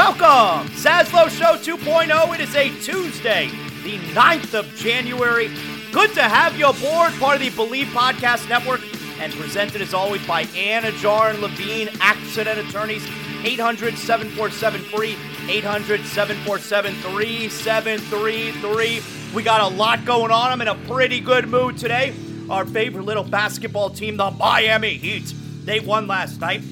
Welcome, 0.00 0.72
Zaslow 0.76 1.28
Show 1.28 1.56
2.0. 1.56 2.34
It 2.34 2.40
is 2.40 2.56
a 2.56 2.70
Tuesday, 2.80 3.48
the 3.84 3.98
9th 4.14 4.58
of 4.58 4.74
January. 4.74 5.50
Good 5.92 6.14
to 6.14 6.22
have 6.22 6.58
you 6.58 6.70
aboard, 6.70 7.12
part 7.20 7.36
of 7.36 7.40
the 7.40 7.50
Bleav 7.50 7.84
Podcast 7.88 8.48
Network, 8.48 8.80
and 9.20 9.30
presented 9.34 9.82
as 9.82 9.92
always 9.92 10.26
by 10.26 10.44
Anidjar 10.44 11.28
and 11.28 11.42
Levine, 11.42 11.90
accident 12.00 12.66
attorneys, 12.66 13.06
800 13.44 13.98
747 13.98 14.80
free, 14.84 15.18
800 15.50 16.02
747 16.06 16.94
3733. 16.94 19.02
We 19.34 19.42
got 19.42 19.60
a 19.60 19.76
lot 19.76 20.06
going 20.06 20.30
on. 20.30 20.50
I'm 20.50 20.62
in 20.62 20.68
a 20.68 20.76
pretty 20.88 21.20
good 21.20 21.46
mood 21.46 21.76
today. 21.76 22.14
Our 22.48 22.64
favorite 22.64 23.04
little 23.04 23.24
basketball 23.24 23.90
team, 23.90 24.16
the 24.16 24.30
Miami 24.30 24.94
Heat, 24.94 25.34
they 25.66 25.78
won 25.78 26.06
last 26.06 26.40
night. 26.40 26.62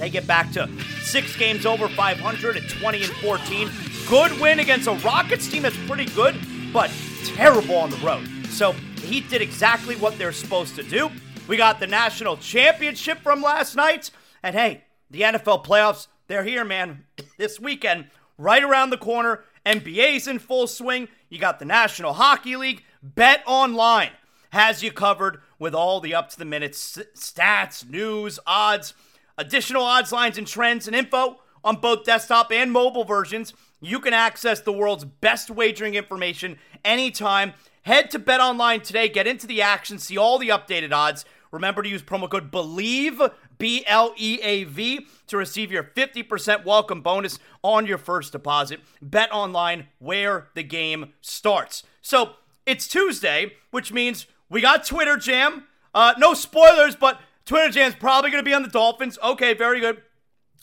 They 0.00 0.08
get 0.08 0.26
back 0.26 0.50
to 0.52 0.66
six 1.02 1.36
games 1.36 1.66
over 1.66 1.86
500 1.86 2.56
at 2.56 2.68
20 2.70 3.02
and 3.02 3.12
14. 3.16 3.70
Good 4.08 4.40
win 4.40 4.58
against 4.58 4.88
a 4.88 4.92
Rockets 4.92 5.46
team 5.46 5.62
that's 5.62 5.76
pretty 5.86 6.06
good, 6.06 6.40
but 6.72 6.90
terrible 7.26 7.76
on 7.76 7.90
the 7.90 7.98
road. 7.98 8.26
So 8.46 8.74
the 8.96 9.06
Heat 9.06 9.28
did 9.28 9.42
exactly 9.42 9.96
what 9.96 10.16
they're 10.16 10.32
supposed 10.32 10.74
to 10.76 10.82
do. 10.82 11.10
We 11.46 11.58
got 11.58 11.80
the 11.80 11.86
national 11.86 12.38
championship 12.38 13.18
from 13.18 13.42
last 13.42 13.76
night. 13.76 14.10
And 14.42 14.56
hey, 14.56 14.84
the 15.10 15.20
NFL 15.20 15.66
playoffs, 15.66 16.06
they're 16.28 16.44
here, 16.44 16.64
man. 16.64 17.04
This 17.36 17.58
weekend, 17.58 18.06
right 18.36 18.62
around 18.62 18.90
the 18.90 18.98
corner. 18.98 19.44
NBA's 19.64 20.28
in 20.28 20.38
full 20.38 20.66
swing. 20.66 21.08
You 21.30 21.38
got 21.38 21.58
the 21.58 21.64
National 21.64 22.12
Hockey 22.12 22.54
League. 22.54 22.84
Bet 23.02 23.42
online 23.46 24.10
has 24.50 24.82
you 24.82 24.92
covered 24.92 25.40
with 25.58 25.74
all 25.74 26.00
the 26.00 26.14
up 26.14 26.28
to 26.30 26.38
the 26.38 26.44
minute 26.44 26.72
stats, 26.72 27.88
news, 27.88 28.38
odds 28.46 28.92
additional 29.40 29.82
odds, 29.82 30.12
lines, 30.12 30.38
and 30.38 30.46
trends 30.46 30.86
and 30.86 30.94
info 30.94 31.40
on 31.64 31.76
both 31.76 32.04
desktop 32.04 32.52
and 32.52 32.70
mobile 32.70 33.04
versions. 33.04 33.54
You 33.80 33.98
can 33.98 34.12
access 34.12 34.60
the 34.60 34.72
world's 34.72 35.04
best 35.04 35.50
wagering 35.50 35.94
information 35.94 36.58
anytime. 36.84 37.54
Head 37.82 38.10
to 38.10 38.18
Bet 38.18 38.40
Online 38.40 38.80
today, 38.80 39.08
get 39.08 39.26
into 39.26 39.46
the 39.46 39.62
action, 39.62 39.98
see 39.98 40.18
all 40.18 40.38
the 40.38 40.50
updated 40.50 40.92
odds. 40.92 41.24
Remember 41.50 41.82
to 41.82 41.88
use 41.88 42.02
promo 42.02 42.30
code 42.30 42.52
BLEAV, 42.52 43.32
B 43.58 43.82
L 43.86 44.12
E 44.16 44.38
A 44.42 44.64
V, 44.64 45.06
to 45.26 45.36
receive 45.36 45.72
your 45.72 45.82
50% 45.82 46.64
welcome 46.64 47.00
bonus 47.00 47.38
on 47.62 47.86
your 47.86 47.98
first 47.98 48.32
deposit. 48.32 48.80
Bet 49.00 49.32
Online, 49.32 49.88
where 49.98 50.48
the 50.54 50.62
game 50.62 51.14
starts. 51.22 51.82
So 52.02 52.34
it's 52.66 52.86
Tuesday, 52.86 53.54
which 53.70 53.92
means 53.92 54.26
we 54.48 54.60
got 54.60 54.84
Twitter 54.84 55.16
Jam. 55.16 55.64
Uh, 55.92 56.14
no 56.18 56.34
spoilers, 56.34 56.94
but 56.94 57.20
Twitter 57.50 57.72
Jam's 57.72 57.96
probably 57.96 58.30
going 58.30 58.44
to 58.44 58.48
be 58.48 58.54
on 58.54 58.62
the 58.62 58.68
Dolphins. 58.68 59.18
Okay, 59.20 59.54
very 59.54 59.80
good. 59.80 60.00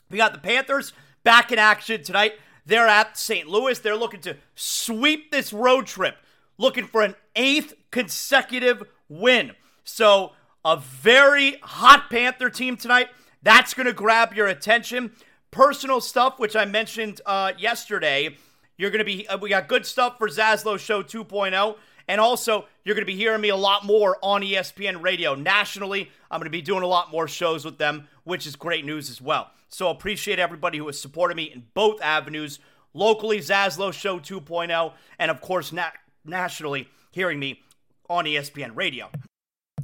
We 0.09 0.17
got 0.17 0.31
the 0.31 0.39
Panthers 0.39 0.93
back 1.21 1.51
in 1.51 1.59
action 1.59 2.01
tonight. 2.01 2.35
They're 2.65 2.87
at 2.87 3.17
St. 3.17 3.45
Louis. 3.45 3.77
They're 3.77 3.97
looking 3.97 4.21
to 4.21 4.37
sweep 4.55 5.29
this 5.29 5.51
road 5.51 5.85
trip, 5.85 6.15
looking 6.57 6.85
for 6.85 7.01
an 7.01 7.15
eighth 7.35 7.73
consecutive 7.91 8.83
win. 9.09 9.51
So, 9.83 10.31
a 10.63 10.77
very 10.77 11.57
hot 11.61 12.09
Panther 12.09 12.49
team 12.49 12.77
tonight. 12.77 13.09
That's 13.43 13.73
going 13.73 13.87
to 13.87 13.91
grab 13.91 14.33
your 14.33 14.47
attention. 14.47 15.11
Personal 15.51 15.99
stuff, 15.99 16.39
which 16.39 16.55
I 16.55 16.63
mentioned 16.63 17.19
uh, 17.25 17.51
yesterday. 17.57 18.37
You're 18.77 18.91
going 18.91 18.99
to 18.99 19.03
be, 19.03 19.27
uh, 19.27 19.37
we 19.37 19.49
got 19.49 19.67
good 19.67 19.85
stuff 19.85 20.17
for 20.17 20.29
Zaslow 20.29 20.79
Show 20.79 21.03
2.0. 21.03 21.75
And 22.07 22.21
also, 22.21 22.65
you're 22.87 22.95
going 22.95 23.05
to 23.05 23.05
be 23.05 23.17
hearing 23.17 23.41
me 23.41 23.49
a 23.49 23.55
lot 23.55 23.85
more 23.85 24.17
on 24.23 24.41
ESPN 24.41 25.01
radio 25.03 25.35
nationally. 25.35 26.09
I'm 26.31 26.39
going 26.39 26.45
to 26.45 26.49
be 26.49 26.61
doing 26.61 26.83
a 26.83 26.87
lot 26.87 27.11
more 27.11 27.27
shows 27.27 27.65
with 27.65 27.77
them, 27.77 28.07
which 28.23 28.47
is 28.47 28.55
great 28.55 28.85
news 28.85 29.09
as 29.09 29.21
well. 29.21 29.51
So 29.67 29.89
appreciate 29.89 30.39
everybody 30.39 30.77
who 30.77 30.87
has 30.87 30.97
supported 30.97 31.35
me 31.35 31.51
in 31.51 31.65
both 31.73 32.01
avenues 32.01 32.59
locally, 32.93 33.39
Zaslow 33.39 33.91
Show 33.91 34.19
2.0, 34.19 34.93
and 35.19 35.29
of 35.29 35.41
course, 35.41 35.73
na- 35.73 35.91
nationally, 36.23 36.87
hearing 37.11 37.39
me 37.39 37.61
on 38.09 38.23
ESPN 38.23 38.71
radio. 38.73 39.09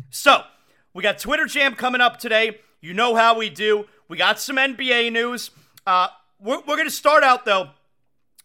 So, 0.09 0.43
we 0.93 1.03
got 1.03 1.19
Twitter 1.19 1.45
Jam 1.45 1.75
coming 1.75 1.99
up 1.99 2.19
today. 2.19 2.59
You 2.79 2.93
know 2.93 3.15
how 3.15 3.37
we 3.37 3.49
do. 3.49 3.85
We 4.07 4.15
got 4.15 4.39
some 4.39 4.55
NBA 4.55 5.11
news. 5.11 5.51
Uh, 5.85 6.07
we're, 6.39 6.59
we're 6.59 6.77
going 6.77 6.85
to 6.85 6.91
start 6.91 7.23
out, 7.23 7.43
though, 7.43 7.71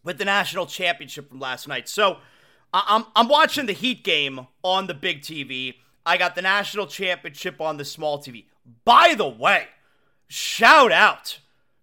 with 0.02 0.18
the 0.18 0.24
national 0.24 0.66
championship 0.66 1.28
from 1.28 1.38
last 1.38 1.68
night. 1.68 1.88
So, 1.88 2.18
I'm 2.72 3.04
I'm 3.16 3.28
watching 3.28 3.66
the 3.66 3.72
Heat 3.72 4.04
game 4.04 4.46
on 4.62 4.86
the 4.86 4.94
big 4.94 5.22
TV. 5.22 5.76
I 6.04 6.16
got 6.16 6.34
the 6.34 6.42
national 6.42 6.86
championship 6.86 7.60
on 7.60 7.76
the 7.76 7.84
small 7.84 8.18
TV. 8.18 8.44
By 8.84 9.14
the 9.16 9.28
way, 9.28 9.66
shout 10.26 10.92
out 10.92 11.38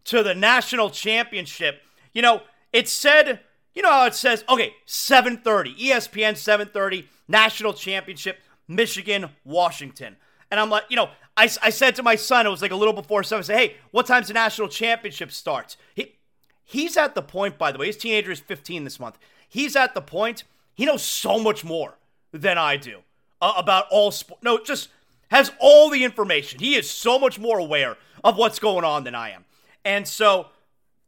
to 0.05 0.23
the 0.23 0.35
national 0.35 0.89
championship. 0.89 1.81
You 2.13 2.21
know, 2.21 2.41
it 2.71 2.87
said, 2.87 3.41
you 3.73 3.81
know 3.81 3.91
how 3.91 4.05
it 4.05 4.15
says, 4.15 4.43
okay, 4.49 4.73
7:30, 4.87 5.77
ESPN 5.77 6.33
7:30, 6.33 7.05
national 7.27 7.73
championship, 7.73 8.39
Michigan, 8.67 9.29
Washington. 9.43 10.17
And 10.51 10.59
I'm 10.59 10.69
like, 10.69 10.83
you 10.89 10.95
know, 10.95 11.09
I, 11.37 11.49
I 11.61 11.69
said 11.69 11.95
to 11.95 12.03
my 12.03 12.15
son, 12.15 12.45
it 12.45 12.49
was 12.49 12.61
like 12.61 12.71
a 12.71 12.75
little 12.75 12.93
before 12.93 13.23
seven, 13.23 13.41
I 13.41 13.45
said, 13.45 13.57
hey, 13.57 13.75
what 13.91 14.05
time's 14.05 14.27
the 14.27 14.33
national 14.33 14.69
championship 14.69 15.31
starts? 15.31 15.75
He, 15.93 16.15
he's 16.63 16.95
at 16.97 17.15
the 17.15 17.21
point, 17.21 17.57
by 17.57 17.71
the 17.71 17.77
way, 17.77 17.87
his 17.87 17.97
teenager 17.97 18.31
is 18.31 18.39
15 18.39 18.83
this 18.83 18.99
month. 18.99 19.17
He's 19.49 19.75
at 19.75 19.93
the 19.93 20.01
point 20.01 20.43
he 20.75 20.85
knows 20.85 21.03
so 21.03 21.39
much 21.39 21.63
more 21.63 21.97
than 22.31 22.57
I 22.57 22.77
do 22.77 22.99
uh, 23.41 23.53
about 23.57 23.85
all 23.89 24.11
sport. 24.11 24.43
No, 24.43 24.59
just 24.59 24.89
has 25.29 25.51
all 25.59 25.89
the 25.89 26.03
information. 26.03 26.59
He 26.59 26.75
is 26.75 26.89
so 26.89 27.17
much 27.17 27.39
more 27.39 27.57
aware 27.57 27.97
of 28.23 28.37
what's 28.37 28.59
going 28.59 28.83
on 28.83 29.03
than 29.03 29.15
I 29.15 29.31
am. 29.31 29.45
And 29.83 30.07
so 30.07 30.47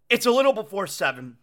it's 0.10 0.26
a 0.26 0.32
little 0.32 0.54
before 0.54 0.88
seven. 0.88 1.38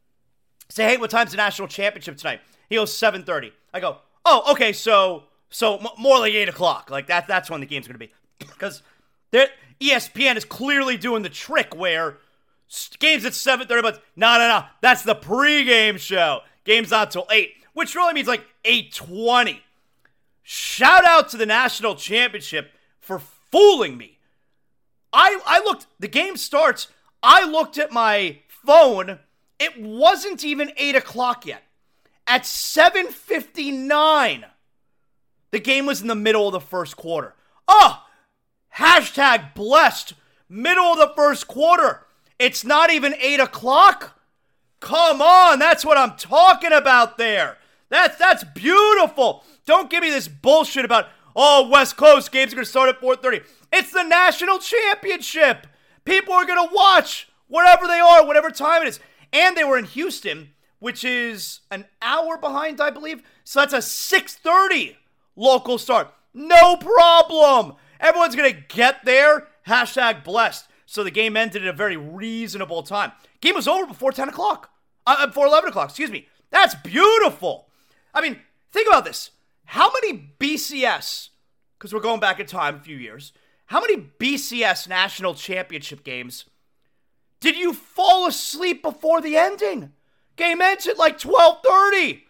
Say, 0.69 0.85
hey, 0.85 0.97
what 0.97 1.11
time's 1.11 1.33
the 1.33 1.37
national 1.37 1.69
championship 1.69 2.17
tonight? 2.17 2.41
He 2.69 2.77
goes 2.77 2.97
seven 2.97 3.23
thirty. 3.23 3.53
I 3.73 3.81
go, 3.81 3.99
oh, 4.25 4.53
okay, 4.53 4.73
so 4.73 5.25
so 5.51 5.79
m- 5.79 5.87
more 5.99 6.19
like 6.19 6.33
eight 6.33 6.49
o'clock. 6.49 6.91
Like 6.91 7.09
that. 7.09 7.29
That's 7.29 7.51
when 7.51 7.61
the 7.61 7.67
game's 7.67 7.87
going 7.87 7.99
to 7.99 8.07
be 8.07 8.13
because 8.39 8.83
ESPN 9.81 10.37
is 10.37 10.45
clearly 10.45 10.97
doing 10.97 11.23
the 11.23 11.29
trick 11.29 11.77
where 11.77 12.19
games 12.99 13.25
at 13.25 13.35
seven 13.35 13.67
thirty, 13.67 13.83
but 13.83 14.03
no, 14.17 14.39
no, 14.39 14.49
no. 14.49 14.65
That's 14.81 15.03
the 15.03 15.15
pregame 15.15 15.99
show. 15.99 16.41
Game's 16.65 16.91
not 16.91 17.11
till 17.11 17.27
eight 17.31 17.57
which 17.75 17.95
really 17.95 18.15
means 18.15 18.29
like 18.29 18.47
820. 18.65 19.63
Shout 20.43 21.05
out 21.05 21.29
to 21.31 21.37
the 21.37 21.47
national 21.47 21.95
championship 21.95 22.73
for 23.01 23.19
fooling 23.19 23.97
me 23.97 24.15
I, 25.15 25.41
I 25.47 25.61
looked, 25.61 25.87
the 26.01 26.09
game 26.09 26.37
starts. 26.37 26.89
I 27.23 27.49
looked 27.49 27.79
at 27.79 27.93
my 27.93 28.41
phone. 28.49 29.21
It 29.61 29.81
wasn't 29.81 30.45
even 30.45 30.73
8 30.77 30.97
o'clock 30.97 31.47
yet. 31.47 31.63
At 32.27 32.43
7.59, 32.43 34.45
the 35.53 35.61
game 35.61 35.87
was 35.87 36.03
in 36.03 36.09
the 36.09 36.17
middle 36.17 36.49
of 36.49 36.53
the 36.53 36.61
first 36.61 36.97
quarter. 36.97 37.37
Oh, 37.69 38.03
hashtag 38.77 39.55
blessed. 39.55 40.15
Middle 40.49 40.87
of 40.87 40.99
the 40.99 41.13
first 41.15 41.47
quarter. 41.47 42.05
It's 42.41 42.65
not 42.65 42.91
even 42.91 43.15
8 43.15 43.39
o'clock. 43.39 44.21
Come 44.81 45.23
on, 45.23 45.61
that's 45.61 45.85
what 45.85 45.97
I'm 45.97 46.17
talking 46.17 46.73
about 46.73 47.19
there. 47.19 47.59
That's 47.89 48.17
that's 48.19 48.45
beautiful. 48.45 49.45
Don't 49.67 49.91
give 49.91 50.03
me 50.03 50.11
this 50.11 50.29
bullshit 50.29 50.85
about 50.85 51.09
oh 51.37 51.69
West 51.69 51.97
Coast 51.97 52.33
games 52.33 52.53
are 52.53 52.57
gonna 52.57 52.67
start 52.67 52.89
at 52.89 53.01
4:30. 53.01 53.43
It's 53.73 53.93
the 53.93 54.03
national 54.03 54.59
championship. 54.59 55.67
People 56.05 56.35
are 56.35 56.47
gonna 56.47 56.73
watch 56.73 57.29
wherever 57.49 57.87
they 57.87 58.01
are, 58.01 58.27
whatever 58.27 58.51
time 58.51 58.83
it 58.83 58.89
is. 58.89 59.01
And 59.33 59.57
they 59.57 59.65
were 59.65 59.79
in 59.79 59.85
Houston, 59.85 60.51
which 60.79 61.05
is 61.05 61.61
an 61.71 61.87
hour 62.01 62.37
behind, 62.39 62.81
I 62.81 62.91
believe. 62.91 63.23
So 63.45 63.61
that's 63.61 63.75
a 63.75 63.83
6:30 63.83 64.97
local 65.37 65.79
start. 65.79 66.13
No 66.33 66.77
problem. 66.77 67.77
Everyone's 68.01 68.37
gonna 68.37 68.53
get 68.53 69.05
there. 69.05 69.49
Hashtag 69.67 70.25
blessed. 70.25 70.67
So 70.87 71.03
the 71.03 71.11
game 71.11 71.37
ended 71.37 71.63
at 71.63 71.69
a 71.69 71.77
very 71.77 71.97
reasonable 71.97 72.83
time. 72.83 73.13
Game 73.41 73.55
was 73.55 73.69
over 73.69 73.87
before 73.87 74.13
10 74.13 74.29
o'clock. 74.29 74.71
Uh, 75.07 75.27
before 75.27 75.47
11 75.47 75.71
o'clock, 75.71 75.89
excuse 75.89 76.11
me. 76.11 76.29
That's 76.51 76.75
beautiful. 76.77 77.69
I 78.15 78.21
mean, 78.21 78.39
think 78.73 78.89
about 78.89 79.05
this. 79.05 79.31
How 79.65 79.91
many 79.91 80.31
BCS, 80.39 81.31
because 81.79 81.93
we're 81.93 82.01
going 82.01 82.21
back 82.21 82.39
in 82.41 82.47
time 82.47 82.77
a 82.77 82.81
few 82.81 82.97
years, 82.97 83.33
how 83.67 83.81
many 83.81 83.97
BCS 83.97 84.89
national 84.89 85.35
championship 85.35 86.05
games 86.05 86.45
did 87.41 87.57
you 87.57 87.75
fall 87.75 88.27
asleep 88.27 88.83
before 88.83 89.21
the 89.21 89.37
ending? 89.37 89.93
Game 90.37 90.63
ends 90.63 90.87
at 90.87 90.99
like 90.99 91.19
12:30. 91.19 92.23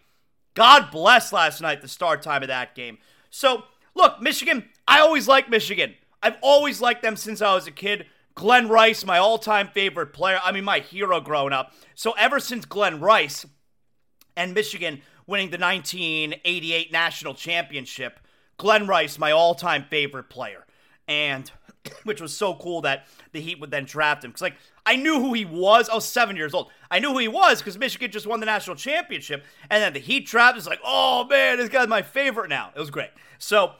God 0.53 0.89
bless 0.91 1.33
last 1.33 1.61
night 1.61 1.81
the 1.81 1.87
start 1.87 2.21
time 2.21 2.41
of 2.41 2.47
that 2.47 2.75
game. 2.75 2.97
So, 3.29 3.63
look, 3.93 4.21
Michigan, 4.21 4.69
I 4.87 4.99
always 4.99 5.27
liked 5.27 5.49
Michigan. 5.49 5.95
I've 6.23 6.37
always 6.41 6.81
liked 6.81 7.01
them 7.01 7.15
since 7.15 7.41
I 7.41 7.53
was 7.53 7.67
a 7.67 7.71
kid. 7.71 8.07
Glen 8.33 8.67
Rice, 8.67 9.05
my 9.05 9.17
all-time 9.17 9.67
favorite 9.67 10.13
player. 10.13 10.39
I 10.43 10.51
mean, 10.51 10.63
my 10.63 10.79
hero 10.79 11.21
growing 11.21 11.53
up. 11.53 11.73
So 11.93 12.11
ever 12.17 12.39
since 12.39 12.65
Glen 12.65 12.99
Rice 12.99 13.45
and 14.35 14.53
Michigan 14.53 15.01
winning 15.27 15.49
the 15.49 15.57
1988 15.57 16.91
national 16.91 17.33
championship, 17.33 18.19
Glen 18.57 18.87
Rice, 18.87 19.17
my 19.17 19.31
all-time 19.31 19.85
favorite 19.89 20.29
player, 20.29 20.65
and 21.07 21.51
which 22.03 22.21
was 22.21 22.35
so 22.35 22.55
cool 22.55 22.81
that 22.81 23.07
the 23.31 23.41
Heat 23.41 23.59
would 23.59 23.71
then 23.71 23.85
draft 23.85 24.23
him 24.23 24.31
because 24.31 24.41
like 24.41 24.55
I 24.85 24.95
knew 24.95 25.19
who 25.19 25.33
he 25.33 25.45
was. 25.45 25.89
I 25.89 25.95
was 25.95 26.07
seven 26.07 26.35
years 26.35 26.53
old. 26.53 26.69
I 26.91 26.99
knew 26.99 27.11
who 27.11 27.17
he 27.17 27.27
was 27.27 27.59
because 27.59 27.77
Michigan 27.77 28.11
just 28.11 28.27
won 28.27 28.39
the 28.39 28.45
national 28.45 28.75
championship, 28.75 29.43
and 29.69 29.81
then 29.81 29.93
the 29.93 29.99
Heat 29.99 30.27
draft 30.27 30.57
is 30.57 30.67
like, 30.67 30.79
oh 30.83 31.25
man, 31.25 31.57
this 31.57 31.69
guy's 31.69 31.87
my 31.87 32.01
favorite 32.01 32.49
now. 32.49 32.71
It 32.75 32.79
was 32.79 32.91
great. 32.91 33.09
So 33.39 33.73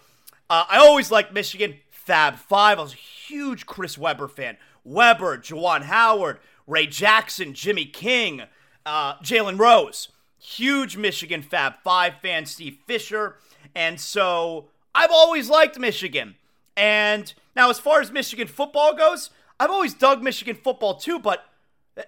uh, 0.50 0.66
I 0.70 0.78
always 0.78 1.12
liked 1.12 1.34
Michigan. 1.34 1.78
Fab 1.90 2.36
Five. 2.36 2.78
I 2.80 2.82
was 2.84 2.94
a 2.94 2.98
huge 2.98 3.66
Chris 3.66 3.98
Webber 3.98 4.28
fan. 4.28 4.58
Webber, 4.84 5.40
Juwan 5.40 5.84
Howard, 5.84 6.40
Ray 6.68 6.86
Jackson, 6.86 7.54
Jimmy 7.56 7.86
King, 7.86 8.44
uh, 8.86 9.16
Jalen 9.18 9.60
Rose. 9.60 10.10
Huge 10.38 10.98
Michigan 10.98 11.42
Fab 11.42 11.76
Five 11.84 12.16
fan, 12.22 12.46
Steve 12.46 12.78
Fisher. 12.86 13.38
And 13.76 14.00
so 14.00 14.66
I've 14.94 15.12
always 15.12 15.50
liked 15.50 15.80
Michigan. 15.80 16.36
And 16.78 17.34
now, 17.56 17.70
as 17.70 17.80
far 17.80 18.02
as 18.02 18.12
Michigan 18.12 18.48
football 18.48 18.96
goes, 18.96 19.30
I've 19.60 19.72
always 19.72 19.94
dug 19.94 20.22
Michigan 20.22 20.56
football 20.56 20.96
too, 20.96 21.20
but 21.20 21.46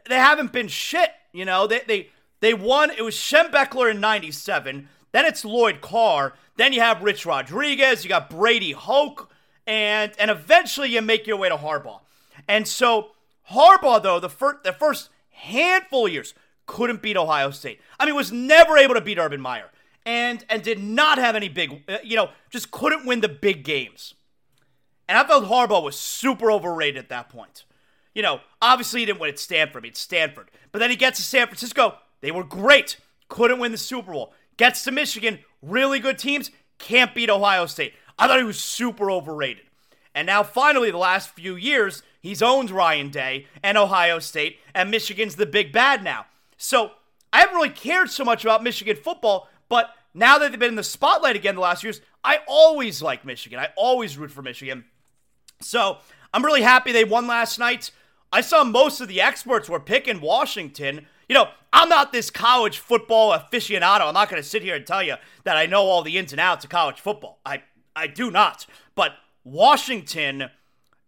they 0.07 0.15
haven't 0.15 0.51
been 0.51 0.68
shit. 0.68 1.12
You 1.31 1.45
know, 1.45 1.68
they 1.68 1.81
they 1.88 2.09
they 2.41 2.53
won. 2.53 2.91
It 2.91 3.03
was 3.03 3.15
Schembechler 3.15 3.91
in 3.91 4.00
'97. 4.01 4.89
Then 5.13 5.25
it's 5.25 5.45
Lloyd 5.45 5.81
Carr. 5.81 6.33
Then 6.57 6.74
you 6.74 6.81
have 6.81 7.01
Rich 7.01 7.25
Rodriguez. 7.25 8.03
You 8.03 8.09
got 8.09 8.29
Brady 8.29 8.71
Hoke 8.71 9.31
and 9.68 10.13
and 10.18 10.31
eventually 10.31 10.89
you 10.89 11.01
make 11.01 11.27
your 11.27 11.38
way 11.38 11.50
to 11.50 11.57
Harbaugh. 11.57 12.00
And 12.47 12.68
so 12.68 13.12
Harbaugh, 13.51 14.01
though, 14.01 14.19
the 14.19 14.29
first 14.29 14.63
the 14.63 14.74
first 14.74 15.09
handful 15.31 16.07
of 16.07 16.13
years 16.13 16.33
couldn't 16.68 17.02
beat 17.02 17.18
Ohio 17.18 17.50
State. 17.50 17.81
I 18.00 18.06
mean, 18.06 18.16
was 18.16 18.31
never 18.31 18.78
able 18.78 18.94
to 18.94 19.02
beat 19.02 19.18
Urban 19.18 19.42
Meyer, 19.42 19.72
and 20.06 20.46
and 20.50 20.62
did 20.62 20.80
not 20.80 21.18
have 21.18 21.36
any 21.36 21.50
big, 21.50 21.84
uh, 21.90 21.98
you 22.04 22.16
know, 22.16 22.30
just 22.52 22.69
couldn't 22.69 23.06
win 23.06 23.22
the 23.22 23.30
big 23.30 23.64
games. 23.64 24.14
And 25.10 25.18
I 25.18 25.25
felt 25.25 25.46
Harbaugh 25.46 25.81
was 25.81 25.98
super 25.98 26.52
overrated 26.52 26.98
at 26.98 27.10
that 27.10 27.30
point. 27.30 27.64
You 28.14 28.22
know, 28.22 28.42
obviously 28.62 29.00
he 29.00 29.06
didn't 29.06 29.19
win 29.19 29.30
at 29.30 29.40
Stanford. 29.40 29.86
It's 29.86 30.00
Stanford, 30.00 30.52
but 30.72 30.80
then 30.80 30.90
he 30.90 30.96
gets 30.96 31.18
to 31.18 31.24
San 31.24 31.48
Francisco. 31.48 31.96
They 32.22 32.31
were 32.31 32.44
great. 32.44 32.98
Couldn't 33.30 33.60
win 33.60 33.72
the 33.72 33.78
Super 33.78 34.12
Bowl. 34.12 34.34
Gets 34.58 34.84
to 34.84 34.92
Michigan. 34.92 35.40
Really 35.62 36.00
good 36.00 36.18
teams. 36.18 36.52
Can't 36.80 37.16
beat 37.16 37.30
Ohio 37.30 37.66
State. 37.66 37.94
I 38.20 38.28
thought 38.28 38.40
he 38.40 38.44
was 38.44 38.60
super 38.60 39.12
overrated. 39.12 39.66
And 40.16 40.25
now, 40.25 40.42
finally, 40.42 40.90
the 40.90 40.98
last 40.98 41.30
few 41.30 41.56
years, 41.56 42.02
he's 42.20 42.42
owned 42.42 42.72
Ryan 42.72 43.10
Day 43.10 43.46
and 43.62 43.78
Ohio 43.78 44.18
State, 44.18 44.58
and 44.74 44.90
Michigan's 44.90 45.36
the 45.36 45.46
big 45.46 45.72
bad 45.72 46.04
now. 46.04 46.25
So 46.57 46.92
I 47.31 47.39
haven't 47.39 47.56
really 47.56 47.69
cared 47.69 48.09
so 48.09 48.24
much 48.24 48.44
about 48.44 48.63
Michigan 48.63 48.95
football, 48.95 49.48
but 49.69 49.92
now 50.13 50.38
that 50.38 50.51
they've 50.51 50.59
been 50.59 50.69
in 50.69 50.75
the 50.75 50.83
spotlight 50.83 51.36
again 51.36 51.56
the 51.56 51.62
last 51.62 51.83
years, 51.83 52.01
I 52.24 52.39
always 52.48 53.01
like 53.01 53.24
Michigan. 53.24 53.59
I 53.59 53.69
always 53.75 54.18
root 54.18 54.31
for 54.31 54.42
Michigan. 54.42 54.86
So 55.62 55.98
I'm 56.33 56.44
really 56.44 56.62
happy 56.62 56.92
they 56.92 57.04
won 57.04 57.27
last 57.27 57.59
night. 57.59 57.92
I 58.31 58.42
saw 58.42 58.63
most 58.63 59.00
of 59.00 59.07
the 59.07 59.21
experts 59.21 59.69
were 59.69 59.80
picking 59.80 60.19
Washington. 60.19 61.07
You 61.30 61.36
know, 61.36 61.50
I'm 61.71 61.89
not 61.89 62.12
this 62.12 62.30
college 62.30 62.80
football 62.80 63.31
aficionado. 63.31 64.07
I'm 64.07 64.13
not 64.13 64.30
going 64.30 64.42
to 64.42 64.48
sit 64.48 64.63
here 64.63 64.75
and 64.75 64.86
tell 64.86 65.03
you 65.03 65.15
that 65.44 65.57
I 65.57 65.65
know 65.65 65.83
all 65.83 66.01
the 66.01 66.18
ins 66.18 66.31
and 66.31 66.42
outs 66.42 66.65
of 66.65 66.69
college 66.69 67.00
football. 67.00 67.39
I 67.45 67.63
I 67.95 68.07
do 68.07 68.30
not. 68.30 68.68
But 68.95 69.13
Washington, 69.44 70.50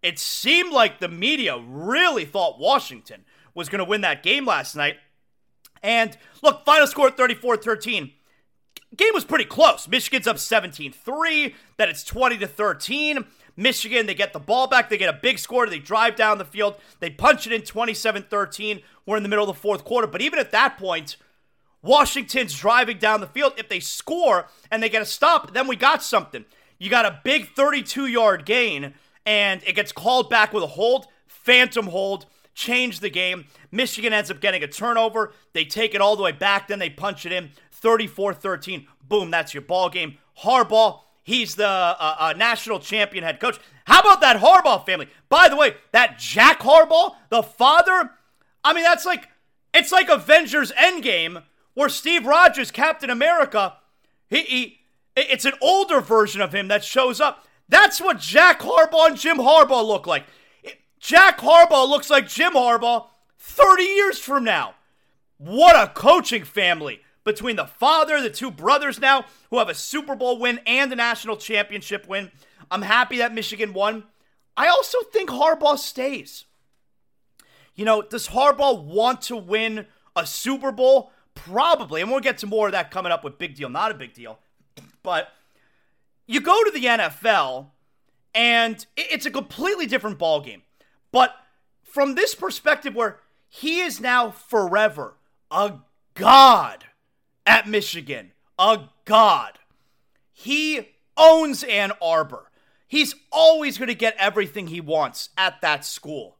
it 0.02 0.18
seemed 0.18 0.72
like 0.72 1.00
the 1.00 1.07
media 1.07 1.57
really 1.60 2.25
thought 2.25 2.60
Washington 2.60 3.25
was 3.54 3.69
going 3.69 3.80
to 3.80 3.86
win 3.86 4.02
that 4.02 4.24
game 4.24 4.45
last 4.45 4.75
night. 4.75 4.98
And 5.81 6.18
look, 6.42 6.66
final 6.66 6.88
score 6.88 7.10
34 7.12 7.58
13. 7.58 8.12
Game 8.96 9.14
was 9.14 9.24
pretty 9.24 9.46
close. 9.46 9.88
Michigan's 9.88 10.28
up 10.28 10.40
17 10.40 10.92
3, 10.92 11.56
then 11.78 11.90
it's 11.90 12.04
20 12.04 12.38
to 12.40 12.48
13. 12.48 13.26
Michigan, 13.56 14.06
they 14.06 14.14
get 14.14 14.34
the 14.34 14.40
ball 14.40 14.68
back, 14.68 14.90
they 14.90 14.98
get 14.98 15.14
a 15.14 15.20
big 15.22 15.38
score, 15.38 15.68
they 15.68 15.80
drive 15.80 16.16
down 16.16 16.38
the 16.38 16.46
field, 16.46 16.76
they 17.00 17.09
punch 17.09 17.45
it 17.45 17.54
in 17.54 17.62
27 17.62 18.24
13. 18.24 18.81
We're 19.06 19.18
in 19.18 19.24
the 19.24 19.30
middle 19.30 19.48
of 19.48 19.56
the 19.56 19.62
fourth 19.62 19.83
quarter. 19.83 20.07
But 20.07 20.21
even 20.21 20.40
at 20.40 20.52
that 20.52 20.78
point, 20.78 21.18
Washington's 21.81 22.57
driving 22.57 22.98
down 22.98 23.21
the 23.21 23.28
field. 23.28 23.54
If 23.57 23.69
they 23.69 23.80
score 23.80 24.48
and 24.71 24.81
they 24.81 24.90
get 24.90 25.02
a 25.02 25.06
stop, 25.06 25.54
then 25.54 25.68
we 25.68 25.76
got 25.76 26.02
something. 26.02 26.45
You 26.78 26.90
got 26.90 27.06
a 27.06 27.19
big 27.24 27.54
32 27.56 28.07
yard 28.07 28.45
gain, 28.45 28.94
and 29.26 29.62
it 29.66 29.76
gets 29.76 29.92
called 29.92 30.30
back 30.30 30.54
with 30.54 30.64
a 30.64 30.68
hold, 30.68 31.07
phantom 31.28 31.88
hold, 31.88 32.26
change 32.54 33.00
the 33.00 33.10
game. 33.10 33.46
Michigan 33.72 34.14
ends 34.14 34.30
up 34.32 34.42
getting 34.42 34.64
a 34.64 34.68
turnover. 34.68 35.34
They 35.54 35.66
take 35.66 35.96
it 35.96 36.02
all 36.02 36.16
the 36.16 36.24
way 36.24 36.32
back, 36.32 36.68
then 36.68 36.80
they 36.80 36.90
punch 36.90 37.26
it 37.26 37.32
in 37.32 37.52
34 37.72 38.34
13. 38.34 38.88
Boom, 39.08 39.32
that's 39.32 39.54
your 39.54 39.62
ball 39.62 39.90
game. 39.90 40.18
Harbaugh, 40.44 41.02
he's 41.24 41.56
the 41.56 41.68
uh, 41.68 42.16
uh, 42.20 42.34
national 42.38 42.80
champion 42.80 43.24
head 43.24 43.40
coach. 43.40 43.60
How 43.86 44.02
about 44.02 44.22
that 44.22 44.38
Harbaugh 44.38 44.86
family? 44.86 45.08
By 45.30 45.50
the 45.50 45.56
way, 45.56 45.76
that 45.92 46.20
Jack 46.20 46.60
Harbaugh, 46.60 47.16
the 47.30 47.44
father, 47.44 48.12
I 48.64 48.74
mean, 48.74 48.84
that's 48.84 49.06
like, 49.06 49.28
it's 49.74 49.92
like 49.92 50.10
Avengers 50.10 50.72
Endgame 50.74 51.44
where 51.74 51.90
Steve 51.90 52.26
Rogers, 52.26 52.72
Captain 52.72 53.10
America, 53.10 53.78
he, 54.28 54.42
he 54.42 54.80
it's 55.16 55.46
an 55.46 55.54
older 55.62 56.02
version 56.02 56.42
of 56.42 56.54
him 56.54 56.68
that 56.68 56.84
shows 56.84 57.20
up. 57.20 57.46
That's 57.68 58.02
what 58.02 58.20
Jack 58.20 58.62
Harbaugh 58.62 59.08
and 59.08 59.18
Jim 59.18 59.38
Harbaugh 59.38 59.86
look 59.86 60.08
like. 60.08 60.26
Jack 61.00 61.40
Harbaugh 61.40 61.88
looks 61.88 62.10
like 62.10 62.28
Jim 62.28 62.54
Harbaugh 62.54 63.08
30 63.38 63.84
years 63.84 64.20
from 64.20 64.44
now. 64.44 64.76
What 65.38 65.76
a 65.76 65.92
coaching 65.94 66.44
family 66.44 67.02
between 67.24 67.56
the 67.56 67.66
father, 67.66 68.22
the 68.22 68.30
two 68.30 68.52
brothers 68.52 69.00
now 69.00 69.26
who 69.50 69.60
have 69.60 69.70
a 69.70 69.74
Super 69.74 70.16
Bowl 70.16 70.40
win 70.40 70.60
and 70.66 70.92
a 70.92 70.96
national 70.96 71.38
championship 71.38 72.08
win. 72.08 72.32
I'm 72.70 72.82
happy 72.82 73.18
that 73.20 73.34
Michigan 73.34 73.74
won. 73.74 74.04
I 74.58 74.68
also 74.68 74.98
think 75.14 75.30
Harbaugh 75.30 75.78
stays. 75.78 76.46
You 77.76 77.86
know, 77.86 78.02
does 78.02 78.28
Harbaugh 78.28 78.84
want 78.84 79.22
to 79.24 79.38
win 79.38 79.86
a 80.16 80.26
Super 80.26 80.72
Bowl? 80.72 81.12
Probably. 81.34 82.02
And 82.02 82.12
we'll 82.12 82.20
get 82.20 82.40
to 82.40 82.48
more 82.48 82.66
of 82.66 82.74
that 82.74 82.92
coming 82.92 83.14
up 83.14 83.24
with 83.24 83.38
Big 83.38 83.56
Deal, 83.56 83.70
not 83.70 83.92
a 83.92 83.94
big 83.94 84.14
deal. 84.14 84.40
But 85.02 85.30
you 86.28 86.42
go 86.42 86.62
to 86.66 86.72
the 86.72 86.84
NFL 86.84 87.68
and 88.36 88.86
it's 88.98 89.26
a 89.26 89.32
completely 89.32 89.86
different 89.86 90.20
ballgame. 90.20 90.62
But 91.11 91.35
from 91.83 92.16
this 92.16 92.35
perspective, 92.35 92.95
where 92.95 93.19
he 93.47 93.80
is 93.80 93.99
now 93.99 94.30
forever 94.30 95.16
a 95.49 95.73
god 96.13 96.85
at 97.45 97.68
Michigan, 97.68 98.31
a 98.57 98.81
god. 99.06 99.59
He 100.31 100.89
owns 101.18 101.63
Ann 101.63 101.92
Arbor. 102.01 102.51
He's 102.87 103.16
always 103.31 103.78
going 103.78 103.87
to 103.87 103.95
get 103.95 104.16
everything 104.18 104.68
he 104.68 104.81
wants 104.81 105.30
at 105.37 105.61
that 105.61 105.85
school. 105.85 106.37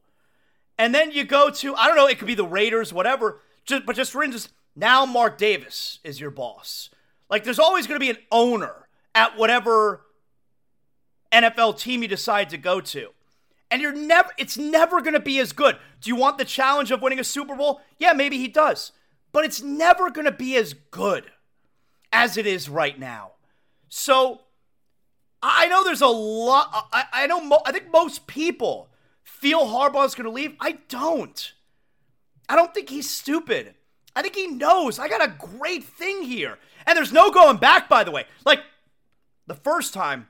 And 0.78 0.94
then 0.94 1.10
you 1.10 1.24
go 1.24 1.50
to, 1.50 1.74
I 1.74 1.86
don't 1.86 1.96
know, 1.96 2.06
it 2.06 2.18
could 2.18 2.26
be 2.26 2.34
the 2.34 2.46
Raiders, 2.46 2.92
whatever. 2.92 3.40
Just, 3.64 3.84
but 3.84 3.96
just 3.96 4.12
for 4.12 4.22
instance, 4.22 4.48
now 4.74 5.04
Mark 5.04 5.36
Davis 5.36 5.98
is 6.02 6.18
your 6.18 6.30
boss. 6.30 6.90
Like 7.28 7.44
there's 7.44 7.58
always 7.58 7.86
going 7.86 8.00
to 8.00 8.04
be 8.04 8.10
an 8.10 8.18
owner 8.32 8.88
at 9.14 9.36
whatever 9.36 10.02
NFL 11.32 11.78
team 11.78 12.02
you 12.02 12.08
decide 12.08 12.50
to 12.50 12.56
go 12.56 12.80
to. 12.80 13.10
And 13.70 13.80
you're 13.80 13.94
never 13.94 14.30
it's 14.36 14.58
never 14.58 15.00
going 15.00 15.14
to 15.14 15.20
be 15.20 15.38
as 15.38 15.52
good. 15.52 15.76
Do 16.00 16.10
you 16.10 16.16
want 16.16 16.38
the 16.38 16.44
challenge 16.44 16.90
of 16.90 17.02
winning 17.02 17.20
a 17.20 17.24
Super 17.24 17.54
Bowl? 17.54 17.80
Yeah, 17.98 18.12
maybe 18.12 18.38
he 18.38 18.48
does. 18.48 18.92
But 19.32 19.44
it's 19.44 19.62
never 19.62 20.10
going 20.10 20.24
to 20.24 20.32
be 20.32 20.56
as 20.56 20.74
good 20.74 21.30
as 22.12 22.36
it 22.36 22.46
is 22.46 22.68
right 22.68 22.98
now. 22.98 23.32
So 23.88 24.40
I 25.42 25.68
know 25.68 25.84
there's 25.84 26.00
a 26.00 26.08
lot 26.08 26.88
I, 26.92 27.04
I 27.12 27.26
know 27.26 27.40
mo- 27.40 27.62
I 27.64 27.72
think 27.72 27.92
most 27.92 28.26
people 28.26 28.90
feel 29.22 29.66
Harbaugh's 29.66 30.14
going 30.14 30.24
to 30.24 30.30
leave. 30.30 30.54
I 30.60 30.78
don't. 30.88 31.52
I 32.48 32.56
don't 32.56 32.74
think 32.74 32.88
he's 32.88 33.08
stupid. 33.08 33.74
I 34.16 34.22
think 34.22 34.34
he 34.34 34.48
knows 34.48 34.98
I 34.98 35.08
got 35.08 35.24
a 35.24 35.34
great 35.58 35.84
thing 35.84 36.22
here. 36.22 36.58
And 36.86 36.96
there's 36.96 37.12
no 37.12 37.30
going 37.30 37.58
back, 37.58 37.88
by 37.88 38.04
the 38.04 38.10
way. 38.10 38.24
Like, 38.44 38.60
the 39.46 39.54
first 39.54 39.94
time 39.94 40.28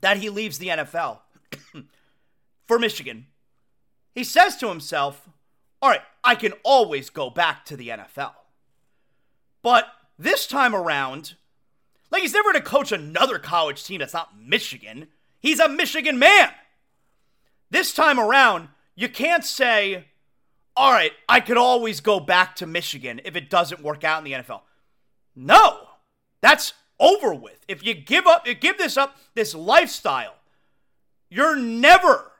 that 0.00 0.18
he 0.18 0.30
leaves 0.30 0.58
the 0.58 0.68
NFL 0.68 1.18
for 2.66 2.78
Michigan, 2.78 3.26
he 4.14 4.24
says 4.24 4.56
to 4.56 4.68
himself, 4.68 5.28
All 5.80 5.90
right, 5.90 6.02
I 6.22 6.34
can 6.34 6.52
always 6.62 7.10
go 7.10 7.30
back 7.30 7.64
to 7.66 7.76
the 7.76 7.88
NFL. 7.88 8.32
But 9.62 9.86
this 10.18 10.46
time 10.46 10.74
around, 10.74 11.34
like 12.10 12.22
he's 12.22 12.34
never 12.34 12.52
going 12.52 12.62
to 12.62 12.68
coach 12.68 12.92
another 12.92 13.38
college 13.38 13.84
team 13.84 14.00
that's 14.00 14.14
not 14.14 14.38
Michigan. 14.38 15.08
He's 15.40 15.60
a 15.60 15.68
Michigan 15.68 16.18
man. 16.18 16.50
This 17.70 17.94
time 17.94 18.20
around, 18.20 18.68
you 18.94 19.08
can't 19.08 19.44
say, 19.44 20.04
all 20.76 20.92
right, 20.92 21.12
I 21.28 21.40
could 21.40 21.56
always 21.56 22.00
go 22.00 22.20
back 22.20 22.56
to 22.56 22.66
Michigan 22.66 23.20
if 23.24 23.34
it 23.34 23.48
doesn't 23.48 23.82
work 23.82 24.04
out 24.04 24.18
in 24.18 24.24
the 24.24 24.38
NFL. 24.38 24.60
No, 25.34 25.88
that's 26.40 26.74
over 27.00 27.34
with. 27.34 27.64
If 27.68 27.84
you 27.84 27.94
give 27.94 28.26
up, 28.26 28.46
you 28.46 28.54
give 28.54 28.78
this 28.78 28.96
up, 28.96 29.16
this 29.34 29.54
lifestyle, 29.54 30.34
you're 31.30 31.56
never 31.56 32.31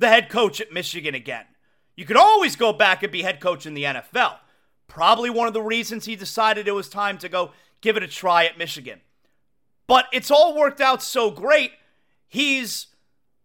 the 0.00 0.08
head 0.08 0.28
coach 0.28 0.60
at 0.60 0.72
Michigan 0.72 1.14
again. 1.14 1.44
You 1.94 2.04
could 2.04 2.16
always 2.16 2.56
go 2.56 2.72
back 2.72 3.02
and 3.02 3.12
be 3.12 3.22
head 3.22 3.38
coach 3.38 3.66
in 3.66 3.74
the 3.74 3.84
NFL. 3.84 4.38
Probably 4.88 5.30
one 5.30 5.46
of 5.46 5.54
the 5.54 5.62
reasons 5.62 6.06
he 6.06 6.16
decided 6.16 6.66
it 6.66 6.72
was 6.72 6.88
time 6.88 7.18
to 7.18 7.28
go 7.28 7.52
give 7.80 7.96
it 7.96 8.02
a 8.02 8.08
try 8.08 8.46
at 8.46 8.58
Michigan. 8.58 9.00
But 9.86 10.06
it's 10.12 10.30
all 10.30 10.56
worked 10.56 10.80
out 10.80 11.02
so 11.02 11.30
great. 11.30 11.72
He's 12.26 12.86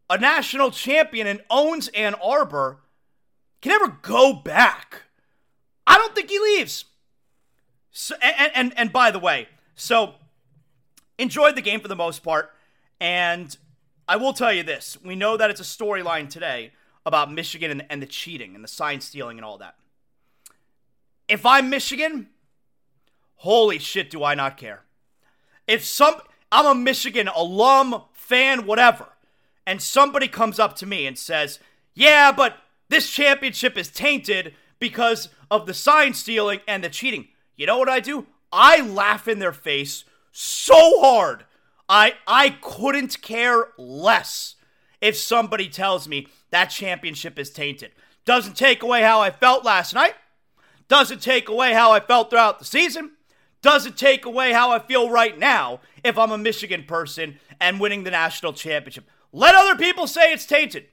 a 0.09 0.17
national 0.17 0.71
champion 0.71 1.27
and 1.27 1.41
owns 1.49 1.89
Ann 1.89 2.15
Arbor 2.15 2.79
can 3.61 3.71
never 3.71 3.97
go 4.01 4.33
back. 4.33 5.03
I 5.85 5.97
don't 5.97 6.15
think 6.15 6.29
he 6.29 6.39
leaves. 6.39 6.85
So, 7.91 8.15
and, 8.21 8.51
and, 8.55 8.73
and 8.77 8.93
by 8.93 9.11
the 9.11 9.19
way, 9.19 9.47
so 9.75 10.15
enjoyed 11.17 11.55
the 11.55 11.61
game 11.61 11.79
for 11.79 11.87
the 11.87 11.95
most 11.95 12.23
part. 12.23 12.51
And 12.99 13.55
I 14.07 14.17
will 14.17 14.33
tell 14.33 14.53
you 14.53 14.63
this 14.63 14.97
we 15.03 15.15
know 15.15 15.37
that 15.37 15.49
it's 15.49 15.59
a 15.59 15.63
storyline 15.63 16.29
today 16.29 16.71
about 17.05 17.31
Michigan 17.31 17.71
and, 17.71 17.85
and 17.89 18.01
the 18.01 18.07
cheating 18.07 18.55
and 18.55 18.63
the 18.63 18.67
sign 18.67 19.01
stealing 19.01 19.37
and 19.37 19.45
all 19.45 19.57
that. 19.59 19.75
If 21.27 21.45
I'm 21.45 21.69
Michigan, 21.69 22.27
holy 23.35 23.79
shit, 23.79 24.09
do 24.09 24.23
I 24.23 24.35
not 24.35 24.57
care. 24.57 24.83
If 25.67 25.83
some, 25.83 26.15
I'm 26.51 26.65
a 26.65 26.75
Michigan 26.75 27.27
alum, 27.27 28.03
fan, 28.13 28.65
whatever, 28.65 29.07
and 29.65 29.81
somebody 29.81 30.27
comes 30.27 30.59
up 30.59 30.75
to 30.77 30.85
me 30.85 31.07
and 31.07 31.17
says, 31.17 31.59
yeah, 31.93 32.31
but 32.31 32.57
this 32.89 33.09
championship 33.09 33.77
is 33.77 33.89
tainted 33.89 34.53
because 34.79 35.29
of 35.49 35.65
the 35.65 35.73
sign 35.73 36.13
stealing 36.13 36.59
and 36.67 36.83
the 36.83 36.89
cheating. 36.89 37.29
You 37.55 37.65
know 37.65 37.77
what 37.77 37.89
I 37.89 37.99
do? 37.99 38.27
I 38.51 38.81
laugh 38.81 39.27
in 39.27 39.39
their 39.39 39.53
face 39.53 40.05
so 40.31 41.01
hard. 41.01 41.45
I 41.87 42.13
I 42.27 42.57
couldn't 42.61 43.21
care 43.21 43.69
less 43.77 44.55
if 45.01 45.17
somebody 45.17 45.69
tells 45.69 46.07
me 46.07 46.27
that 46.51 46.65
championship 46.65 47.37
is 47.37 47.51
tainted. 47.51 47.91
Doesn't 48.25 48.57
take 48.57 48.81
away 48.81 49.01
how 49.01 49.21
I 49.21 49.29
felt 49.29 49.63
last 49.63 49.93
night. 49.93 50.15
Doesn't 50.87 51.21
take 51.21 51.49
away 51.49 51.73
how 51.73 51.91
I 51.91 51.99
felt 51.99 52.29
throughout 52.29 52.59
the 52.59 52.65
season. 52.65 53.11
Doesn't 53.61 53.97
take 53.97 54.25
away 54.25 54.51
how 54.51 54.71
I 54.71 54.79
feel 54.79 55.09
right 55.09 55.37
now 55.37 55.79
if 56.03 56.17
I'm 56.17 56.31
a 56.31 56.37
Michigan 56.37 56.83
person 56.83 57.39
and 57.59 57.79
winning 57.79 58.03
the 58.03 58.11
national 58.11 58.53
championship. 58.53 59.09
Let 59.31 59.55
other 59.55 59.75
people 59.75 60.07
say 60.07 60.31
it's 60.31 60.45
tainted. 60.45 60.85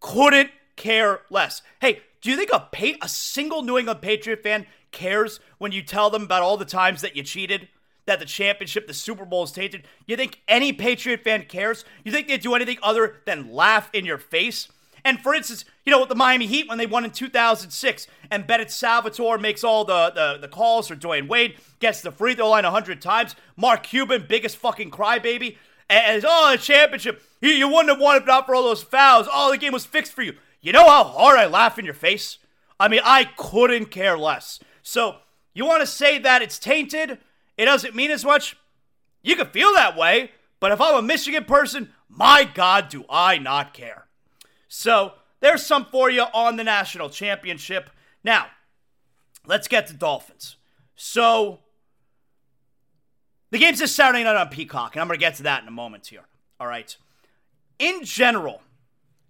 Couldn't 0.00 0.50
care 0.76 1.20
less. 1.30 1.62
Hey, 1.80 2.00
do 2.20 2.30
you 2.30 2.36
think 2.36 2.50
a 2.52 2.60
pa- 2.60 2.98
a 3.00 3.08
single 3.08 3.62
New 3.62 3.78
England 3.78 4.02
Patriot 4.02 4.42
fan 4.42 4.66
cares 4.90 5.40
when 5.58 5.72
you 5.72 5.82
tell 5.82 6.10
them 6.10 6.22
about 6.22 6.42
all 6.42 6.56
the 6.56 6.64
times 6.64 7.00
that 7.00 7.16
you 7.16 7.22
cheated? 7.22 7.68
That 8.06 8.20
the 8.20 8.24
championship, 8.24 8.86
the 8.86 8.94
Super 8.94 9.24
Bowl 9.24 9.42
is 9.42 9.52
tainted? 9.52 9.84
You 10.06 10.16
think 10.16 10.40
any 10.46 10.72
Patriot 10.72 11.22
fan 11.24 11.44
cares? 11.46 11.84
You 12.04 12.12
think 12.12 12.28
they 12.28 12.38
do 12.38 12.54
anything 12.54 12.78
other 12.82 13.16
than 13.26 13.52
laugh 13.52 13.90
in 13.92 14.04
your 14.04 14.18
face? 14.18 14.68
And 15.06 15.20
for 15.20 15.34
instance, 15.34 15.64
you 15.84 15.92
know, 15.92 16.00
with 16.00 16.08
the 16.08 16.16
Miami 16.16 16.46
Heat 16.46 16.68
when 16.68 16.78
they 16.78 16.86
won 16.86 17.04
in 17.04 17.12
2006, 17.12 18.08
and 18.28 18.44
Bennett 18.44 18.72
Salvatore 18.72 19.38
makes 19.38 19.62
all 19.62 19.84
the, 19.84 20.10
the, 20.12 20.38
the 20.40 20.48
calls, 20.48 20.90
or 20.90 20.96
Dwyane 20.96 21.28
Wade 21.28 21.56
gets 21.78 22.00
the 22.00 22.10
free 22.10 22.34
throw 22.34 22.50
line 22.50 22.64
100 22.64 23.00
times. 23.00 23.36
Mark 23.56 23.84
Cuban, 23.84 24.26
biggest 24.28 24.56
fucking 24.56 24.90
crybaby. 24.90 25.58
And, 25.88 26.24
oh, 26.26 26.50
the 26.50 26.58
championship. 26.58 27.22
You, 27.40 27.50
you 27.50 27.68
wouldn't 27.68 27.90
have 27.90 28.00
won 28.00 28.16
if 28.16 28.26
not 28.26 28.46
for 28.46 28.56
all 28.56 28.64
those 28.64 28.82
fouls. 28.82 29.28
Oh, 29.32 29.52
the 29.52 29.58
game 29.58 29.72
was 29.72 29.86
fixed 29.86 30.12
for 30.12 30.22
you. 30.22 30.34
You 30.60 30.72
know 30.72 30.88
how 30.88 31.04
hard 31.04 31.38
I 31.38 31.46
laugh 31.46 31.78
in 31.78 31.84
your 31.84 31.94
face? 31.94 32.38
I 32.80 32.88
mean, 32.88 33.00
I 33.04 33.30
couldn't 33.36 33.92
care 33.92 34.18
less. 34.18 34.58
So, 34.82 35.18
you 35.54 35.64
want 35.64 35.82
to 35.82 35.86
say 35.86 36.18
that 36.18 36.42
it's 36.42 36.58
tainted? 36.58 37.18
It 37.56 37.64
doesn't 37.64 37.94
mean 37.94 38.10
as 38.10 38.24
much? 38.24 38.56
You 39.22 39.36
can 39.36 39.46
feel 39.46 39.72
that 39.74 39.96
way, 39.96 40.30
but 40.60 40.72
if 40.72 40.80
I'm 40.80 40.96
a 40.96 41.02
Michigan 41.02 41.44
person, 41.44 41.92
my 42.08 42.44
God, 42.44 42.88
do 42.88 43.04
I 43.08 43.38
not 43.38 43.74
care. 43.74 44.06
So, 44.68 45.14
there's 45.40 45.64
some 45.64 45.84
for 45.86 46.10
you 46.10 46.22
on 46.22 46.56
the 46.56 46.64
national 46.64 47.10
championship. 47.10 47.90
Now, 48.24 48.46
let's 49.46 49.68
get 49.68 49.86
to 49.88 49.94
Dolphins. 49.94 50.56
So, 50.94 51.60
the 53.50 53.58
game's 53.58 53.78
this 53.78 53.94
Saturday 53.94 54.24
night 54.24 54.36
on 54.36 54.48
Peacock, 54.48 54.94
and 54.94 55.02
I'm 55.02 55.08
going 55.08 55.18
to 55.18 55.24
get 55.24 55.36
to 55.36 55.44
that 55.44 55.62
in 55.62 55.68
a 55.68 55.72
moment 55.72 56.06
here. 56.06 56.26
All 56.58 56.66
right. 56.66 56.96
In 57.78 58.04
general, 58.04 58.62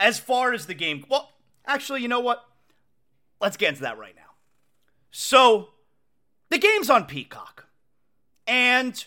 as 0.00 0.18
far 0.18 0.52
as 0.52 0.66
the 0.66 0.74
game, 0.74 1.04
well, 1.08 1.32
actually, 1.66 2.02
you 2.02 2.08
know 2.08 2.20
what? 2.20 2.44
Let's 3.40 3.56
get 3.56 3.70
into 3.70 3.82
that 3.82 3.98
right 3.98 4.14
now. 4.16 4.22
So, 5.10 5.70
the 6.48 6.58
game's 6.58 6.88
on 6.88 7.04
Peacock, 7.06 7.65
and 8.46 9.04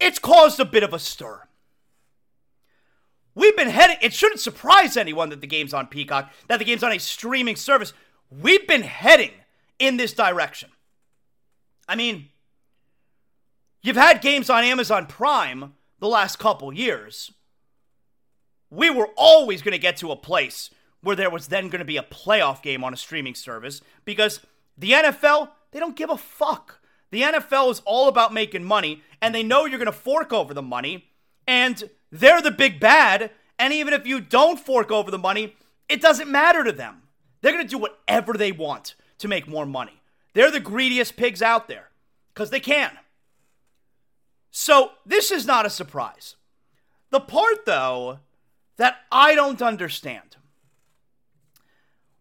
it's 0.00 0.18
caused 0.18 0.60
a 0.60 0.64
bit 0.64 0.82
of 0.82 0.92
a 0.92 0.98
stir. 0.98 1.42
We've 3.34 3.56
been 3.56 3.70
heading, 3.70 3.96
it 4.00 4.12
shouldn't 4.12 4.40
surprise 4.40 4.96
anyone 4.96 5.30
that 5.30 5.40
the 5.40 5.46
game's 5.46 5.74
on 5.74 5.88
Peacock, 5.88 6.32
that 6.48 6.58
the 6.58 6.64
game's 6.64 6.84
on 6.84 6.92
a 6.92 6.98
streaming 6.98 7.56
service. 7.56 7.92
We've 8.30 8.66
been 8.66 8.82
heading 8.82 9.32
in 9.78 9.96
this 9.96 10.12
direction. 10.12 10.70
I 11.88 11.96
mean, 11.96 12.28
you've 13.82 13.96
had 13.96 14.20
games 14.20 14.48
on 14.48 14.62
Amazon 14.64 15.06
Prime 15.06 15.74
the 15.98 16.08
last 16.08 16.38
couple 16.38 16.72
years 16.72 17.32
we 18.74 18.90
were 18.90 19.08
always 19.16 19.62
going 19.62 19.72
to 19.72 19.78
get 19.78 19.96
to 19.98 20.10
a 20.10 20.16
place 20.16 20.70
where 21.00 21.16
there 21.16 21.30
was 21.30 21.48
then 21.48 21.68
going 21.68 21.80
to 21.80 21.84
be 21.84 21.96
a 21.96 22.02
playoff 22.02 22.62
game 22.62 22.82
on 22.82 22.92
a 22.92 22.96
streaming 22.96 23.34
service 23.34 23.80
because 24.04 24.40
the 24.76 24.92
NFL, 24.92 25.50
they 25.70 25.78
don't 25.78 25.96
give 25.96 26.10
a 26.10 26.16
fuck. 26.16 26.80
The 27.14 27.22
NFL 27.22 27.70
is 27.70 27.80
all 27.84 28.08
about 28.08 28.34
making 28.34 28.64
money, 28.64 29.00
and 29.22 29.32
they 29.32 29.44
know 29.44 29.66
you're 29.66 29.78
going 29.78 29.86
to 29.86 29.92
fork 29.92 30.32
over 30.32 30.52
the 30.52 30.60
money, 30.60 31.04
and 31.46 31.88
they're 32.10 32.42
the 32.42 32.50
big 32.50 32.80
bad. 32.80 33.30
And 33.56 33.72
even 33.72 33.94
if 33.94 34.04
you 34.04 34.20
don't 34.20 34.58
fork 34.58 34.90
over 34.90 35.12
the 35.12 35.18
money, 35.18 35.54
it 35.88 36.00
doesn't 36.00 36.28
matter 36.28 36.64
to 36.64 36.72
them. 36.72 37.02
They're 37.40 37.52
going 37.52 37.64
to 37.64 37.70
do 37.70 37.78
whatever 37.78 38.32
they 38.32 38.50
want 38.50 38.96
to 39.18 39.28
make 39.28 39.46
more 39.46 39.64
money. 39.64 40.02
They're 40.32 40.50
the 40.50 40.58
greediest 40.58 41.16
pigs 41.16 41.40
out 41.40 41.68
there 41.68 41.90
because 42.34 42.50
they 42.50 42.58
can. 42.58 42.90
So 44.50 44.90
this 45.06 45.30
is 45.30 45.46
not 45.46 45.66
a 45.66 45.70
surprise. 45.70 46.34
The 47.10 47.20
part, 47.20 47.64
though, 47.64 48.18
that 48.76 48.96
I 49.12 49.36
don't 49.36 49.62
understand. 49.62 50.36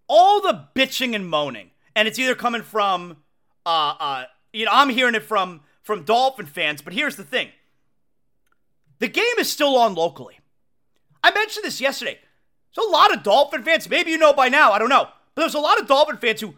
All 0.07 0.39
the 0.39 0.67
bitching 0.75 1.15
and 1.15 1.27
moaning, 1.27 1.71
and 1.95 2.07
it's 2.07 2.19
either 2.19 2.35
coming 2.35 2.61
from, 2.61 3.17
uh, 3.65 3.95
uh, 3.99 4.25
you 4.53 4.65
know, 4.65 4.71
I'm 4.73 4.89
hearing 4.89 5.15
it 5.15 5.23
from 5.23 5.61
from 5.81 6.03
Dolphin 6.03 6.45
fans, 6.45 6.81
but 6.81 6.93
here's 6.93 7.15
the 7.15 7.23
thing: 7.23 7.49
the 8.99 9.07
game 9.07 9.25
is 9.37 9.49
still 9.49 9.75
on 9.75 9.95
locally. 9.95 10.39
I 11.23 11.31
mentioned 11.31 11.65
this 11.65 11.81
yesterday. 11.81 12.19
There's 12.75 12.87
a 12.87 12.91
lot 12.91 13.13
of 13.13 13.23
Dolphin 13.23 13.63
fans. 13.63 13.89
Maybe 13.89 14.11
you 14.11 14.17
know 14.17 14.33
by 14.33 14.49
now. 14.49 14.71
I 14.71 14.79
don't 14.79 14.89
know, 14.89 15.09
but 15.35 15.41
there's 15.41 15.53
a 15.53 15.59
lot 15.59 15.79
of 15.79 15.87
Dolphin 15.87 16.17
fans 16.17 16.41
who 16.41 16.55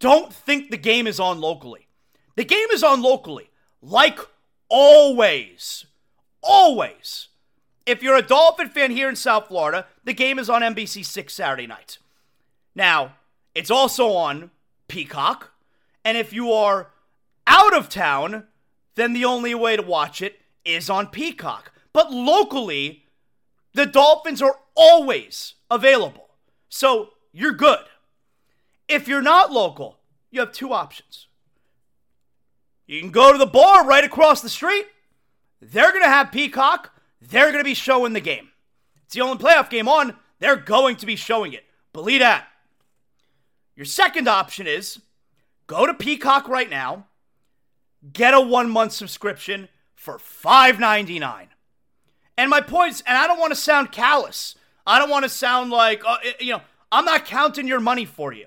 don't 0.00 0.32
think 0.32 0.70
the 0.70 0.76
game 0.76 1.06
is 1.06 1.20
on 1.20 1.40
locally. 1.40 1.88
The 2.36 2.44
game 2.44 2.68
is 2.72 2.82
on 2.82 3.02
locally, 3.02 3.50
like 3.82 4.18
always, 4.68 5.86
always. 6.42 7.28
if 7.86 8.02
you're 8.02 8.16
a 8.16 8.22
Dolphin 8.22 8.68
fan 8.68 8.90
here 8.90 9.08
in 9.08 9.16
South 9.16 9.48
Florida, 9.48 9.86
the 10.04 10.14
game 10.14 10.38
is 10.38 10.48
on 10.48 10.62
NBC6 10.62 11.30
Saturday 11.30 11.66
night. 11.66 11.98
Now, 12.74 13.16
it's 13.54 13.70
also 13.70 14.12
on 14.12 14.50
Peacock. 14.88 15.52
And 16.04 16.16
if 16.16 16.32
you 16.32 16.52
are 16.52 16.90
out 17.46 17.76
of 17.76 17.88
town, 17.88 18.44
then 18.94 19.12
the 19.12 19.24
only 19.24 19.54
way 19.54 19.76
to 19.76 19.82
watch 19.82 20.22
it 20.22 20.40
is 20.64 20.88
on 20.88 21.08
Peacock. 21.08 21.72
But 21.92 22.12
locally, 22.12 23.04
the 23.74 23.86
Dolphins 23.86 24.40
are 24.42 24.58
always 24.74 25.54
available. 25.70 26.28
So 26.68 27.10
you're 27.32 27.52
good. 27.52 27.84
If 28.88 29.08
you're 29.08 29.22
not 29.22 29.52
local, 29.52 29.98
you 30.30 30.40
have 30.40 30.52
two 30.52 30.72
options. 30.72 31.26
You 32.86 33.00
can 33.00 33.10
go 33.10 33.32
to 33.32 33.38
the 33.38 33.46
bar 33.46 33.86
right 33.86 34.04
across 34.04 34.42
the 34.42 34.48
street. 34.48 34.86
They're 35.60 35.90
going 35.90 36.02
to 36.02 36.08
have 36.08 36.32
Peacock. 36.32 36.92
They're 37.20 37.50
going 37.50 37.64
to 37.64 37.68
be 37.68 37.74
showing 37.74 38.12
the 38.12 38.20
game. 38.20 38.50
It's 39.04 39.14
the 39.14 39.22
only 39.22 39.42
playoff 39.42 39.70
game 39.70 39.88
on. 39.88 40.16
They're 40.38 40.56
going 40.56 40.96
to 40.96 41.06
be 41.06 41.16
showing 41.16 41.52
it. 41.52 41.64
Believe 41.92 42.20
that. 42.20 42.46
Your 43.76 43.86
second 43.86 44.28
option 44.28 44.66
is 44.66 45.00
go 45.66 45.86
to 45.86 45.94
Peacock 45.94 46.48
right 46.48 46.68
now, 46.68 47.06
get 48.12 48.34
a 48.34 48.40
one 48.40 48.70
month 48.70 48.92
subscription 48.92 49.68
for 49.94 50.18
$5.99. 50.18 51.46
And 52.36 52.50
my 52.50 52.60
point 52.60 52.94
is, 52.94 53.02
and 53.06 53.16
I 53.16 53.26
don't 53.26 53.40
want 53.40 53.52
to 53.52 53.58
sound 53.58 53.92
callous. 53.92 54.54
I 54.86 54.98
don't 54.98 55.10
want 55.10 55.24
to 55.24 55.28
sound 55.28 55.70
like, 55.70 56.02
uh, 56.06 56.16
you 56.40 56.52
know, 56.52 56.62
I'm 56.92 57.04
not 57.04 57.24
counting 57.24 57.66
your 57.66 57.80
money 57.80 58.04
for 58.04 58.32
you. 58.32 58.46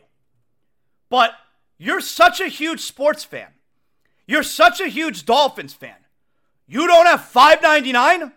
But 1.10 1.32
you're 1.78 2.02
such 2.02 2.42
a 2.42 2.48
huge 2.48 2.82
sports 2.82 3.24
fan. 3.24 3.48
You're 4.28 4.44
such 4.44 4.82
a 4.82 4.88
huge 4.88 5.26
Dolphins 5.26 5.74
fan. 5.74 5.96
You 6.68 6.86
don't 6.86 7.06
have 7.06 7.22
5.99 7.22 8.34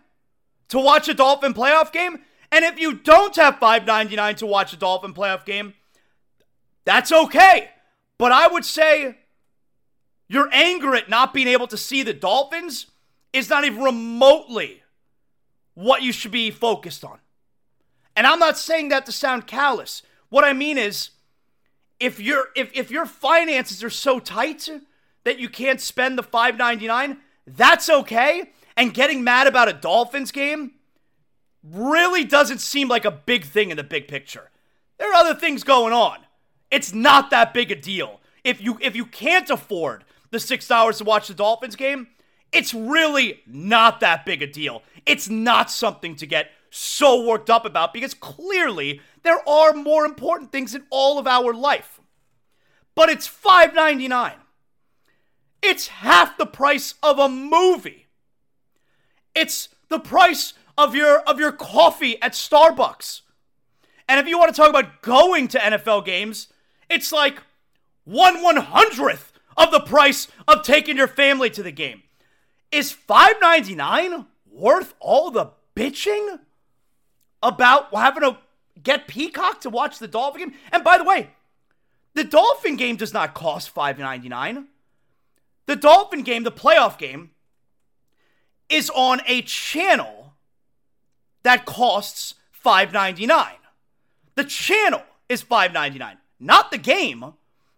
to 0.69 0.79
watch 0.79 1.09
a 1.09 1.13
Dolphin 1.13 1.53
playoff 1.53 1.91
game? 1.91 2.19
And 2.51 2.65
if 2.65 2.79
you 2.79 2.93
don't 2.93 3.35
have 3.35 3.59
5.99 3.59 4.37
to 4.37 4.45
watch 4.45 4.73
a 4.73 4.77
Dolphin 4.77 5.13
playoff 5.13 5.45
game, 5.45 5.73
that's 6.85 7.11
okay. 7.11 7.69
But 8.17 8.31
I 8.31 8.47
would 8.47 8.65
say 8.65 9.17
your 10.31 10.47
anger 10.53 10.95
at 10.95 11.09
not 11.09 11.33
being 11.33 11.49
able 11.49 11.67
to 11.67 11.75
see 11.75 12.03
the 12.03 12.13
Dolphins 12.13 12.85
is 13.33 13.49
not 13.49 13.65
even 13.65 13.83
remotely 13.83 14.81
what 15.73 16.03
you 16.03 16.13
should 16.13 16.31
be 16.31 16.49
focused 16.49 17.03
on. 17.03 17.19
And 18.15 18.25
I'm 18.25 18.39
not 18.39 18.57
saying 18.57 18.87
that 18.89 19.05
to 19.07 19.11
sound 19.11 19.45
callous. 19.45 20.03
What 20.29 20.45
I 20.45 20.53
mean 20.53 20.77
is 20.77 21.09
if 21.99 22.17
your 22.17 22.45
if 22.55 22.71
if 22.73 22.89
your 22.89 23.05
finances 23.05 23.83
are 23.83 23.89
so 23.89 24.19
tight 24.19 24.69
that 25.25 25.37
you 25.37 25.49
can't 25.49 25.81
spend 25.81 26.17
the 26.17 26.23
5.99, 26.23 27.17
that's 27.45 27.89
okay. 27.89 28.51
And 28.77 28.93
getting 28.93 29.25
mad 29.25 29.47
about 29.47 29.67
a 29.67 29.73
Dolphins 29.73 30.31
game 30.31 30.71
really 31.61 32.23
doesn't 32.23 32.61
seem 32.61 32.87
like 32.87 33.03
a 33.03 33.11
big 33.11 33.43
thing 33.43 33.69
in 33.69 33.75
the 33.75 33.83
big 33.83 34.07
picture. 34.07 34.49
There 34.97 35.11
are 35.11 35.25
other 35.25 35.37
things 35.37 35.65
going 35.65 35.91
on. 35.91 36.19
It's 36.71 36.93
not 36.93 37.31
that 37.31 37.53
big 37.53 37.69
a 37.69 37.75
deal. 37.75 38.21
If 38.45 38.61
you 38.61 38.77
if 38.81 38.95
you 38.95 39.05
can't 39.05 39.49
afford 39.49 40.05
the 40.31 40.39
6 40.39 40.71
hours 40.71 40.97
to 40.97 41.03
watch 41.03 41.27
the 41.27 41.33
Dolphins 41.33 41.75
game, 41.75 42.07
it's 42.51 42.73
really 42.73 43.41
not 43.45 43.99
that 43.99 44.25
big 44.25 44.41
a 44.41 44.47
deal. 44.47 44.83
It's 45.05 45.29
not 45.29 45.71
something 45.71 46.15
to 46.17 46.25
get 46.25 46.51
so 46.69 47.25
worked 47.25 47.49
up 47.49 47.65
about 47.65 47.93
because 47.93 48.13
clearly 48.13 49.01
there 49.23 49.47
are 49.47 49.73
more 49.73 50.05
important 50.05 50.51
things 50.51 50.73
in 50.73 50.83
all 50.89 51.19
of 51.19 51.27
our 51.27 51.53
life. 51.53 51.99
But 52.95 53.09
it's 53.09 53.27
$5.99. 53.27 54.33
It's 55.61 55.87
half 55.87 56.37
the 56.37 56.45
price 56.45 56.95
of 57.03 57.19
a 57.19 57.29
movie. 57.29 58.07
It's 59.35 59.69
the 59.89 59.99
price 59.99 60.53
of 60.77 60.95
your 60.95 61.19
of 61.19 61.39
your 61.39 61.51
coffee 61.51 62.19
at 62.21 62.33
Starbucks. 62.33 63.21
And 64.09 64.19
if 64.19 64.27
you 64.27 64.37
want 64.37 64.53
to 64.53 64.59
talk 64.59 64.69
about 64.69 65.01
going 65.01 65.47
to 65.49 65.59
NFL 65.59 66.05
games, 66.05 66.47
it's 66.89 67.11
like 67.11 67.41
one 68.03 68.41
one 68.41 68.57
hundredth 68.57 69.30
of 69.57 69.71
the 69.71 69.79
price 69.79 70.27
of 70.47 70.63
taking 70.63 70.97
your 70.97 71.07
family 71.07 71.49
to 71.51 71.63
the 71.63 71.71
game. 71.71 72.03
Is 72.71 72.91
five 72.91 73.35
ninety 73.41 73.75
nine 73.75 74.25
worth 74.49 74.93
all 74.99 75.31
the 75.31 75.51
bitching 75.75 76.39
about 77.43 77.93
having 77.93 78.23
to 78.23 78.37
get 78.81 79.07
Peacock 79.07 79.61
to 79.61 79.69
watch 79.69 79.99
the 79.99 80.07
Dolphin 80.07 80.49
game? 80.49 80.53
And 80.71 80.83
by 80.83 80.97
the 80.97 81.03
way, 81.03 81.29
the 82.13 82.23
Dolphin 82.23 82.75
game 82.75 82.95
does 82.95 83.13
not 83.13 83.33
cost 83.33 83.69
five 83.69 83.99
ninety 83.99 84.29
nine. 84.29 84.67
The 85.65 85.75
Dolphin 85.75 86.23
game, 86.23 86.43
the 86.43 86.51
playoff 86.51 86.97
game, 86.97 87.31
is 88.69 88.89
on 88.89 89.21
a 89.27 89.41
channel 89.43 90.33
that 91.43 91.65
costs 91.65 92.35
$5.99. 92.65 93.47
The 94.35 94.43
channel 94.43 95.03
is 95.29 95.43
$5.99, 95.43 96.17
not 96.39 96.71
the 96.71 96.77
game. 96.77 97.33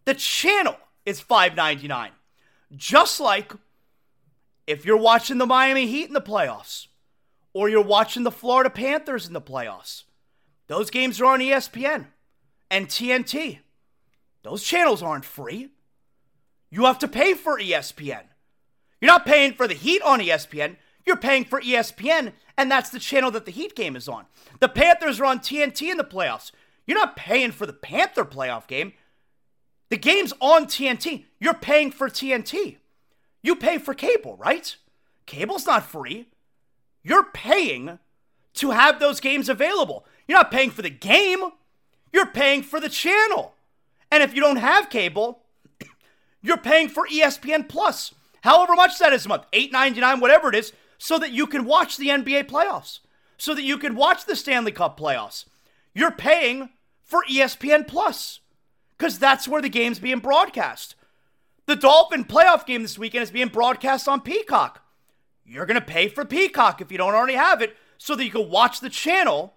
The 0.05 0.13
channel 0.13 0.77
is 1.05 1.21
$5.99. 1.21 2.09
Just 2.75 3.19
like 3.19 3.53
if 4.65 4.85
you're 4.85 4.97
watching 4.97 5.37
the 5.37 5.45
Miami 5.45 5.87
Heat 5.87 6.07
in 6.07 6.13
the 6.13 6.21
playoffs 6.21 6.87
or 7.53 7.69
you're 7.69 7.83
watching 7.83 8.23
the 8.23 8.31
Florida 8.31 8.69
Panthers 8.69 9.27
in 9.27 9.33
the 9.33 9.41
playoffs, 9.41 10.03
those 10.67 10.89
games 10.89 11.19
are 11.19 11.25
on 11.25 11.39
ESPN 11.39 12.07
and 12.71 12.87
TNT. 12.87 13.59
Those 14.43 14.63
channels 14.63 15.03
aren't 15.03 15.25
free. 15.25 15.69
You 16.69 16.85
have 16.85 16.99
to 16.99 17.07
pay 17.07 17.33
for 17.33 17.59
ESPN. 17.59 18.23
You're 18.99 19.11
not 19.11 19.25
paying 19.25 19.53
for 19.53 19.67
the 19.67 19.73
Heat 19.73 20.01
on 20.01 20.19
ESPN. 20.19 20.77
You're 21.05 21.17
paying 21.17 21.45
for 21.45 21.61
ESPN, 21.61 22.33
and 22.57 22.71
that's 22.71 22.89
the 22.89 22.99
channel 22.99 23.31
that 23.31 23.45
the 23.45 23.51
Heat 23.51 23.75
game 23.75 23.95
is 23.95 24.07
on. 24.07 24.25
The 24.59 24.69
Panthers 24.69 25.19
are 25.19 25.25
on 25.25 25.39
TNT 25.39 25.91
in 25.91 25.97
the 25.97 26.03
playoffs. 26.03 26.51
You're 26.87 26.97
not 26.97 27.15
paying 27.15 27.51
for 27.51 27.65
the 27.65 27.73
Panther 27.73 28.25
playoff 28.25 28.67
game. 28.67 28.93
The 29.93 29.99
game's 29.99 30.33
on 30.39 30.65
TNT. 30.65 31.25
You're 31.39 31.53
paying 31.53 31.91
for 31.91 32.09
TNT. 32.09 32.77
You 33.43 33.55
pay 33.55 33.77
for 33.77 33.93
cable, 33.93 34.35
right? 34.37 34.75
Cable's 35.27 35.67
not 35.67 35.85
free. 35.85 36.29
You're 37.03 37.25
paying 37.25 37.99
to 38.55 38.71
have 38.71 38.99
those 38.99 39.19
games 39.19 39.49
available. 39.49 40.03
You're 40.27 40.39
not 40.39 40.49
paying 40.49 40.71
for 40.71 40.81
the 40.81 40.89
game, 40.89 41.43
you're 42.11 42.25
paying 42.25 42.63
for 42.63 42.79
the 42.79 42.89
channel. 42.89 43.53
And 44.09 44.23
if 44.23 44.33
you 44.33 44.41
don't 44.41 44.55
have 44.55 44.89
cable, 44.89 45.43
you're 46.41 46.57
paying 46.57 46.89
for 46.89 47.07
ESPN 47.07 47.69
Plus, 47.69 48.15
however 48.41 48.73
much 48.73 48.97
that 48.97 49.13
is 49.13 49.27
a 49.27 49.29
month, 49.29 49.45
$8.99, 49.51 50.21
whatever 50.21 50.49
it 50.49 50.55
is, 50.55 50.73
so 50.97 51.19
that 51.19 51.33
you 51.33 51.45
can 51.45 51.65
watch 51.65 51.97
the 51.97 52.07
NBA 52.07 52.45
playoffs, 52.45 53.01
so 53.37 53.53
that 53.53 53.61
you 53.61 53.77
can 53.77 53.93
watch 53.93 54.25
the 54.25 54.35
Stanley 54.35 54.71
Cup 54.71 54.99
playoffs. 54.99 55.45
You're 55.93 56.09
paying 56.09 56.69
for 57.03 57.23
ESPN 57.29 57.87
Plus 57.87 58.39
because 59.03 59.19
that's 59.19 59.49
where 59.49 59.61
the 59.61 59.67
game's 59.67 59.99
being 59.99 60.19
broadcast. 60.19 60.95
The 61.65 61.75
Dolphin 61.75 62.23
playoff 62.23 62.65
game 62.65 62.83
this 62.83 62.97
weekend 62.97 63.23
is 63.23 63.31
being 63.31 63.49
broadcast 63.49 64.07
on 64.07 64.21
Peacock. 64.21 64.81
You're 65.45 65.65
going 65.65 65.77
to 65.77 65.85
pay 65.85 66.07
for 66.07 66.23
Peacock 66.23 66.79
if 66.79 66.89
you 66.89 66.97
don't 66.97 67.13
already 67.13 67.33
have 67.33 67.61
it 67.61 67.75
so 67.97 68.15
that 68.15 68.23
you 68.23 68.31
can 68.31 68.49
watch 68.49 68.79
the 68.79 68.89
channel 68.89 69.55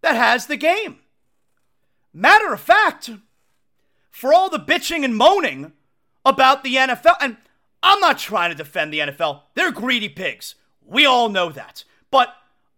that 0.00 0.16
has 0.16 0.46
the 0.46 0.56
game. 0.56 1.00
Matter 2.14 2.54
of 2.54 2.60
fact, 2.62 3.10
for 4.10 4.32
all 4.32 4.48
the 4.48 4.58
bitching 4.58 5.04
and 5.04 5.14
moaning 5.14 5.72
about 6.24 6.64
the 6.64 6.76
NFL, 6.76 7.16
and 7.20 7.36
I'm 7.82 8.00
not 8.00 8.16
trying 8.16 8.48
to 8.48 8.56
defend 8.56 8.94
the 8.94 9.00
NFL, 9.00 9.42
they're 9.54 9.72
greedy 9.72 10.08
pigs. 10.08 10.54
We 10.86 11.04
all 11.04 11.28
know 11.28 11.50
that. 11.50 11.84
But 12.10 12.34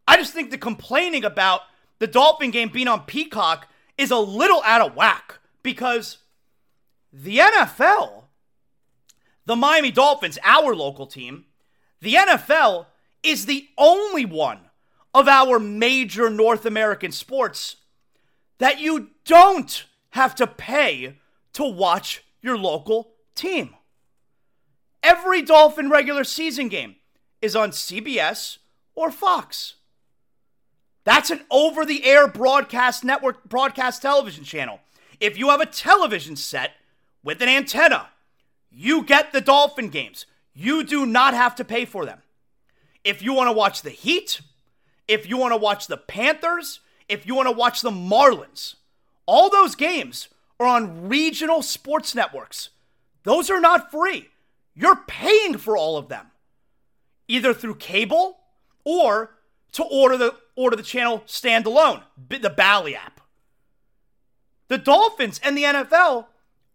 I 0.09 0.17
just 0.17 0.33
think 0.33 0.51
the 0.51 0.59
complaining 0.59 1.25
about 1.25 1.61
the 2.01 2.09
Dolphin 2.09 2.51
game 2.51 2.71
being 2.71 2.89
on 2.89 3.03
Peacock 3.03 3.69
is 3.97 4.11
a 4.11 4.19
little 4.19 4.65
out 4.65 4.81
of 4.81 4.97
whack 4.97 5.38
because 5.63 6.19
the 7.13 7.39
NFL, 7.39 8.25
the 9.47 9.57
Miami 9.57 9.91
Dolphins, 9.91 10.39
our 10.45 10.75
local 10.75 11.07
team, 11.07 11.47
the 12.01 12.15
NFL 12.15 12.87
is 13.23 13.47
the 13.47 13.69
only 13.77 14.25
one 14.25 14.61
of 15.15 15.27
our 15.27 15.59
major 15.59 16.31
North 16.31 16.65
American 16.67 17.13
sports 17.13 17.77
that 18.59 18.81
you 18.81 19.11
don't 19.25 19.85
have 20.11 20.35
to 20.37 20.47
pay 20.47 21.17
to 21.55 21.65
watch 21.65 22.25
your 22.41 22.57
local 22.57 23.13
team. 23.35 23.75
Every 25.03 25.43
Dolphin 25.43 25.91
regular 25.91 26.25
season 26.25 26.69
game 26.69 26.97
is 27.41 27.57
on 27.57 27.71
CBS 27.71 28.59
or 28.95 29.11
Fox. 29.11 29.75
That's 31.05 31.31
an 31.31 31.41
over 31.51 31.87
the 31.87 32.05
air 32.05 32.29
broadcast 32.29 33.05
network, 33.05 33.49
broadcast 33.49 34.03
television 34.03 34.45
channel. 34.45 34.81
If 35.21 35.39
you 35.39 35.51
have 35.51 35.61
a 35.61 35.67
television 35.67 36.37
set 36.37 36.73
with 37.23 37.43
an 37.43 37.49
antenna, 37.49 38.09
you 38.71 39.03
get 39.03 39.33
the 39.33 39.41
Dolphin 39.41 39.89
games. 39.89 40.27
You 40.55 40.85
do 40.85 41.07
not 41.07 41.35
have 41.35 41.55
to 41.57 41.65
pay 41.65 41.85
for 41.85 42.05
them. 42.05 42.23
If 43.05 43.23
you 43.23 43.33
want 43.33 43.49
to 43.49 43.53
watch 43.53 43.83
the 43.83 43.91
Heat, 43.91 44.41
if 45.07 45.29
you 45.29 45.37
want 45.37 45.53
to 45.53 45.57
watch 45.57 45.87
the 45.87 45.97
Panthers, 45.97 46.81
if 47.09 47.27
you 47.27 47.35
want 47.35 47.49
to 47.49 47.53
watch 47.53 47.81
the 47.81 47.91
Marlins, 47.91 48.75
all 49.27 49.51
those 49.51 49.75
games 49.75 50.29
are 50.61 50.67
on 50.67 51.09
regional 51.09 51.63
sports 51.63 52.15
networks. 52.15 52.71
Those 53.23 53.51
are 53.51 53.61
not 53.61 53.91
free. 53.91 54.29
You're 54.75 54.97
paying 55.07 55.59
for 55.59 55.77
all 55.77 55.97
of 55.97 56.09
them, 56.09 56.27
either 57.27 57.53
through 57.53 57.77
cable 57.77 58.39
or 58.85 59.31
to 59.73 59.83
order 59.85 60.17
the 60.17 60.35
order 60.55 60.77
the 60.77 60.83
channel 60.83 61.23
standalone, 61.27 62.03
the 62.29 62.51
Bally 62.51 62.97
app. 62.97 63.21
The 64.69 64.79
Dolphins 64.79 65.41
and 65.43 65.57
the 65.57 65.65
NFL 65.65 66.27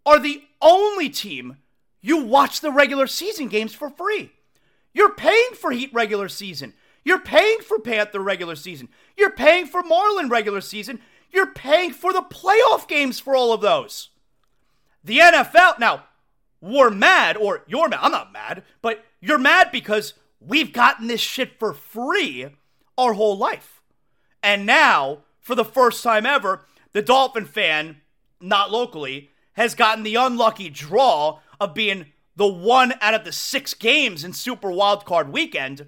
are 0.05 0.19
the 0.19 0.43
only 0.61 1.09
team 1.09 1.57
you 2.01 2.23
watch 2.23 2.59
the 2.59 2.71
regular 2.71 3.07
season 3.07 3.47
games 3.47 3.73
for 3.73 3.89
free. 3.89 4.31
You're 4.93 5.13
paying 5.13 5.51
for 5.53 5.71
Heat 5.71 5.91
regular 5.93 6.27
season. 6.27 6.73
You're 7.05 7.19
paying 7.19 7.59
for 7.59 7.79
Panther 7.79 8.19
regular 8.19 8.55
season. 8.55 8.89
You're 9.17 9.31
paying 9.31 9.65
for 9.65 9.83
Marlin 9.83 10.29
regular 10.29 10.61
season. 10.61 10.99
You're 11.31 11.51
paying 11.51 11.91
for 11.91 12.13
the 12.13 12.21
playoff 12.21 12.87
games 12.87 13.19
for 13.19 13.35
all 13.35 13.53
of 13.53 13.61
those. 13.61 14.09
The 15.03 15.19
NFL, 15.19 15.79
now, 15.79 16.03
we're 16.61 16.89
mad, 16.89 17.35
or 17.35 17.63
you're 17.67 17.89
mad. 17.89 17.99
I'm 18.01 18.11
not 18.11 18.31
mad, 18.31 18.63
but 18.81 19.03
you're 19.19 19.39
mad 19.39 19.69
because 19.71 20.13
we've 20.39 20.71
gotten 20.71 21.07
this 21.07 21.19
shit 21.19 21.59
for 21.59 21.73
free 21.73 22.47
our 22.97 23.13
whole 23.13 23.37
life. 23.37 23.81
And 24.41 24.65
now, 24.65 25.19
for 25.39 25.55
the 25.55 25.65
first 25.65 26.03
time 26.03 26.25
ever, 26.25 26.61
the 26.93 27.01
Dolphin 27.01 27.45
fan, 27.45 27.97
not 28.39 28.71
locally, 28.71 29.29
has 29.53 29.75
gotten 29.75 30.03
the 30.03 30.15
unlucky 30.15 30.69
draw 30.69 31.39
of 31.59 31.73
being 31.73 32.07
the 32.35 32.47
one 32.47 32.93
out 33.01 33.13
of 33.13 33.23
the 33.23 33.31
six 33.31 33.73
games 33.73 34.23
in 34.23 34.33
Super 34.33 34.69
Wildcard 34.69 35.31
Weekend 35.31 35.87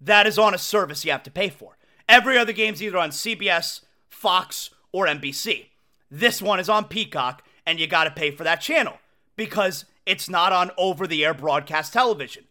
that 0.00 0.26
is 0.26 0.38
on 0.38 0.54
a 0.54 0.58
service 0.58 1.04
you 1.04 1.12
have 1.12 1.22
to 1.24 1.30
pay 1.30 1.48
for. 1.48 1.76
Every 2.08 2.38
other 2.38 2.52
game's 2.52 2.82
either 2.82 2.98
on 2.98 3.10
CBS, 3.10 3.82
Fox, 4.08 4.70
or 4.92 5.06
NBC. 5.06 5.66
This 6.10 6.42
one 6.42 6.58
is 6.58 6.68
on 6.68 6.86
Peacock, 6.86 7.44
and 7.66 7.78
you 7.78 7.86
got 7.86 8.04
to 8.04 8.10
pay 8.10 8.30
for 8.30 8.42
that 8.42 8.60
channel 8.60 8.98
because 9.36 9.84
it's 10.06 10.28
not 10.28 10.52
on 10.52 10.70
over 10.76 11.06
the 11.06 11.24
air 11.24 11.34
broadcast 11.34 11.92
television. 11.92 12.44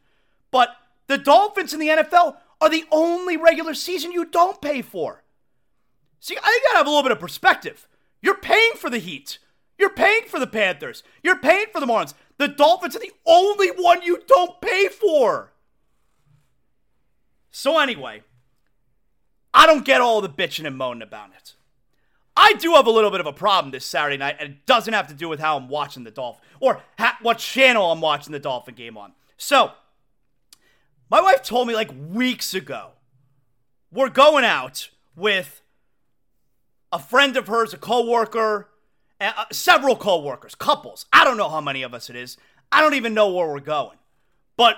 But 0.51 0.69
the 1.07 1.17
Dolphins 1.17 1.73
in 1.73 1.79
the 1.79 1.89
NFL 1.89 2.37
are 2.61 2.69
the 2.69 2.85
only 2.91 3.35
regular 3.35 3.73
season 3.73 4.11
you 4.11 4.25
don't 4.25 4.61
pay 4.61 4.81
for. 4.81 5.23
See, 6.19 6.37
I 6.37 6.41
think 6.41 6.63
gotta 6.65 6.77
have 6.77 6.87
a 6.87 6.89
little 6.89 7.03
bit 7.03 7.11
of 7.11 7.19
perspective. 7.19 7.87
You're 8.21 8.37
paying 8.37 8.73
for 8.75 8.89
the 8.89 8.97
Heat. 8.97 9.39
You're 9.77 9.89
paying 9.89 10.23
for 10.27 10.39
the 10.39 10.47
Panthers. 10.47 11.03
You're 11.23 11.39
paying 11.39 11.67
for 11.71 11.79
the 11.79 11.85
Marlins. 11.85 12.13
The 12.37 12.49
Dolphins 12.49 12.95
are 12.95 12.99
the 12.99 13.13
only 13.25 13.69
one 13.69 14.01
you 14.01 14.21
don't 14.27 14.59
pay 14.59 14.89
for. 14.89 15.53
So, 17.51 17.79
anyway, 17.79 18.23
I 19.53 19.65
don't 19.65 19.85
get 19.85 20.01
all 20.01 20.21
the 20.21 20.29
bitching 20.29 20.67
and 20.67 20.77
moaning 20.77 21.01
about 21.01 21.31
it. 21.35 21.55
I 22.35 22.53
do 22.53 22.73
have 22.73 22.87
a 22.87 22.91
little 22.91 23.11
bit 23.11 23.19
of 23.19 23.25
a 23.25 23.33
problem 23.33 23.71
this 23.71 23.85
Saturday 23.85 24.17
night, 24.17 24.37
and 24.39 24.51
it 24.51 24.65
doesn't 24.65 24.93
have 24.93 25.07
to 25.07 25.13
do 25.13 25.27
with 25.27 25.39
how 25.39 25.57
I'm 25.57 25.67
watching 25.67 26.03
the 26.03 26.11
Dolphin 26.11 26.41
or 26.59 26.81
ha- 26.97 27.17
what 27.21 27.37
channel 27.37 27.91
I'm 27.91 28.01
watching 28.01 28.31
the 28.31 28.39
Dolphin 28.39 28.75
game 28.75 28.97
on. 28.97 29.13
So, 29.37 29.71
my 31.09 31.21
wife 31.21 31.43
told 31.43 31.67
me 31.67 31.73
like 31.73 31.91
weeks 32.09 32.53
ago, 32.53 32.91
we're 33.91 34.09
going 34.09 34.45
out 34.45 34.89
with 35.15 35.61
a 36.91 36.99
friend 36.99 37.37
of 37.37 37.47
hers, 37.47 37.73
a 37.73 37.77
coworker, 37.77 38.69
uh, 39.21 39.45
several 39.51 39.95
coworkers, 39.95 40.55
couples. 40.55 41.05
I 41.11 41.23
don't 41.23 41.37
know 41.37 41.49
how 41.49 41.61
many 41.61 41.83
of 41.83 41.93
us 41.93 42.09
it 42.09 42.15
is. 42.15 42.37
I 42.71 42.81
don't 42.81 42.93
even 42.93 43.13
know 43.13 43.33
where 43.33 43.47
we're 43.47 43.59
going. 43.59 43.97
But 44.57 44.77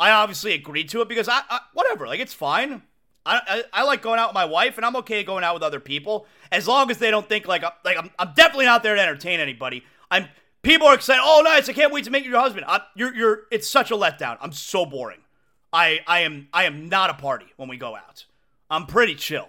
I 0.00 0.10
obviously 0.10 0.54
agreed 0.54 0.88
to 0.90 1.02
it 1.02 1.08
because 1.08 1.28
I, 1.28 1.40
I 1.48 1.60
whatever, 1.72 2.06
like 2.06 2.20
it's 2.20 2.34
fine. 2.34 2.82
I, 3.26 3.40
I, 3.46 3.80
I, 3.80 3.82
like 3.84 4.02
going 4.02 4.18
out 4.18 4.30
with 4.30 4.34
my 4.34 4.44
wife, 4.44 4.76
and 4.76 4.84
I'm 4.84 4.96
okay 4.96 5.24
going 5.24 5.44
out 5.44 5.54
with 5.54 5.62
other 5.62 5.80
people 5.80 6.26
as 6.52 6.68
long 6.68 6.90
as 6.90 6.98
they 6.98 7.10
don't 7.10 7.28
think 7.28 7.46
like 7.46 7.62
like 7.84 7.96
I'm, 7.98 8.10
I'm 8.18 8.32
definitely 8.34 8.66
not 8.66 8.82
there 8.82 8.94
to 8.94 9.00
entertain 9.00 9.40
anybody. 9.40 9.82
I'm 10.10 10.28
people 10.62 10.86
are 10.86 10.94
excited. 10.94 11.22
Oh, 11.24 11.42
nice! 11.44 11.68
I 11.68 11.72
can't 11.72 11.92
wait 11.92 12.04
to 12.04 12.10
meet 12.10 12.24
your 12.24 12.40
husband. 12.40 12.66
I, 12.68 12.80
you're 12.94 13.14
you're. 13.14 13.42
It's 13.50 13.68
such 13.68 13.90
a 13.90 13.94
letdown. 13.94 14.36
I'm 14.40 14.52
so 14.52 14.84
boring. 14.84 15.20
I 15.72 16.00
I 16.06 16.20
am 16.20 16.48
I 16.52 16.64
am 16.64 16.88
not 16.88 17.10
a 17.10 17.14
party 17.14 17.46
when 17.56 17.68
we 17.68 17.76
go 17.76 17.96
out. 17.96 18.26
I'm 18.70 18.86
pretty 18.86 19.14
chill. 19.14 19.48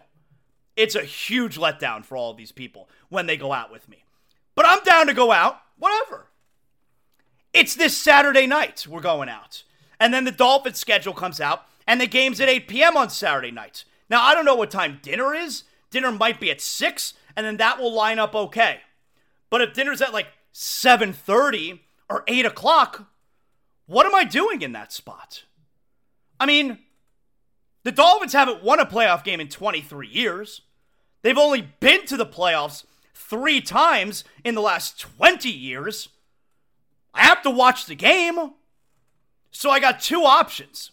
It's 0.75 0.95
a 0.95 1.03
huge 1.03 1.57
letdown 1.57 2.03
for 2.03 2.17
all 2.17 2.31
of 2.31 2.37
these 2.37 2.51
people 2.51 2.89
when 3.09 3.25
they 3.25 3.37
go 3.37 3.53
out 3.53 3.71
with 3.71 3.87
me. 3.87 4.03
But 4.55 4.65
I'm 4.67 4.83
down 4.83 5.07
to 5.07 5.13
go 5.13 5.31
out, 5.31 5.59
whatever. 5.77 6.27
It's 7.53 7.75
this 7.75 7.95
Saturday 7.95 8.47
night 8.47 8.85
we're 8.89 9.01
going 9.01 9.29
out. 9.29 9.63
And 9.99 10.13
then 10.13 10.25
the 10.25 10.31
Dolphins 10.31 10.77
schedule 10.77 11.13
comes 11.13 11.39
out 11.39 11.63
and 11.87 12.01
the 12.01 12.07
game's 12.07 12.41
at 12.41 12.49
8 12.49 12.67
p.m. 12.67 12.97
on 12.97 13.09
Saturday 13.09 13.51
night. 13.51 13.85
Now, 14.09 14.21
I 14.21 14.33
don't 14.33 14.45
know 14.45 14.55
what 14.55 14.71
time 14.71 14.99
dinner 15.01 15.33
is. 15.33 15.63
Dinner 15.89 16.11
might 16.11 16.39
be 16.39 16.51
at 16.51 16.61
6 16.61 17.13
and 17.35 17.45
then 17.45 17.57
that 17.57 17.79
will 17.79 17.93
line 17.93 18.19
up 18.19 18.35
okay. 18.35 18.79
But 19.49 19.61
if 19.61 19.73
dinner's 19.73 20.01
at 20.01 20.13
like 20.13 20.27
7:30 20.53 21.79
or 22.09 22.23
8 22.27 22.45
o'clock, 22.45 23.09
what 23.85 24.05
am 24.05 24.15
I 24.15 24.23
doing 24.23 24.61
in 24.61 24.71
that 24.73 24.91
spot? 24.91 25.43
I 26.39 26.45
mean, 26.45 26.79
the 27.83 27.91
Dolphins 27.91 28.33
haven't 28.33 28.63
won 28.63 28.79
a 28.79 28.85
playoff 28.85 29.23
game 29.23 29.39
in 29.39 29.47
23 29.47 30.07
years. 30.07 30.61
They've 31.25 31.39
only 31.39 31.67
been 31.79 32.05
to 32.05 32.17
the 32.17 32.25
playoffs 32.27 32.85
three 33.15 33.59
times 33.59 34.23
in 34.43 34.53
the 34.53 34.61
last 34.61 34.99
20 34.99 35.49
years. 35.49 36.09
I 37.15 37.23
have 37.23 37.41
to 37.41 37.49
watch 37.49 37.87
the 37.87 37.95
game. 37.95 38.51
So 39.49 39.71
I 39.71 39.79
got 39.79 40.01
two 40.01 40.21
options. 40.21 40.91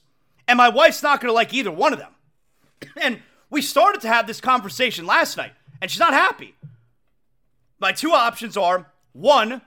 And 0.48 0.56
my 0.56 0.70
wife's 0.70 1.02
not 1.02 1.20
going 1.20 1.28
to 1.28 1.34
like 1.34 1.52
either 1.52 1.70
one 1.70 1.92
of 1.92 1.98
them. 1.98 2.14
And 3.02 3.20
we 3.50 3.60
started 3.60 4.00
to 4.00 4.08
have 4.08 4.26
this 4.26 4.40
conversation 4.40 5.04
last 5.04 5.36
night, 5.36 5.52
and 5.82 5.90
she's 5.90 6.00
not 6.00 6.14
happy. 6.14 6.54
My 7.78 7.92
two 7.92 8.12
options 8.12 8.56
are 8.56 8.90
one, 9.12 9.60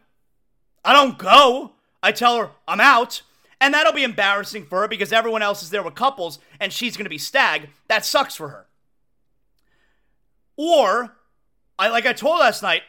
I 0.84 0.94
don't 0.94 1.20
go. 1.20 1.74
I 2.02 2.12
tell 2.12 2.38
her 2.38 2.50
I'm 2.68 2.82
out. 2.82 3.22
And 3.62 3.72
that'll 3.76 3.94
be 3.94 4.04
embarrassing 4.04 4.66
for 4.66 4.82
her 4.82 4.88
because 4.88 5.14
everyone 5.14 5.44
else 5.44 5.62
is 5.62 5.70
there 5.70 5.84
with 5.84 5.94
couples 5.94 6.40
and 6.60 6.74
she's 6.74 6.98
going 6.98 7.06
to 7.06 7.10
be 7.10 7.20
stag. 7.20 7.70
That 7.88 8.04
sucks 8.04 8.36
for 8.36 8.50
her. 8.50 8.66
Or, 10.58 11.16
I 11.78 11.90
like 11.90 12.06
I 12.06 12.14
told 12.14 12.40
last 12.40 12.64
night, 12.64 12.84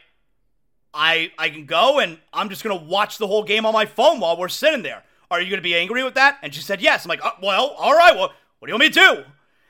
I 0.93 1.31
I 1.37 1.49
can 1.49 1.65
go 1.65 1.99
and 1.99 2.19
I'm 2.33 2.49
just 2.49 2.63
to 2.77 2.85
watch 2.85 3.17
the 3.17 3.27
whole 3.27 3.43
game 3.43 3.65
on 3.65 3.73
my 3.73 3.85
phone 3.85 4.19
while 4.19 4.37
we're 4.37 4.47
sitting 4.47 4.83
there. 4.83 5.03
Are 5.29 5.41
you 5.41 5.49
to 5.57 5.61
be 5.61 5.75
angry 5.75 6.03
with 6.03 6.15
that? 6.15 6.37
And 6.41 6.53
she 6.53 6.61
said 6.61 6.81
yes. 6.81 7.03
I'm 7.03 7.09
like, 7.09 7.19
oh, 7.23 7.33
well, 7.41 7.67
all 7.77 7.93
right. 7.93 8.15
Well, 8.15 8.31
what 8.59 8.67
do 8.67 8.71
you 8.71 8.73
want 8.73 8.81
me 8.81 8.89
to 8.89 8.93
do? 8.93 9.23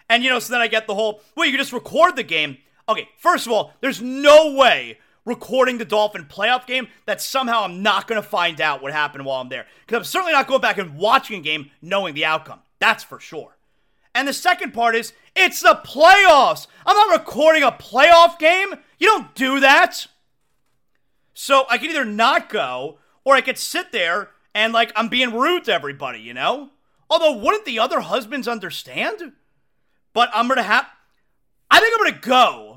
And 0.09 0.23
you 0.23 0.29
know, 0.29 0.39
so 0.39 0.53
then 0.53 0.61
I 0.61 0.67
get 0.67 0.87
the 0.87 0.95
whole, 0.95 1.21
well, 1.35 1.45
you 1.45 1.51
can 1.51 1.59
just 1.59 1.73
record 1.73 2.15
the 2.15 2.23
game. 2.23 2.57
Okay, 2.87 3.09
first 3.17 3.45
of 3.45 3.51
all, 3.51 3.73
there's 3.81 4.01
no 4.01 4.53
way 4.53 4.99
recording 5.25 5.77
the 5.77 5.85
Dolphin 5.85 6.25
playoff 6.25 6.65
game 6.65 6.87
that 7.05 7.21
somehow 7.21 7.63
I'm 7.63 7.83
not 7.83 8.07
to 8.07 8.27
find 8.27 8.61
out 8.61 8.81
what 8.81 8.93
happened 8.93 9.25
while 9.25 9.41
I'm 9.41 9.49
there. 9.49 9.65
Because 9.85 9.97
I'm 9.97 10.03
certainly 10.05 10.31
not 10.31 10.47
going 10.47 10.61
back 10.61 10.77
and 10.77 10.95
watching 10.97 11.39
a 11.39 11.43
game 11.43 11.69
knowing 11.81 12.13
the 12.13 12.23
outcome. 12.23 12.61
That's 12.79 13.03
for 13.03 13.19
sure. 13.19 13.57
And 14.15 14.27
the 14.27 14.33
second 14.33 14.73
part 14.73 14.95
is, 14.95 15.11
it's 15.37 15.61
the 15.61 15.79
playoffs. 15.83 16.67
I'm 16.85 16.95
not 16.95 17.19
recording 17.19 17.63
a 17.63 17.71
playoff 17.71 18.39
game. 18.39 18.75
You 18.99 19.07
don't 19.07 19.35
do 19.35 19.59
that. 19.59 20.07
So 21.33 21.65
I 21.69 21.77
can 21.77 21.89
either 21.89 22.05
not 22.05 22.49
go, 22.49 22.97
or 23.23 23.35
I 23.35 23.41
could 23.41 23.57
sit 23.57 23.91
there 23.91 24.31
and 24.55 24.73
like 24.73 24.91
I'm 24.95 25.07
being 25.07 25.33
rude 25.33 25.65
to 25.65 25.73
everybody, 25.73 26.19
you 26.19 26.33
know? 26.33 26.71
Although, 27.09 27.37
wouldn't 27.37 27.65
the 27.65 27.79
other 27.79 28.01
husbands 28.01 28.47
understand? 28.47 29.33
But 30.13 30.29
I'm 30.33 30.47
gonna 30.47 30.63
have. 30.63 30.87
I 31.69 31.79
think 31.79 31.93
I'm 31.93 32.05
gonna 32.05 32.21
go 32.21 32.67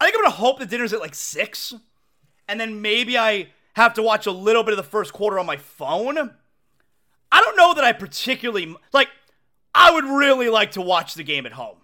I 0.00 0.04
think 0.04 0.16
I'm 0.16 0.22
gonna 0.22 0.34
hope 0.36 0.58
the 0.58 0.66
dinner's 0.66 0.92
at 0.92 1.00
like 1.00 1.14
six, 1.14 1.74
and 2.48 2.58
then 2.58 2.80
maybe 2.80 3.18
I 3.18 3.48
have 3.74 3.94
to 3.94 4.02
watch 4.02 4.26
a 4.26 4.32
little 4.32 4.62
bit 4.62 4.72
of 4.72 4.78
the 4.78 4.82
first 4.82 5.12
quarter 5.12 5.38
on 5.38 5.44
my 5.44 5.56
phone. 5.56 6.16
I 7.30 7.40
don't 7.40 7.56
know 7.56 7.74
that 7.74 7.84
I 7.84 7.92
particularly 7.92 8.74
like. 8.92 9.08
I 9.74 9.90
would 9.92 10.04
really 10.04 10.48
like 10.48 10.72
to 10.72 10.80
watch 10.80 11.14
the 11.14 11.22
game 11.22 11.46
at 11.46 11.52
home, 11.52 11.78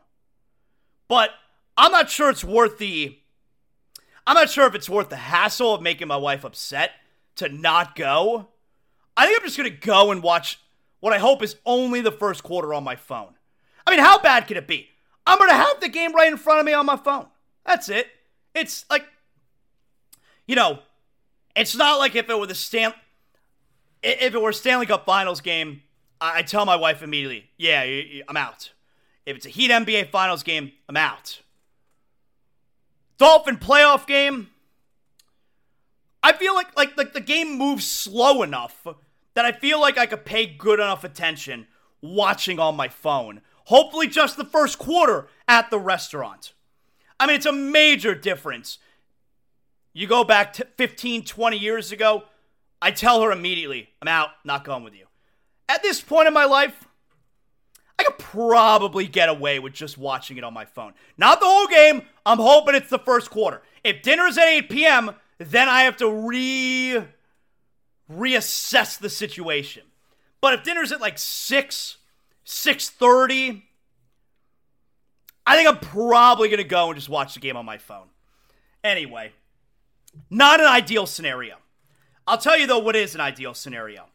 but 1.08 1.30
I'm 1.76 1.92
not 1.92 2.10
sure 2.10 2.30
it's 2.30 2.44
worth 2.44 2.78
the. 2.78 3.18
I'm 4.26 4.34
not 4.34 4.50
sure 4.50 4.66
if 4.66 4.74
it's 4.74 4.88
worth 4.88 5.08
the 5.08 5.16
hassle 5.16 5.74
of 5.74 5.82
making 5.82 6.08
my 6.08 6.16
wife 6.16 6.44
upset 6.44 6.92
to 7.36 7.48
not 7.48 7.94
go. 7.94 8.48
I 9.16 9.26
think 9.26 9.38
I'm 9.38 9.46
just 9.46 9.56
gonna 9.56 9.70
go 9.70 10.10
and 10.10 10.22
watch 10.22 10.58
what 11.00 11.12
I 11.12 11.18
hope 11.18 11.42
is 11.42 11.56
only 11.64 12.00
the 12.00 12.12
first 12.12 12.42
quarter 12.42 12.74
on 12.74 12.82
my 12.82 12.96
phone. 12.96 13.34
I 13.86 13.90
mean, 13.90 14.00
how 14.00 14.18
bad 14.20 14.46
could 14.48 14.56
it 14.56 14.66
be? 14.66 14.88
I'm 15.26 15.38
gonna 15.38 15.54
have 15.54 15.80
the 15.80 15.88
game 15.88 16.14
right 16.14 16.30
in 16.30 16.38
front 16.38 16.60
of 16.60 16.66
me 16.66 16.72
on 16.72 16.86
my 16.86 16.96
phone. 16.96 17.26
That's 17.64 17.88
it. 17.88 18.08
It's 18.54 18.84
like, 18.90 19.04
you 20.46 20.56
know, 20.56 20.80
it's 21.54 21.76
not 21.76 21.98
like 21.98 22.14
if 22.14 22.28
it 22.28 22.38
were 22.38 22.46
the 22.46 22.54
Stan, 22.54 22.92
if 24.02 24.34
it 24.34 24.40
were 24.40 24.52
Stanley 24.52 24.86
Cup 24.86 25.04
Finals 25.04 25.40
game, 25.40 25.82
I 26.20 26.42
tell 26.42 26.64
my 26.64 26.76
wife 26.76 27.02
immediately, 27.02 27.50
yeah, 27.56 27.84
I'm 28.28 28.36
out. 28.36 28.72
If 29.26 29.36
it's 29.36 29.46
a 29.46 29.50
Heat 29.50 29.70
NBA 29.70 30.10
Finals 30.10 30.42
game, 30.42 30.72
I'm 30.88 30.96
out. 30.96 31.40
Dolphin 33.18 33.56
playoff 33.56 34.06
game. 34.06 34.48
I 36.22 36.32
feel 36.32 36.54
like 36.54 36.76
like 36.76 36.96
like 36.96 37.12
the 37.12 37.20
game 37.20 37.56
moves 37.58 37.86
slow 37.86 38.42
enough 38.42 38.86
that 39.34 39.44
I 39.44 39.52
feel 39.52 39.80
like 39.80 39.98
I 39.98 40.06
could 40.06 40.24
pay 40.24 40.46
good 40.46 40.80
enough 40.80 41.04
attention 41.04 41.66
watching 42.00 42.58
on 42.58 42.76
my 42.76 42.88
phone. 42.88 43.42
Hopefully, 43.66 44.06
just 44.06 44.36
the 44.36 44.44
first 44.44 44.78
quarter 44.78 45.28
at 45.48 45.70
the 45.70 45.78
restaurant. 45.78 46.52
I 47.18 47.26
mean, 47.26 47.36
it's 47.36 47.46
a 47.46 47.52
major 47.52 48.14
difference. 48.14 48.78
You 49.92 50.06
go 50.06 50.24
back 50.24 50.52
to 50.54 50.66
15, 50.76 51.24
20 51.24 51.56
years 51.56 51.90
ago, 51.90 52.24
I 52.82 52.90
tell 52.90 53.22
her 53.22 53.32
immediately, 53.32 53.88
I'm 54.02 54.08
out, 54.08 54.28
not 54.44 54.64
going 54.64 54.84
with 54.84 54.94
you. 54.94 55.05
At 55.68 55.82
this 55.82 56.00
point 56.00 56.28
in 56.28 56.34
my 56.34 56.44
life, 56.44 56.86
I 57.98 58.04
could 58.04 58.18
probably 58.18 59.06
get 59.06 59.28
away 59.28 59.58
with 59.58 59.72
just 59.72 59.98
watching 59.98 60.36
it 60.36 60.44
on 60.44 60.54
my 60.54 60.64
phone. 60.64 60.92
Not 61.16 61.40
the 61.40 61.46
whole 61.46 61.66
game. 61.66 62.02
I'm 62.24 62.38
hoping 62.38 62.74
it's 62.74 62.90
the 62.90 62.98
first 62.98 63.30
quarter. 63.30 63.62
If 63.82 64.02
dinner's 64.02 64.36
at 64.38 64.46
8 64.46 64.68
p.m., 64.68 65.10
then 65.38 65.68
I 65.68 65.82
have 65.82 65.96
to 65.98 66.10
re 66.10 67.02
reassess 68.10 68.98
the 68.98 69.10
situation. 69.10 69.82
But 70.40 70.54
if 70.54 70.64
dinner's 70.64 70.92
at 70.92 71.00
like 71.00 71.18
6, 71.18 71.96
6:30, 72.44 73.62
I 75.46 75.56
think 75.56 75.68
I'm 75.68 75.78
probably 75.78 76.48
going 76.48 76.58
to 76.58 76.64
go 76.64 76.88
and 76.88 76.96
just 76.96 77.08
watch 77.08 77.34
the 77.34 77.40
game 77.40 77.56
on 77.56 77.64
my 77.64 77.78
phone. 77.78 78.08
Anyway, 78.82 79.32
not 80.30 80.60
an 80.60 80.66
ideal 80.66 81.06
scenario. 81.06 81.56
I'll 82.26 82.38
tell 82.38 82.58
you 82.58 82.66
though 82.66 82.78
what 82.78 82.96
is 82.96 83.14
an 83.14 83.20
ideal 83.20 83.54
scenario. 83.54 84.06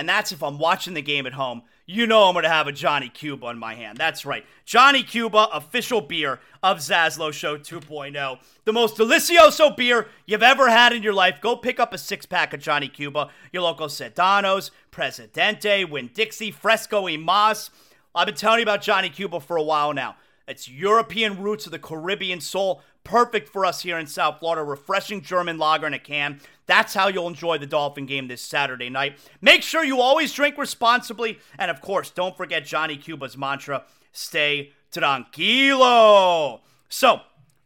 And 0.00 0.08
that's 0.08 0.32
if 0.32 0.42
I'm 0.42 0.56
watching 0.56 0.94
the 0.94 1.02
game 1.02 1.26
at 1.26 1.34
home, 1.34 1.60
you 1.84 2.06
know 2.06 2.24
I'm 2.24 2.32
going 2.32 2.44
to 2.44 2.48
have 2.48 2.66
a 2.66 2.72
Johnny 2.72 3.10
Cuba 3.10 3.48
in 3.48 3.58
my 3.58 3.74
hand. 3.74 3.98
That's 3.98 4.24
right. 4.24 4.46
Johnny 4.64 5.02
Cuba, 5.02 5.48
official 5.52 6.00
beer 6.00 6.40
of 6.62 6.78
Zaslow 6.78 7.30
Show 7.34 7.58
2.0. 7.58 8.38
The 8.64 8.72
most 8.72 8.96
delicioso 8.96 9.76
beer 9.76 10.08
you've 10.24 10.42
ever 10.42 10.70
had 10.70 10.94
in 10.94 11.02
your 11.02 11.12
life. 11.12 11.42
Go 11.42 11.54
pick 11.54 11.78
up 11.78 11.92
a 11.92 11.98
six 11.98 12.24
pack 12.24 12.54
of 12.54 12.60
Johnny 12.60 12.88
Cuba, 12.88 13.28
your 13.52 13.64
local 13.64 13.88
Sedanos, 13.88 14.70
Presidente, 14.90 15.84
Winn-Dixie, 15.84 16.50
Fresco 16.50 17.02
y 17.02 17.18
Mas. 17.18 17.68
I've 18.14 18.24
been 18.24 18.34
telling 18.34 18.60
you 18.60 18.62
about 18.62 18.80
Johnny 18.80 19.10
Cuba 19.10 19.38
for 19.38 19.58
a 19.58 19.62
while 19.62 19.92
now. 19.92 20.16
It's 20.48 20.66
European 20.66 21.42
roots 21.42 21.66
of 21.66 21.72
the 21.72 21.78
Caribbean 21.78 22.40
soul, 22.40 22.80
perfect 23.04 23.48
for 23.48 23.64
us 23.64 23.82
here 23.82 23.98
in 23.98 24.06
South 24.06 24.38
Florida. 24.38 24.62
Refreshing 24.62 25.22
German 25.22 25.58
lager 25.58 25.86
in 25.86 25.94
a 25.94 25.98
can. 25.98 26.40
That's 26.66 26.94
how 26.94 27.08
you'll 27.08 27.28
enjoy 27.28 27.58
the 27.58 27.66
Dolphin 27.66 28.06
game 28.06 28.28
this 28.28 28.42
Saturday 28.42 28.90
night. 28.90 29.18
Make 29.40 29.62
sure 29.62 29.84
you 29.84 30.00
always 30.00 30.32
drink 30.32 30.56
responsibly. 30.58 31.38
And 31.58 31.70
of 31.70 31.80
course, 31.80 32.10
don't 32.10 32.36
forget 32.36 32.64
Johnny 32.64 32.96
Cuba's 32.96 33.36
mantra 33.36 33.84
stay 34.12 34.72
tranquilo. 34.92 36.60
So, 36.88 37.20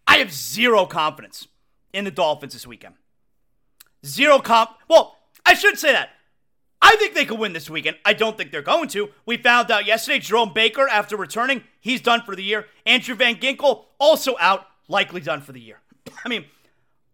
I 0.07 0.18
have 0.18 0.33
zero 0.33 0.87
confidence 0.87 1.49
in 1.92 2.05
the 2.05 2.11
Dolphins 2.11 2.53
this 2.53 2.66
weekend. 2.66 2.94
Zero 4.05 4.38
comp. 4.38 4.70
Well, 4.88 5.16
I 5.47 5.55
should 5.55 5.79
say 5.79 5.92
that. 5.92 6.11
I 6.83 6.97
think 6.97 7.14
they 7.14 7.25
could 7.25 7.38
win 7.38 7.55
this 7.55 7.70
weekend. 7.70 7.97
I 8.05 8.12
don't 8.12 8.37
think 8.37 8.51
they're 8.51 8.61
going 8.61 8.88
to. 8.88 9.09
We 9.25 9.38
found 9.38 9.70
out 9.70 9.87
yesterday 9.87 10.18
Jerome 10.18 10.53
Baker, 10.53 10.87
after 10.87 11.16
returning, 11.16 11.62
he's 11.81 12.03
done 12.03 12.20
for 12.20 12.37
the 12.37 12.42
year. 12.42 12.66
Andrew 12.85 13.14
Van 13.14 13.37
Ginkel, 13.37 13.87
also 13.99 14.37
out, 14.38 14.66
likely 14.88 15.20
done 15.20 15.40
for 15.40 15.53
the 15.53 15.61
year. 15.61 15.81
I 16.25 16.29
mean, 16.29 16.44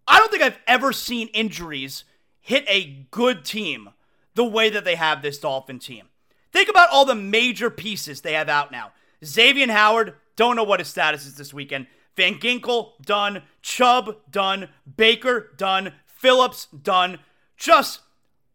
I 0.07 0.19
don't 0.19 0.31
think 0.31 0.43
I've 0.43 0.59
ever 0.67 0.93
seen 0.93 1.29
injuries 1.29 2.05
hit 2.41 2.65
a 2.69 3.07
good 3.11 3.45
team 3.45 3.91
the 4.35 4.45
way 4.45 4.71
that 4.71 4.85
they 4.85 4.97
have 4.97 5.23
this 5.23 5.39
Dolphin 5.39 5.79
team. 5.79 6.09
Think 6.53 6.69
about 6.69 6.89
all 6.91 7.05
the 7.05 7.15
major 7.15 7.71
pieces 7.71 8.21
they 8.21 8.33
have 8.33 8.49
out 8.49 8.73
now. 8.73 8.93
Xavier 9.25 9.71
Howard, 9.71 10.15
don't 10.37 10.57
know 10.57 10.65
what 10.65 10.81
his 10.81 10.89
status 10.89 11.27
is 11.27 11.37
this 11.37 11.55
weekend. 11.55 11.87
Van 12.17 12.35
Ginkel, 12.35 12.93
done. 13.05 13.43
Chubb, 13.63 14.17
done. 14.31 14.69
Baker, 14.97 15.53
done. 15.57 15.93
Phillips, 16.07 16.67
done. 16.67 17.19
Just 17.57 18.01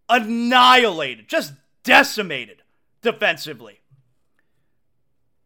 annihilated, 0.10 1.28
just 1.28 1.54
decimated 1.84 2.64
defensively. 3.02 3.80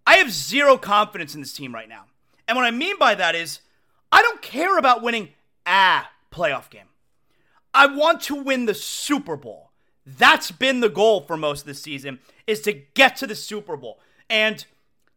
I 0.07 0.15
have 0.15 0.31
zero 0.31 0.77
confidence 0.77 1.35
in 1.35 1.41
this 1.41 1.53
team 1.53 1.73
right 1.73 1.87
now. 1.87 2.05
And 2.49 2.55
what 2.55 2.65
I 2.65 2.71
mean 2.71 2.97
by 2.97 3.13
that 3.13 3.35
is, 3.35 3.59
I 4.11 4.23
don't 4.23 4.41
care 4.41 4.79
about 4.79 5.03
winning 5.03 5.29
a 5.67 6.01
playoff 6.31 6.71
game. 6.71 6.87
I 7.75 7.85
want 7.85 8.21
to 8.23 8.35
win 8.35 8.65
the 8.65 8.73
Super 8.73 9.37
Bowl. 9.37 9.69
That's 10.03 10.49
been 10.49 10.79
the 10.79 10.89
goal 10.89 11.21
for 11.21 11.37
most 11.37 11.61
of 11.61 11.67
the 11.67 11.75
season 11.75 12.17
is 12.47 12.61
to 12.61 12.73
get 12.73 13.15
to 13.17 13.27
the 13.27 13.35
Super 13.35 13.77
Bowl. 13.77 13.99
And 14.31 14.65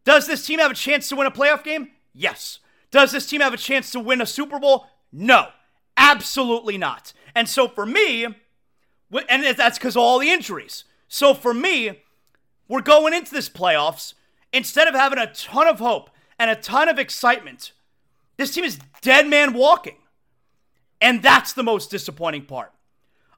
does 0.05 0.27
this 0.27 0.45
team 0.45 0.59
have 0.59 0.69
a 0.69 0.75
chance 0.75 1.09
to 1.09 1.15
win 1.15 1.25
a 1.25 1.31
playoff 1.31 1.63
game? 1.63 1.89
Yes. 2.13 2.59
Does 2.91 3.11
this 3.11 3.25
team 3.25 3.41
have 3.41 3.55
a 3.55 3.57
chance 3.57 3.89
to 3.93 3.99
win 3.99 4.21
a 4.21 4.27
Super 4.27 4.59
Bowl? 4.59 4.85
No. 5.11 5.47
Absolutely 5.97 6.77
not. 6.77 7.13
And 7.33 7.49
so 7.49 7.67
for 7.67 7.87
me, 7.87 8.25
and 9.27 9.57
that's 9.57 9.79
because 9.79 9.95
of 9.95 10.03
all 10.03 10.19
the 10.19 10.29
injuries. 10.29 10.83
So 11.07 11.33
for 11.33 11.55
me, 11.55 12.03
we're 12.67 12.81
going 12.81 13.15
into 13.15 13.33
this 13.33 13.49
playoffs 13.49 14.13
instead 14.51 14.87
of 14.87 14.93
having 14.93 15.17
a 15.17 15.33
ton 15.33 15.67
of 15.67 15.79
hope 15.79 16.11
and 16.39 16.49
a 16.49 16.55
ton 16.55 16.89
of 16.89 16.99
excitement. 16.99 17.71
This 18.37 18.53
team 18.53 18.63
is 18.63 18.79
dead 19.01 19.27
man 19.27 19.53
walking. 19.53 19.97
And 21.01 21.21
that's 21.21 21.53
the 21.53 21.63
most 21.63 21.91
disappointing 21.91 22.45
part. 22.45 22.71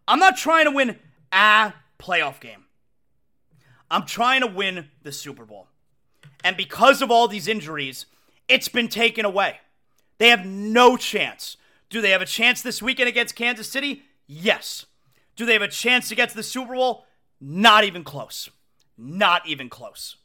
I'm 0.07 0.19
not 0.19 0.37
trying 0.37 0.65
to 0.65 0.71
win 0.71 0.99
a 1.31 1.73
playoff 1.99 2.39
game. 2.39 2.65
I'm 3.89 4.05
trying 4.05 4.41
to 4.41 4.47
win 4.47 4.89
the 5.03 5.11
Super 5.11 5.45
Bowl. 5.45 5.67
And 6.43 6.55
because 6.55 7.01
of 7.01 7.09
all 7.09 7.27
these 7.27 7.47
injuries, 7.47 8.05
it's 8.47 8.67
been 8.67 8.87
taken 8.87 9.25
away. 9.25 9.59
They 10.17 10.29
have 10.29 10.45
no 10.45 10.95
chance. 10.95 11.57
Do 11.89 12.01
they 12.01 12.11
have 12.11 12.21
a 12.21 12.25
chance 12.25 12.61
this 12.61 12.81
weekend 12.81 13.09
against 13.09 13.35
Kansas 13.35 13.69
City? 13.69 14.03
Yes. 14.27 14.85
Do 15.35 15.45
they 15.45 15.53
have 15.53 15.61
a 15.61 15.67
chance 15.67 16.09
to 16.09 16.15
get 16.15 16.29
to 16.29 16.35
the 16.35 16.43
Super 16.43 16.75
Bowl? 16.75 17.05
Not 17.41 17.83
even 17.83 18.03
close. 18.03 18.49
Not 18.97 19.47
even 19.47 19.69
close. 19.69 20.17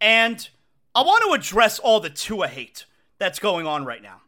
And 0.00 0.48
I 0.94 1.02
want 1.02 1.24
to 1.26 1.32
address 1.32 1.78
all 1.78 2.00
the 2.00 2.10
Tua 2.10 2.48
hate 2.48 2.84
that's 3.18 3.38
going 3.38 3.66
on 3.66 3.84
right 3.84 4.02
now. 4.02 4.22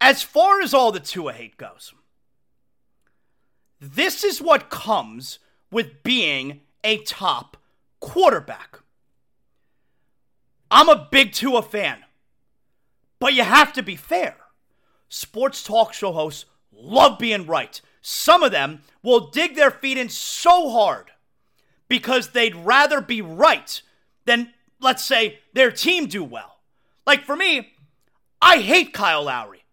As 0.00 0.22
far 0.22 0.60
as 0.60 0.74
all 0.74 0.92
the 0.92 1.00
Tua 1.00 1.32
hate 1.32 1.56
goes, 1.56 1.94
this 3.80 4.24
is 4.24 4.42
what 4.42 4.70
comes 4.70 5.38
with 5.70 6.02
being 6.02 6.60
a 6.82 6.98
top 6.98 7.56
quarterback. 8.00 8.80
I'm 10.70 10.88
a 10.88 11.08
big 11.10 11.32
Tua 11.32 11.62
fan, 11.62 11.98
but 13.18 13.34
you 13.34 13.44
have 13.44 13.72
to 13.74 13.82
be 13.82 13.96
fair. 13.96 14.36
Sports 15.08 15.62
talk 15.62 15.92
show 15.92 16.12
hosts 16.12 16.46
love 16.72 17.18
being 17.18 17.46
right. 17.46 17.80
Some 18.02 18.42
of 18.42 18.52
them 18.52 18.82
will 19.02 19.30
dig 19.30 19.54
their 19.54 19.70
feet 19.70 19.96
in 19.96 20.08
so 20.08 20.70
hard 20.70 21.12
because 21.88 22.30
they'd 22.30 22.56
rather 22.56 23.00
be 23.00 23.22
right 23.22 23.80
than, 24.24 24.52
let's 24.80 25.04
say, 25.04 25.38
their 25.52 25.70
team 25.70 26.06
do 26.06 26.22
well. 26.22 26.58
Like 27.06 27.24
for 27.24 27.36
me, 27.36 27.72
I 28.40 28.58
hate 28.58 28.92
Kyle 28.92 29.24
Lowry, 29.24 29.64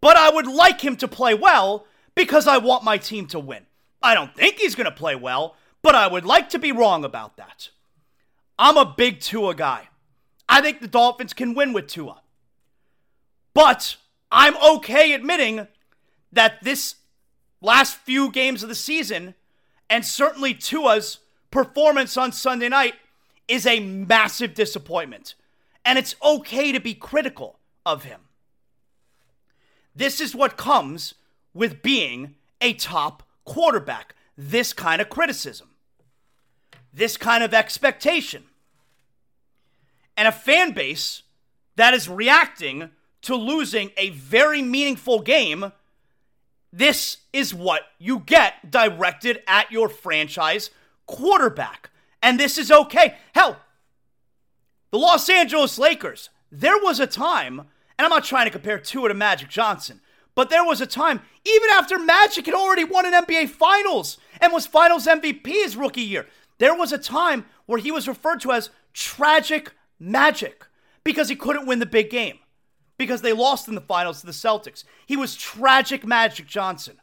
but 0.00 0.16
I 0.16 0.30
would 0.30 0.46
like 0.46 0.80
him 0.80 0.96
to 0.96 1.08
play 1.08 1.34
well 1.34 1.86
because 2.14 2.46
I 2.46 2.58
want 2.58 2.84
my 2.84 2.98
team 2.98 3.26
to 3.28 3.38
win. 3.38 3.66
I 4.02 4.14
don't 4.14 4.34
think 4.34 4.56
he's 4.56 4.74
going 4.74 4.86
to 4.86 4.90
play 4.90 5.14
well, 5.14 5.56
but 5.82 5.94
I 5.94 6.06
would 6.06 6.24
like 6.24 6.48
to 6.50 6.58
be 6.58 6.72
wrong 6.72 7.04
about 7.04 7.36
that. 7.36 7.70
I'm 8.58 8.76
a 8.76 8.84
big 8.84 9.20
Tua 9.20 9.54
guy. 9.54 9.88
I 10.48 10.60
think 10.60 10.80
the 10.80 10.88
Dolphins 10.88 11.32
can 11.32 11.54
win 11.54 11.72
with 11.72 11.86
Tua. 11.86 12.20
But 13.54 13.96
I'm 14.30 14.56
okay 14.56 15.12
admitting 15.12 15.66
that 16.32 16.62
this 16.62 16.96
last 17.60 17.96
few 17.98 18.30
games 18.30 18.62
of 18.62 18.68
the 18.68 18.74
season, 18.74 19.34
and 19.88 20.04
certainly 20.04 20.54
Tua's 20.54 21.18
performance 21.50 22.16
on 22.16 22.32
Sunday 22.32 22.68
night 22.68 22.94
is 23.48 23.66
a 23.66 23.80
massive 23.80 24.54
disappointment. 24.54 25.34
And 25.84 25.98
it's 25.98 26.14
okay 26.22 26.72
to 26.72 26.80
be 26.80 26.94
critical 26.94 27.58
of 27.84 28.04
him. 28.04 28.20
This 29.94 30.20
is 30.20 30.34
what 30.34 30.56
comes 30.56 31.14
with 31.52 31.82
being 31.82 32.36
a 32.60 32.72
top 32.74 33.22
quarterback. 33.44 34.14
This 34.36 34.72
kind 34.72 35.02
of 35.02 35.10
criticism, 35.10 35.70
this 36.92 37.16
kind 37.16 37.44
of 37.44 37.52
expectation, 37.52 38.44
and 40.16 40.26
a 40.26 40.32
fan 40.32 40.72
base 40.72 41.22
that 41.76 41.92
is 41.92 42.08
reacting 42.08 42.90
to 43.22 43.36
losing 43.36 43.90
a 43.96 44.10
very 44.10 44.62
meaningful 44.62 45.20
game 45.20 45.72
this 46.72 47.18
is 47.32 47.54
what 47.54 47.82
you 47.98 48.20
get 48.20 48.70
directed 48.70 49.42
at 49.46 49.70
your 49.70 49.90
franchise 49.90 50.70
quarterback. 51.06 51.90
And 52.22 52.38
this 52.38 52.56
is 52.56 52.70
okay. 52.70 53.16
Hell, 53.34 53.58
the 54.90 54.98
Los 54.98 55.28
Angeles 55.28 55.78
Lakers, 55.78 56.30
there 56.50 56.78
was 56.78 57.00
a 57.00 57.06
time, 57.06 57.60
and 57.98 58.04
I'm 58.04 58.10
not 58.10 58.24
trying 58.24 58.46
to 58.46 58.50
compare 58.50 58.78
Tua 58.78 59.08
to 59.08 59.14
Magic 59.14 59.48
Johnson, 59.48 60.00
but 60.34 60.48
there 60.48 60.64
was 60.64 60.80
a 60.80 60.86
time, 60.86 61.20
even 61.44 61.68
after 61.70 61.98
Magic 61.98 62.46
had 62.46 62.54
already 62.54 62.84
won 62.84 63.06
an 63.06 63.24
NBA 63.24 63.50
Finals 63.50 64.18
and 64.40 64.52
was 64.52 64.66
Finals 64.66 65.06
MVP 65.06 65.46
his 65.46 65.76
rookie 65.76 66.02
year, 66.02 66.26
there 66.58 66.74
was 66.74 66.92
a 66.92 66.98
time 66.98 67.44
where 67.66 67.78
he 67.78 67.90
was 67.90 68.08
referred 68.08 68.40
to 68.42 68.52
as 68.52 68.70
tragic 68.92 69.72
magic 69.98 70.66
because 71.04 71.28
he 71.28 71.36
couldn't 71.36 71.66
win 71.66 71.80
the 71.80 71.86
big 71.86 72.10
game 72.10 72.38
because 72.96 73.22
they 73.22 73.32
lost 73.32 73.68
in 73.68 73.74
the 73.74 73.80
finals 73.80 74.20
to 74.20 74.26
the 74.26 74.32
Celtics. 74.32 74.84
He 75.06 75.16
was 75.16 75.34
tragic 75.34 76.06
Magic 76.06 76.46
Johnson. 76.46 77.00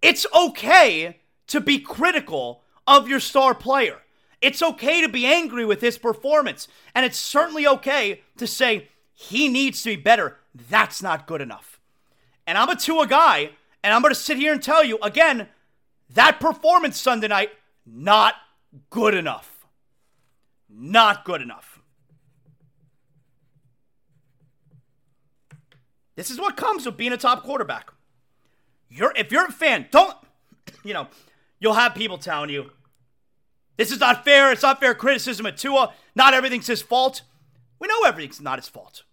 It's 0.00 0.26
okay 0.34 1.18
to 1.48 1.60
be 1.60 1.78
critical 1.78 2.61
of 2.86 3.08
your 3.08 3.20
star 3.20 3.54
player. 3.54 3.98
It's 4.40 4.62
okay 4.62 5.00
to 5.00 5.08
be 5.08 5.24
angry 5.24 5.64
with 5.64 5.80
his 5.80 5.98
performance. 5.98 6.66
And 6.94 7.06
it's 7.06 7.18
certainly 7.18 7.66
okay 7.66 8.22
to 8.38 8.46
say 8.46 8.88
he 9.14 9.48
needs 9.48 9.82
to 9.82 9.90
be 9.90 10.02
better. 10.02 10.38
That's 10.54 11.02
not 11.02 11.26
good 11.26 11.40
enough. 11.40 11.80
And 12.46 12.58
I'm 12.58 12.68
a 12.68 12.76
Tua 12.76 13.06
guy, 13.06 13.50
and 13.84 13.94
I'm 13.94 14.02
going 14.02 14.12
to 14.12 14.20
sit 14.20 14.36
here 14.36 14.52
and 14.52 14.62
tell 14.62 14.84
you 14.84 14.98
again 15.00 15.48
that 16.14 16.40
performance 16.40 17.00
Sunday 17.00 17.28
night, 17.28 17.50
not 17.86 18.34
good 18.90 19.14
enough. 19.14 19.66
Not 20.68 21.24
good 21.24 21.40
enough. 21.40 21.80
This 26.16 26.30
is 26.30 26.38
what 26.38 26.56
comes 26.56 26.84
with 26.84 26.96
being 26.96 27.12
a 27.12 27.16
top 27.16 27.42
quarterback. 27.42 27.90
You're 28.88 29.12
if 29.16 29.32
you're 29.32 29.46
a 29.46 29.52
fan, 29.52 29.86
don't 29.90 30.14
you 30.84 30.92
know, 30.92 31.08
you'll 31.62 31.74
have 31.74 31.94
people 31.94 32.18
telling 32.18 32.50
you 32.50 32.70
this 33.76 33.90
is 33.90 34.00
not 34.00 34.24
fair, 34.24 34.52
it's 34.52 34.62
not 34.62 34.80
fair 34.80 34.94
criticism 34.94 35.46
of 35.46 35.56
Tua, 35.56 35.92
not 36.14 36.34
everything's 36.34 36.66
his 36.66 36.82
fault. 36.82 37.22
We 37.78 37.88
know 37.88 38.02
everything's 38.04 38.40
not 38.40 38.58
his 38.58 38.68
fault. 38.68 39.04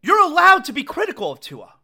You're 0.00 0.24
allowed 0.24 0.64
to 0.64 0.72
be 0.72 0.84
critical 0.84 1.30
of 1.30 1.40
Tua. 1.40 1.74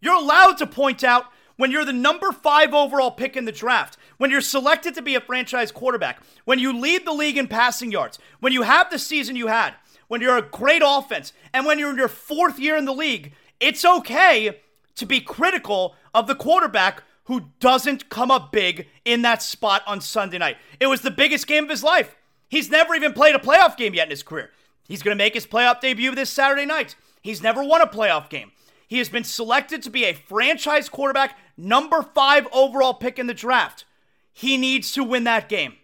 You're 0.00 0.14
allowed 0.14 0.58
to 0.58 0.66
point 0.66 1.02
out 1.02 1.24
when 1.56 1.70
you're 1.70 1.84
the 1.84 1.92
number 1.92 2.30
five 2.30 2.74
overall 2.74 3.10
pick 3.10 3.36
in 3.36 3.46
the 3.46 3.52
draft, 3.52 3.96
when 4.18 4.30
you're 4.30 4.42
selected 4.42 4.94
to 4.94 5.02
be 5.02 5.14
a 5.14 5.20
franchise 5.20 5.72
quarterback, 5.72 6.22
when 6.44 6.58
you 6.58 6.78
lead 6.78 7.06
the 7.06 7.12
league 7.12 7.38
in 7.38 7.48
passing 7.48 7.90
yards, 7.90 8.18
when 8.40 8.52
you 8.52 8.62
have 8.62 8.90
the 8.90 8.98
season 8.98 9.36
you 9.36 9.46
had, 9.46 9.74
when 10.08 10.20
you're 10.20 10.36
a 10.36 10.42
great 10.42 10.82
offense, 10.84 11.32
and 11.52 11.64
when 11.64 11.78
you're 11.78 11.90
in 11.90 11.96
your 11.96 12.08
fourth 12.08 12.58
year 12.58 12.76
in 12.76 12.84
the 12.84 12.92
league, 12.92 13.32
it's 13.58 13.84
okay 13.84 14.60
to 14.94 15.06
be 15.06 15.20
critical 15.20 15.94
of 16.14 16.26
the 16.26 16.34
quarterback 16.34 17.02
who 17.26 17.50
doesn't 17.60 18.08
come 18.08 18.30
up 18.30 18.52
big 18.52 18.88
in 19.04 19.22
that 19.22 19.42
spot 19.42 19.82
on 19.86 20.00
Sunday 20.00 20.38
night. 20.38 20.56
It 20.80 20.86
was 20.86 21.02
the 21.02 21.10
biggest 21.10 21.46
game 21.46 21.64
of 21.64 21.70
his 21.70 21.84
life. 21.84 22.16
He's 22.48 22.70
never 22.70 22.94
even 22.94 23.12
played 23.12 23.34
a 23.34 23.40
playoff 23.40 23.76
game 23.76 23.94
yet 23.94 24.06
in 24.06 24.10
his 24.10 24.22
career. 24.22 24.50
He's 24.88 25.02
going 25.02 25.16
to 25.16 25.22
make 25.22 25.34
his 25.34 25.46
playoff 25.46 25.80
debut 25.80 26.14
this 26.14 26.30
Saturday 26.30 26.64
night. 26.64 26.94
He's 27.22 27.42
never 27.42 27.62
won 27.64 27.80
a 27.82 27.86
playoff 27.86 28.28
game. 28.28 28.52
He 28.86 28.98
has 28.98 29.08
been 29.08 29.24
selected 29.24 29.82
to 29.82 29.90
be 29.90 30.04
a 30.04 30.12
franchise 30.12 30.88
quarterback, 30.88 31.36
number 31.56 32.02
five 32.02 32.46
overall 32.52 32.94
pick 32.94 33.18
in 33.18 33.26
the 33.26 33.34
draft. 33.34 33.84
He 34.32 34.56
needs 34.56 34.92
to 34.92 35.02
win 35.02 35.24
that 35.24 35.48
game. 35.48 35.74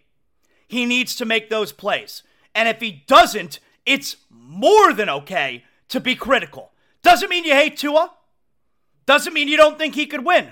He 0.67 0.85
needs 0.85 1.15
to 1.17 1.25
make 1.25 1.49
those 1.49 1.73
plays. 1.73 2.23
And 2.55 2.69
if 2.69 2.79
he 2.79 3.03
doesn't, 3.07 3.59
it's 3.85 4.15
more 4.29 4.93
than 4.93 5.09
okay 5.09 5.65
to 5.89 5.99
be 5.99 6.15
critical. 6.15 6.71
Doesn't 7.01 7.29
mean 7.29 7.43
you 7.43 7.53
hate 7.53 7.77
Tua. 7.77 8.13
Doesn't 9.05 9.33
mean 9.33 9.49
you 9.49 9.57
don't 9.57 9.77
think 9.77 9.95
he 9.95 10.05
could 10.05 10.25
win. 10.25 10.51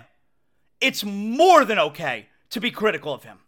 It's 0.82 1.04
more 1.04 1.64
than 1.64 1.80
okay 1.80 2.28
to 2.50 2.60
be 2.60 2.72
critical 2.72 3.14
of 3.14 3.24
him. 3.24 3.40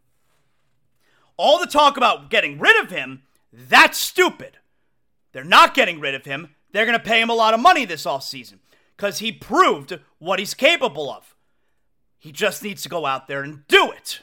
All 1.36 1.60
the 1.60 1.66
talk 1.66 1.98
about 1.98 2.30
getting 2.30 2.60
rid 2.60 2.82
of 2.82 2.92
him, 2.92 3.24
that's 3.52 3.98
stupid. 3.98 4.58
They're 5.32 5.44
not 5.44 5.74
getting 5.74 6.00
rid 6.00 6.14
of 6.16 6.26
him. 6.26 6.56
They're 6.72 6.86
going 6.86 6.98
to 6.98 7.04
pay 7.04 7.20
him 7.20 7.30
a 7.30 7.36
lot 7.36 7.54
of 7.54 7.60
money 7.60 7.86
this 7.86 8.06
offseason 8.06 8.60
because 8.96 9.20
he 9.20 9.32
proved 9.32 10.00
what 10.20 10.40
he's 10.40 10.54
capable 10.54 11.12
of. 11.12 11.36
He 12.20 12.32
just 12.32 12.64
needs 12.64 12.84
to 12.84 12.90
go 12.90 13.06
out 13.06 13.28
there 13.28 13.42
and 13.42 13.68
do 13.68 13.92
it. 13.92 14.22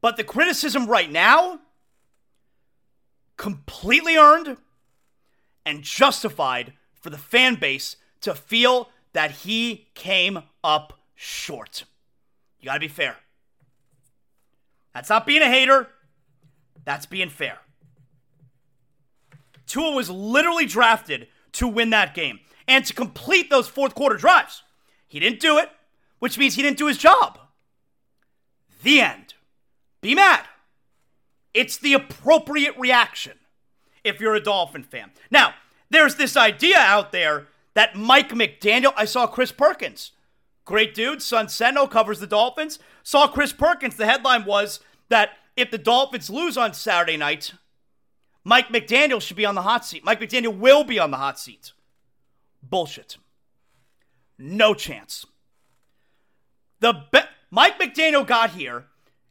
But 0.00 0.16
the 0.16 0.24
criticism 0.24 0.86
right 0.86 1.10
now, 1.10 1.60
completely 3.36 4.16
earned 4.16 4.58
and 5.64 5.82
justified 5.82 6.74
for 6.94 7.10
the 7.10 7.18
fan 7.18 7.56
base 7.56 7.96
to 8.20 8.34
feel 8.34 8.90
that 9.12 9.30
he 9.30 9.88
came 9.94 10.42
up 10.62 10.95
short. 11.16 11.84
You 12.60 12.66
got 12.66 12.74
to 12.74 12.80
be 12.80 12.88
fair. 12.88 13.16
That's 14.94 15.10
not 15.10 15.26
being 15.26 15.42
a 15.42 15.50
hater, 15.50 15.88
that's 16.84 17.06
being 17.06 17.28
fair. 17.28 17.58
Tua 19.66 19.90
was 19.90 20.08
literally 20.08 20.64
drafted 20.66 21.26
to 21.52 21.66
win 21.66 21.90
that 21.90 22.14
game 22.14 22.40
and 22.68 22.84
to 22.84 22.94
complete 22.94 23.50
those 23.50 23.68
fourth 23.68 23.94
quarter 23.94 24.16
drives. 24.16 24.62
He 25.08 25.18
didn't 25.18 25.40
do 25.40 25.58
it, 25.58 25.70
which 26.18 26.38
means 26.38 26.54
he 26.54 26.62
didn't 26.62 26.78
do 26.78 26.86
his 26.86 26.98
job. 26.98 27.38
The 28.82 29.00
end. 29.00 29.34
Be 30.00 30.14
mad. 30.14 30.44
It's 31.52 31.76
the 31.76 31.94
appropriate 31.94 32.76
reaction 32.78 33.38
if 34.04 34.20
you're 34.20 34.34
a 34.34 34.42
Dolphin 34.42 34.82
fan. 34.82 35.10
Now, 35.30 35.54
there's 35.90 36.14
this 36.16 36.36
idea 36.36 36.78
out 36.78 37.12
there 37.12 37.46
that 37.74 37.96
Mike 37.96 38.30
McDaniel, 38.30 38.92
I 38.96 39.04
saw 39.04 39.26
Chris 39.26 39.52
Perkins, 39.52 40.12
great 40.66 40.94
dude, 40.94 41.22
Sun 41.22 41.48
Sentinel 41.48 41.88
covers 41.88 42.20
the 42.20 42.26
Dolphins, 42.26 42.78
saw 43.02 43.26
Chris 43.26 43.54
Perkins. 43.54 43.96
The 43.96 44.04
headline 44.04 44.44
was 44.44 44.80
that 45.08 45.30
if 45.56 45.70
the 45.70 45.78
Dolphins 45.78 46.28
lose 46.28 46.58
on 46.58 46.74
Saturday 46.74 47.16
night, 47.16 47.54
Mike 48.44 48.68
McDaniel 48.68 49.22
should 49.22 49.36
be 49.36 49.46
on 49.46 49.54
the 49.54 49.62
hot 49.62 49.86
seat. 49.86 50.04
Mike 50.04 50.20
McDaniel 50.20 50.56
will 50.56 50.84
be 50.84 50.98
on 50.98 51.10
the 51.10 51.16
hot 51.16 51.38
seat. 51.38 51.72
Bullshit. 52.62 53.16
No 54.38 54.74
chance. 54.74 55.24
The 56.80 57.04
be- 57.10 57.20
Mike 57.50 57.80
McDaniel 57.80 58.26
got 58.26 58.50
here 58.50 58.84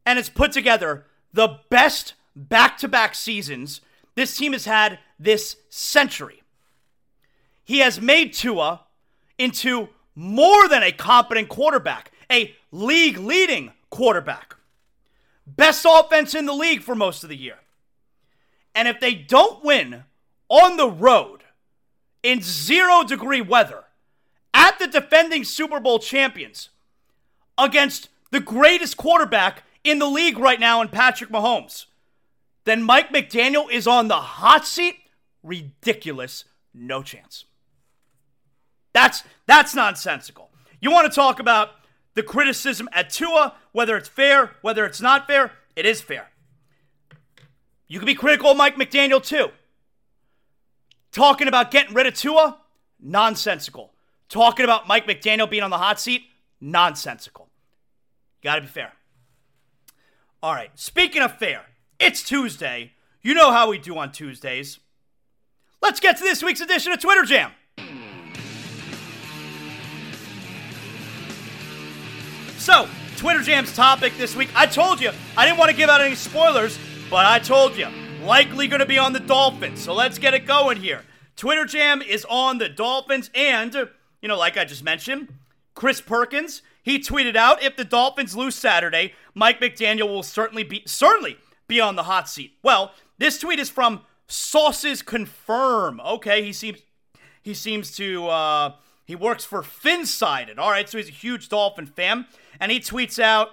and 0.06 0.18
has 0.18 0.30
put 0.30 0.52
together 0.52 1.06
the 1.32 1.60
best 1.70 2.16
back-to-back 2.36 3.14
seasons 3.14 3.82
this 4.16 4.36
team 4.36 4.54
has 4.54 4.66
had 4.66 5.00
this 5.20 5.58
century. 5.70 6.42
He 7.64 7.80
has 7.80 8.00
made 8.00 8.34
Tua 8.34 8.82
into 9.38 9.90
more 10.16 10.68
than 10.68 10.82
a 10.82 10.92
competent 10.92 11.50
quarterback, 11.50 12.12
a 12.32 12.56
league 12.72 13.18
leading 13.18 13.72
quarterback. 13.90 14.56
Best 15.46 15.86
offense 15.88 16.34
in 16.34 16.46
the 16.46 16.54
league 16.54 16.82
for 16.82 16.96
most 16.96 17.24
of 17.24 17.30
the 17.30 17.38
year. 17.38 17.58
And 18.74 18.88
if 18.88 19.00
they 19.00 19.14
don't 19.14 19.64
win 19.64 20.04
on 20.50 20.78
the 20.78 20.90
road 20.90 21.44
in 22.24 22.42
zero 22.42 23.04
degree 23.04 23.42
weather 23.42 23.84
at 24.54 24.80
the 24.80 24.88
defending 24.88 25.44
Super 25.44 25.80
Bowl 25.80 26.00
champions 26.00 26.70
against 27.58 28.10
the 28.32 28.40
greatest 28.40 28.98
quarterback 28.98 29.64
in 29.84 30.00
the 30.00 30.08
league 30.08 30.38
right 30.38 30.60
now 30.60 30.82
in 30.82 30.90
Patrick 30.90 31.30
Mahomes, 31.30 31.86
then 32.66 32.82
Mike 32.82 33.10
McDaniel 33.10 33.72
is 33.72 33.86
on 33.86 34.08
the 34.08 34.16
hot 34.16 34.66
seat. 34.66 34.96
Ridiculous. 35.44 36.46
No 36.74 37.04
chance. 37.04 37.46
That's 38.96 39.24
that's 39.46 39.76
nonsensical. 39.76 40.50
You 40.80 40.90
want 40.90 41.12
to 41.12 41.14
talk 41.14 41.42
about 41.42 41.72
the 42.14 42.24
criticism 42.24 42.88
at 42.94 43.10
Tua, 43.10 43.54
whether 43.74 43.98
it's 43.98 44.08
fair, 44.08 44.52
whether 44.62 44.86
it's 44.86 45.02
not 45.02 45.28
fair, 45.28 45.52
it 45.76 45.86
is 45.86 46.00
fair. 46.00 46.30
You 47.90 48.00
can 48.00 48.06
be 48.06 48.16
critical 48.16 48.52
of 48.52 48.58
Mike 48.58 48.78
McDaniel 48.78 49.22
too. 49.22 49.50
Talking 51.12 51.50
about 51.50 51.72
getting 51.72 51.94
rid 51.94 52.08
of 52.08 52.14
Tua, 52.14 52.58
nonsensical. 52.98 53.92
Talking 54.30 54.64
about 54.64 54.88
Mike 54.88 55.06
McDaniel 55.06 55.50
being 55.50 55.64
on 55.64 55.72
the 55.72 55.78
hot 55.78 56.00
seat, 56.00 56.24
nonsensical. 56.62 57.50
Got 58.42 58.56
to 58.56 58.62
be 58.62 58.68
fair. 58.68 58.94
All 60.42 60.54
right, 60.54 60.72
speaking 60.76 61.22
of 61.22 61.38
fair, 61.38 61.66
it's 62.00 62.24
Tuesday. 62.24 62.94
You 63.22 63.34
know 63.34 63.52
how 63.52 63.70
we 63.70 63.78
do 63.78 63.98
on 63.98 64.14
Tuesdays. 64.14 64.80
Let's 65.82 66.00
get 66.00 66.16
to 66.16 66.24
this 66.24 66.42
week's 66.42 66.62
edition 66.62 66.94
of 66.94 67.02
Twitter 67.02 67.24
Jam. 67.24 67.52
So, 72.66 72.90
Twitter 73.18 73.44
Jam's 73.44 73.76
topic 73.76 74.18
this 74.18 74.36
week. 74.36 74.50
I 74.56 74.66
told 74.66 75.00
you, 75.00 75.12
I 75.38 75.46
didn't 75.46 75.60
want 75.60 75.70
to 75.70 75.78
give 75.78 75.88
out 75.88 76.02
any 76.02 76.16
spoilers, 76.16 76.80
but 77.12 77.24
I 77.24 77.38
told 77.38 77.78
you, 77.78 77.88
likely 78.24 78.68
going 78.68 78.80
to 78.80 78.88
be 78.88 78.98
on 78.98 79.14
the 79.14 79.20
Dolphins. 79.20 79.84
So 79.84 79.94
let's 79.94 80.18
get 80.18 80.34
it 80.34 80.48
going 80.48 80.78
here. 80.78 81.04
Twitter 81.36 81.66
Jam 81.66 82.02
is 82.02 82.26
on 82.28 82.58
the 82.58 82.68
Dolphins, 82.68 83.30
and, 83.36 83.72
you 84.20 84.28
know, 84.28 84.36
like 84.36 84.58
I 84.58 84.66
just 84.66 84.84
mentioned, 84.84 85.32
Chris 85.76 86.02
Perkins, 86.02 86.64
he 86.82 86.98
tweeted 86.98 87.36
out 87.36 87.62
if 87.62 87.76
the 87.76 87.86
Dolphins 87.86 88.36
lose 88.36 88.56
Saturday, 88.56 89.14
Mike 89.36 89.62
McDaniel 89.62 90.08
will 90.08 90.24
certainly 90.24 90.64
be 90.64 90.82
certainly 90.88 91.38
be 91.68 91.80
on 91.80 91.96
the 91.96 92.04
hot 92.04 92.28
seat. 92.28 92.54
Well, 92.64 92.94
this 93.20 93.38
tweet 93.38 93.60
is 93.60 93.70
from 93.70 94.02
Sources 94.26 95.04
Confirm. 95.04 96.02
Okay, 96.04 96.42
he 96.42 96.52
seems 96.52 96.80
he 97.44 97.54
seems 97.54 97.96
to 97.98 98.28
uh, 98.28 98.72
he 99.06 99.16
works 99.16 99.46
for 99.46 99.62
FanSided. 99.62 100.58
All 100.58 100.72
right, 100.72 100.90
so 100.90 100.98
he's 100.98 101.10
a 101.10 101.12
huge 101.12 101.48
Dolphin 101.48 101.86
fan, 101.86 102.26
and 102.60 102.72
he 102.72 102.80
tweets 102.80 103.20
out 103.20 103.50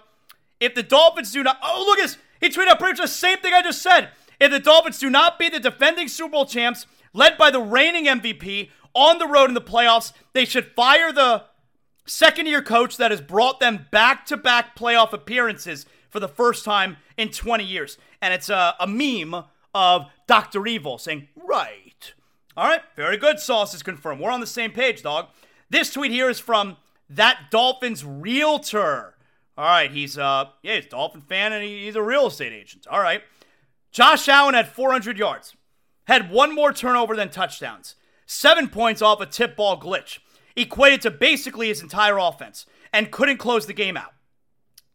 if 0.60 0.74
the 0.74 0.82
Dolphins 0.82 1.32
do 1.32 1.42
not. 1.42 1.58
Oh, 1.62 1.84
look 1.86 1.98
at 1.98 2.02
this. 2.02 2.18
He 2.40 2.48
tweeted 2.48 2.68
out 2.68 2.78
pretty 2.78 2.92
much 2.92 3.10
the 3.10 3.14
same 3.14 3.38
thing 3.38 3.54
I 3.54 3.62
just 3.62 3.82
said. 3.82 4.10
If 4.40 4.50
the 4.50 4.58
Dolphins 4.58 4.98
do 4.98 5.08
not 5.08 5.38
beat 5.38 5.52
the 5.52 5.60
defending 5.60 6.08
Super 6.08 6.32
Bowl 6.32 6.46
champs, 6.46 6.86
led 7.12 7.38
by 7.38 7.50
the 7.50 7.60
reigning 7.60 8.06
MVP, 8.06 8.70
on 8.94 9.18
the 9.18 9.26
road 9.26 9.48
in 9.48 9.54
the 9.54 9.60
playoffs, 9.60 10.12
they 10.32 10.44
should 10.44 10.72
fire 10.74 11.12
the 11.12 11.44
second 12.06 12.46
year 12.46 12.62
coach 12.62 12.96
that 12.96 13.10
has 13.10 13.20
brought 13.20 13.60
them 13.60 13.86
back 13.90 14.26
to 14.26 14.36
back 14.36 14.76
playoff 14.76 15.12
appearances 15.12 15.86
for 16.10 16.20
the 16.20 16.28
first 16.28 16.64
time 16.64 16.96
in 17.16 17.30
20 17.30 17.64
years. 17.64 17.98
And 18.20 18.34
it's 18.34 18.50
a, 18.50 18.74
a 18.78 18.86
meme 18.86 19.44
of 19.74 20.06
Dr. 20.26 20.66
Evil 20.66 20.98
saying, 20.98 21.28
right. 21.36 22.12
All 22.56 22.68
right, 22.68 22.82
very 22.96 23.16
good. 23.16 23.40
Sources 23.40 23.82
Confirm. 23.82 24.18
We're 24.18 24.30
on 24.30 24.40
the 24.40 24.46
same 24.46 24.72
page, 24.72 25.02
dog. 25.02 25.28
This 25.70 25.90
tweet 25.90 26.10
here 26.12 26.28
is 26.28 26.38
from 26.38 26.76
that 27.16 27.50
Dolphins 27.50 28.04
realtor. 28.04 29.14
All 29.56 29.64
right, 29.64 29.90
he's 29.90 30.18
uh 30.18 30.46
yeah, 30.62 30.76
he's 30.76 30.86
a 30.86 30.90
Dolphin 30.90 31.20
fan 31.20 31.52
and 31.52 31.64
he's 31.64 31.96
a 31.96 32.02
real 32.02 32.26
estate 32.26 32.52
agent. 32.52 32.86
All 32.90 33.00
right. 33.00 33.22
Josh 33.90 34.26
Allen 34.28 34.54
had 34.54 34.68
400 34.68 35.18
yards, 35.18 35.54
had 36.04 36.30
one 36.30 36.54
more 36.54 36.72
turnover 36.72 37.14
than 37.14 37.28
touchdowns, 37.28 37.94
seven 38.24 38.68
points 38.68 39.02
off 39.02 39.20
a 39.20 39.26
tip 39.26 39.54
ball 39.54 39.78
glitch, 39.78 40.18
equated 40.56 41.02
to 41.02 41.10
basically 41.10 41.68
his 41.68 41.82
entire 41.82 42.16
offense, 42.16 42.64
and 42.92 43.10
couldn't 43.10 43.36
close 43.36 43.66
the 43.66 43.74
game 43.74 43.98
out. 43.98 44.14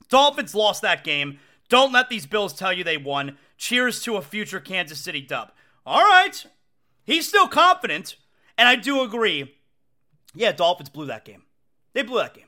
Dolphins 0.09 0.55
lost 0.55 0.81
that 0.81 1.03
game 1.03 1.39
Don't 1.69 1.91
let 1.91 2.09
these 2.09 2.25
Bills 2.25 2.53
tell 2.53 2.71
you 2.71 2.83
they 2.83 2.97
won. 2.97 3.37
Cheers 3.57 4.01
to 4.03 4.15
a 4.15 4.21
future 4.21 4.59
Kansas 4.59 4.99
City 4.99 5.21
dub. 5.21 5.51
All 5.85 6.01
right. 6.01 6.45
He's 7.03 7.27
still 7.27 7.47
confident. 7.47 8.15
And 8.57 8.67
I 8.67 8.75
do 8.75 9.01
agree. 9.01 9.55
Yeah, 10.33 10.51
Dolphins 10.51 10.89
blew 10.89 11.05
that 11.07 11.25
game. 11.25 11.43
They 11.97 12.03
blew 12.03 12.19
that 12.19 12.35
game. 12.35 12.45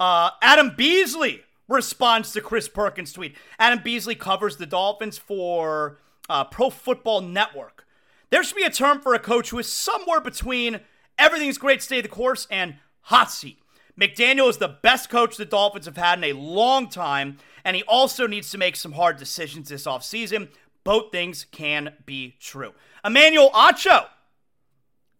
Uh, 0.00 0.30
Adam 0.42 0.74
Beasley 0.76 1.44
responds 1.68 2.32
to 2.32 2.40
Chris 2.40 2.68
Perkins' 2.68 3.12
tweet. 3.12 3.36
Adam 3.60 3.80
Beasley 3.80 4.16
covers 4.16 4.56
the 4.56 4.66
Dolphins 4.66 5.18
for 5.18 6.00
uh, 6.28 6.42
Pro 6.42 6.68
Football 6.68 7.20
Network. 7.20 7.86
There 8.30 8.42
should 8.42 8.56
be 8.56 8.64
a 8.64 8.70
term 8.70 9.00
for 9.00 9.14
a 9.14 9.20
coach 9.20 9.50
who 9.50 9.60
is 9.60 9.72
somewhere 9.72 10.20
between 10.20 10.80
everything's 11.16 11.58
great, 11.58 11.80
stay 11.80 12.00
the 12.00 12.08
course, 12.08 12.48
and 12.50 12.74
hot 13.02 13.30
seat. 13.30 13.60
McDaniel 13.96 14.50
is 14.50 14.56
the 14.56 14.78
best 14.82 15.10
coach 15.10 15.36
the 15.36 15.44
Dolphins 15.44 15.86
have 15.86 15.96
had 15.96 16.18
in 16.18 16.24
a 16.24 16.32
long 16.32 16.88
time, 16.88 17.38
and 17.64 17.76
he 17.76 17.84
also 17.84 18.26
needs 18.26 18.50
to 18.50 18.58
make 18.58 18.74
some 18.74 18.94
hard 18.94 19.16
decisions 19.16 19.68
this 19.68 19.86
offseason. 19.86 20.48
Both 20.82 21.12
things 21.12 21.46
can 21.52 21.92
be 22.04 22.34
true. 22.40 22.72
Emmanuel 23.04 23.52
Acho, 23.52 24.06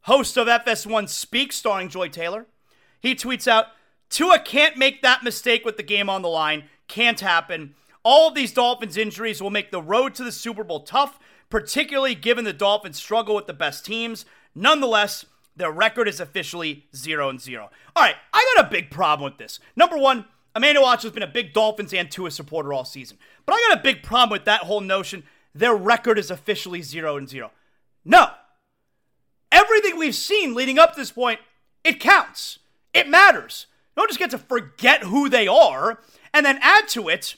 host 0.01 0.37
of 0.37 0.49
FS1 0.49 1.09
Speak, 1.09 1.53
starring 1.53 1.89
Joy 1.89 2.09
Taylor, 2.09 2.49
he 3.01 3.15
tweets 3.15 3.49
out 3.49 3.67
Tua 4.09 4.39
can't 4.41 4.77
make 4.77 5.03
that 5.03 5.23
mistake 5.23 5.65
with 5.65 5.77
the 5.77 5.83
game 5.83 6.11
on 6.11 6.23
the 6.23 6.29
line. 6.29 6.65
Can't 6.89 7.21
happen. 7.21 7.75
All 8.03 8.29
of 8.29 8.35
these 8.35 8.53
Dolphins 8.53 8.97
injuries 8.97 9.41
will 9.41 9.51
make 9.51 9.71
the 9.71 9.83
road 9.83 10.15
to 10.17 10.25
the 10.25 10.33
Super 10.33 10.65
Bowl 10.65 10.81
tough, 10.81 11.19
particularly 11.49 12.15
given 12.15 12.45
the 12.45 12.53
Dolphins 12.53 12.97
struggle 12.97 13.35
with 13.37 13.47
the 13.47 13.53
best 13.53 13.85
teams. 13.85 14.25
Nonetheless, 14.55 15.27
their 15.55 15.71
record 15.71 16.09
is 16.09 16.19
officially 16.19 16.87
0 16.95 17.29
and 17.29 17.41
0. 17.41 17.71
All 17.95 18.03
right, 18.03 18.17
I 18.33 18.55
got 18.57 18.67
a 18.67 18.71
big 18.71 18.91
problem 18.91 19.31
with 19.31 19.39
this. 19.39 19.61
Number 19.77 19.97
one, 19.97 20.25
Emmanuel 20.57 20.87
Acho 20.87 21.03
has 21.03 21.13
been 21.13 21.23
a 21.23 21.29
big 21.29 21.53
Dolphins 21.53 21.95
and 21.95 22.11
Tua 22.11 22.31
supporter 22.31 22.73
all 22.73 22.85
season. 22.85 23.19
But 23.47 23.55
I 23.55 23.69
got 23.69 23.79
a 23.79 23.83
big 23.83 24.03
problem 24.03 24.31
with 24.31 24.47
that 24.47 24.63
whole 24.63 24.81
notion 24.81 25.23
their 25.55 25.75
record 25.75 26.19
is 26.19 26.31
officially 26.31 26.83
0 26.83 27.17
and 27.17 27.29
0. 27.29 27.51
No. 28.05 28.29
Everything 29.53 29.99
we've 29.99 30.15
seen 30.15 30.55
leading 30.55 30.79
up 30.79 30.95
to 30.95 31.01
this 31.01 31.11
point, 31.11 31.41
it 31.83 31.99
counts. 31.99 32.60
It 32.93 33.09
matters. 33.09 33.66
You 33.97 34.03
don't 34.03 34.09
just 34.09 34.18
get 34.18 34.30
to 34.30 34.38
forget 34.38 35.05
who 35.05 35.28
they 35.28 35.47
are 35.47 36.01
and 36.32 36.45
then 36.45 36.59
add 36.62 36.88
to 36.88 37.09
it 37.09 37.36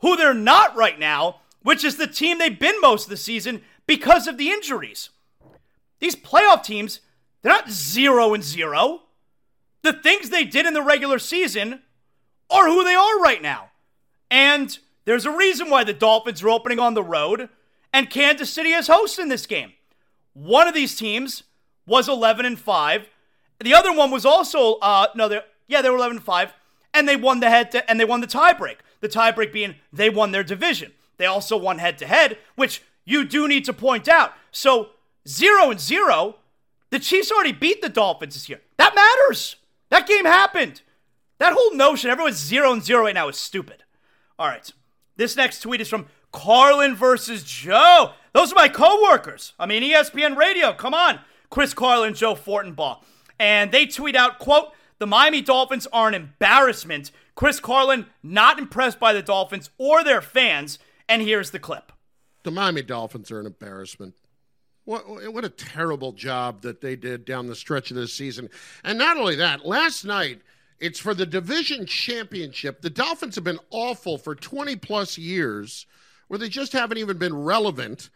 who 0.00 0.16
they're 0.16 0.34
not 0.34 0.76
right 0.76 0.98
now, 0.98 1.40
which 1.62 1.84
is 1.84 1.96
the 1.96 2.06
team 2.06 2.38
they've 2.38 2.58
been 2.58 2.80
most 2.80 3.04
of 3.04 3.10
the 3.10 3.16
season 3.16 3.62
because 3.86 4.26
of 4.26 4.38
the 4.38 4.50
injuries. 4.50 5.10
These 6.00 6.16
playoff 6.16 6.62
teams, 6.62 7.00
they're 7.42 7.52
not 7.52 7.70
zero 7.70 8.34
and 8.34 8.44
zero. 8.44 9.02
The 9.82 9.92
things 9.92 10.30
they 10.30 10.44
did 10.44 10.66
in 10.66 10.74
the 10.74 10.82
regular 10.82 11.18
season 11.18 11.82
are 12.50 12.68
who 12.68 12.84
they 12.84 12.94
are 12.94 13.20
right 13.20 13.42
now. 13.42 13.70
And 14.30 14.78
there's 15.04 15.26
a 15.26 15.30
reason 15.30 15.70
why 15.70 15.84
the 15.84 15.92
Dolphins 15.92 16.42
are 16.42 16.50
opening 16.50 16.78
on 16.78 16.94
the 16.94 17.02
road 17.02 17.48
and 17.92 18.10
Kansas 18.10 18.50
City 18.50 18.70
is 18.70 18.86
hosting 18.86 19.28
this 19.28 19.46
game. 19.46 19.72
One 20.34 20.68
of 20.68 20.74
these 20.74 20.94
teams 20.94 21.44
was 21.86 22.08
11 22.08 22.46
and 22.46 22.58
5. 22.58 23.08
The 23.60 23.74
other 23.74 23.92
one 23.92 24.10
was 24.10 24.24
also 24.24 24.74
uh 24.74 25.08
no, 25.14 25.28
they 25.28 25.40
yeah, 25.66 25.82
they 25.82 25.90
were 25.90 25.96
11 25.96 26.18
and 26.18 26.24
5 26.24 26.52
and 26.94 27.08
they 27.08 27.16
won 27.16 27.40
the 27.40 27.50
head 27.50 27.70
to, 27.72 27.88
and 27.90 28.00
they 28.00 28.04
won 28.04 28.20
the 28.20 28.26
tiebreak. 28.26 28.76
The 29.00 29.08
tiebreak 29.08 29.52
being 29.52 29.76
they 29.92 30.10
won 30.10 30.32
their 30.32 30.44
division. 30.44 30.92
They 31.18 31.26
also 31.26 31.56
won 31.56 31.78
head 31.78 31.98
to 31.98 32.06
head, 32.06 32.38
which 32.56 32.82
you 33.04 33.24
do 33.24 33.48
need 33.48 33.64
to 33.66 33.72
point 33.72 34.08
out. 34.08 34.32
So, 34.50 34.90
0 35.26 35.70
and 35.70 35.80
0, 35.80 36.36
the 36.90 36.98
Chiefs 36.98 37.30
already 37.30 37.52
beat 37.52 37.82
the 37.82 37.88
Dolphins 37.88 38.34
this 38.34 38.48
year. 38.48 38.60
That 38.76 38.94
matters. 38.94 39.56
That 39.90 40.06
game 40.06 40.24
happened. 40.24 40.82
That 41.38 41.52
whole 41.52 41.74
notion, 41.74 42.10
everyone's 42.10 42.36
0 42.36 42.72
and 42.72 42.84
0 42.84 43.02
right 43.02 43.14
now, 43.14 43.28
is 43.28 43.36
stupid. 43.36 43.82
All 44.38 44.46
right. 44.46 44.70
This 45.16 45.36
next 45.36 45.60
tweet 45.60 45.80
is 45.80 45.88
from 45.88 46.06
Carlin 46.32 46.94
versus 46.94 47.42
Joe. 47.42 48.12
Those 48.32 48.52
are 48.52 48.56
my 48.56 48.68
coworkers. 48.68 49.54
I 49.58 49.66
mean, 49.66 49.82
ESPN 49.82 50.36
Radio. 50.36 50.72
Come 50.72 50.94
on. 50.94 51.20
Chris 51.50 51.74
Carlin, 51.74 52.14
Joe 52.14 52.34
Fortenbaugh. 52.34 52.98
And 53.38 53.70
they 53.72 53.86
tweet 53.86 54.16
out, 54.16 54.38
quote, 54.38 54.72
the 54.98 55.06
Miami 55.06 55.40
Dolphins 55.40 55.86
are 55.92 56.08
an 56.08 56.14
embarrassment. 56.14 57.12
Chris 57.34 57.60
Carlin, 57.60 58.06
not 58.22 58.58
impressed 58.58 58.98
by 58.98 59.12
the 59.12 59.22
Dolphins 59.22 59.70
or 59.78 60.02
their 60.02 60.20
fans. 60.20 60.78
And 61.08 61.22
here's 61.22 61.50
the 61.50 61.60
clip. 61.60 61.92
The 62.42 62.50
Miami 62.50 62.82
Dolphins 62.82 63.30
are 63.30 63.40
an 63.40 63.46
embarrassment. 63.46 64.14
What, 64.84 65.32
what 65.32 65.44
a 65.44 65.50
terrible 65.50 66.12
job 66.12 66.62
that 66.62 66.80
they 66.80 66.96
did 66.96 67.24
down 67.24 67.46
the 67.46 67.54
stretch 67.54 67.90
of 67.90 67.96
this 67.96 68.12
season. 68.12 68.48
And 68.82 68.98
not 68.98 69.16
only 69.16 69.36
that, 69.36 69.66
last 69.66 70.04
night, 70.04 70.40
it's 70.80 70.98
for 70.98 71.14
the 71.14 71.26
division 71.26 71.86
championship. 71.86 72.80
The 72.80 72.90
Dolphins 72.90 73.34
have 73.34 73.44
been 73.44 73.60
awful 73.70 74.18
for 74.18 74.34
20 74.34 74.76
plus 74.76 75.18
years, 75.18 75.86
where 76.28 76.38
they 76.38 76.48
just 76.48 76.72
haven't 76.72 76.98
even 76.98 77.18
been 77.18 77.36
relevant. 77.36 78.10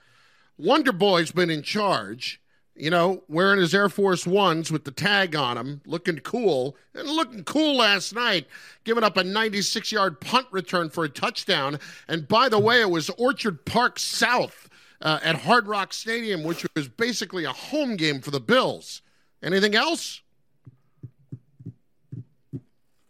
Wonder 0.57 0.93
Boy's 0.93 1.33
been 1.33 1.51
in 1.51 1.63
charge, 1.63 2.41
you 2.75 2.91
know, 2.91 3.23
wearing 3.29 3.61
his 3.61 3.75
Air 3.75 3.89
Force 3.89 4.27
Ones 4.27 4.73
with 4.73 4.85
the 4.85 4.91
tag 4.91 5.37
on 5.37 5.59
him, 5.59 5.83
looking 5.85 6.19
cool, 6.19 6.77
and 6.95 7.09
looking 7.09 7.45
cool 7.45 7.77
last 7.77 8.15
night, 8.15 8.47
giving 8.85 9.05
up 9.05 9.17
a 9.17 9.25
96 9.25 9.93
yard 9.93 10.21
punt 10.21 10.47
return 10.51 10.89
for 10.89 11.05
a 11.05 11.09
touchdown. 11.09 11.79
And 12.09 12.27
by 12.27 12.49
the 12.49 12.59
way, 12.59 12.81
it 12.81 12.91
was 12.91 13.11
Orchard 13.11 13.65
Park 13.65 13.99
South 13.99 14.71
uh, 15.03 15.21
at 15.23 15.37
Hard 15.37 15.67
Rock 15.67 15.93
Stadium, 15.93 16.43
which 16.43 16.67
was 16.75 16.89
basically 16.89 17.45
a 17.45 17.53
home 17.53 17.97
game 17.97 18.21
for 18.21 18.31
the 18.31 18.41
Bills. 18.41 19.03
Anything 19.43 19.75
else? 19.75 20.23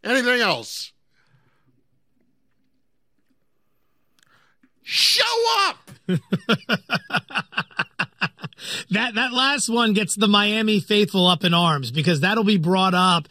Anything 0.02 0.40
else? 0.40 0.92
Show 4.82 5.22
up. 5.68 5.90
that 8.90 9.14
that 9.14 9.32
last 9.32 9.68
one 9.68 9.92
gets 9.92 10.14
the 10.14 10.28
Miami 10.28 10.80
faithful 10.80 11.26
up 11.26 11.44
in 11.44 11.54
arms 11.54 11.90
because 11.90 12.20
that'll 12.20 12.44
be 12.44 12.58
brought 12.58 12.94
up 12.94 13.28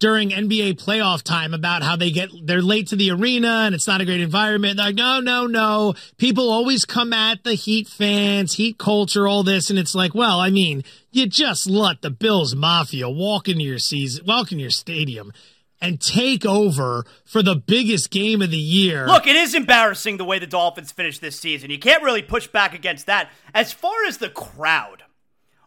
during 0.00 0.30
NBA 0.30 0.82
playoff 0.82 1.22
time 1.22 1.52
about 1.52 1.82
how 1.82 1.94
they 1.94 2.10
get 2.10 2.30
they're 2.44 2.62
late 2.62 2.88
to 2.88 2.96
the 2.96 3.10
arena 3.10 3.64
and 3.66 3.74
it's 3.74 3.86
not 3.86 4.00
a 4.00 4.04
great 4.04 4.22
environment. 4.22 4.78
They're 4.78 4.86
like, 4.86 4.94
no, 4.94 5.20
no, 5.20 5.46
no. 5.46 5.94
People 6.16 6.50
always 6.50 6.84
come 6.84 7.12
at 7.12 7.44
the 7.44 7.54
Heat 7.54 7.86
fans, 7.86 8.54
Heat 8.54 8.78
culture, 8.78 9.28
all 9.28 9.42
this, 9.42 9.70
and 9.70 9.78
it's 9.78 9.94
like, 9.94 10.14
well, 10.14 10.40
I 10.40 10.50
mean, 10.50 10.82
you 11.12 11.26
just 11.26 11.68
let 11.68 12.00
the 12.00 12.10
Bills 12.10 12.56
Mafia 12.56 13.08
walk 13.08 13.48
into 13.48 13.62
your 13.62 13.78
season, 13.78 14.24
walk 14.26 14.50
into 14.50 14.62
your 14.62 14.70
stadium 14.70 15.32
and 15.80 16.00
take 16.00 16.44
over 16.44 17.04
for 17.24 17.42
the 17.42 17.56
biggest 17.56 18.10
game 18.10 18.42
of 18.42 18.50
the 18.50 18.56
year. 18.56 19.06
Look, 19.06 19.26
it 19.26 19.36
is 19.36 19.54
embarrassing 19.54 20.18
the 20.18 20.24
way 20.24 20.38
the 20.38 20.46
Dolphins 20.46 20.92
finished 20.92 21.20
this 21.20 21.38
season. 21.38 21.70
You 21.70 21.78
can't 21.78 22.02
really 22.02 22.22
push 22.22 22.46
back 22.46 22.74
against 22.74 23.06
that. 23.06 23.30
As 23.54 23.72
far 23.72 24.04
as 24.06 24.18
the 24.18 24.28
crowd 24.28 25.04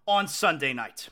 on 0.07 0.27
Sunday 0.27 0.73
night, 0.73 1.09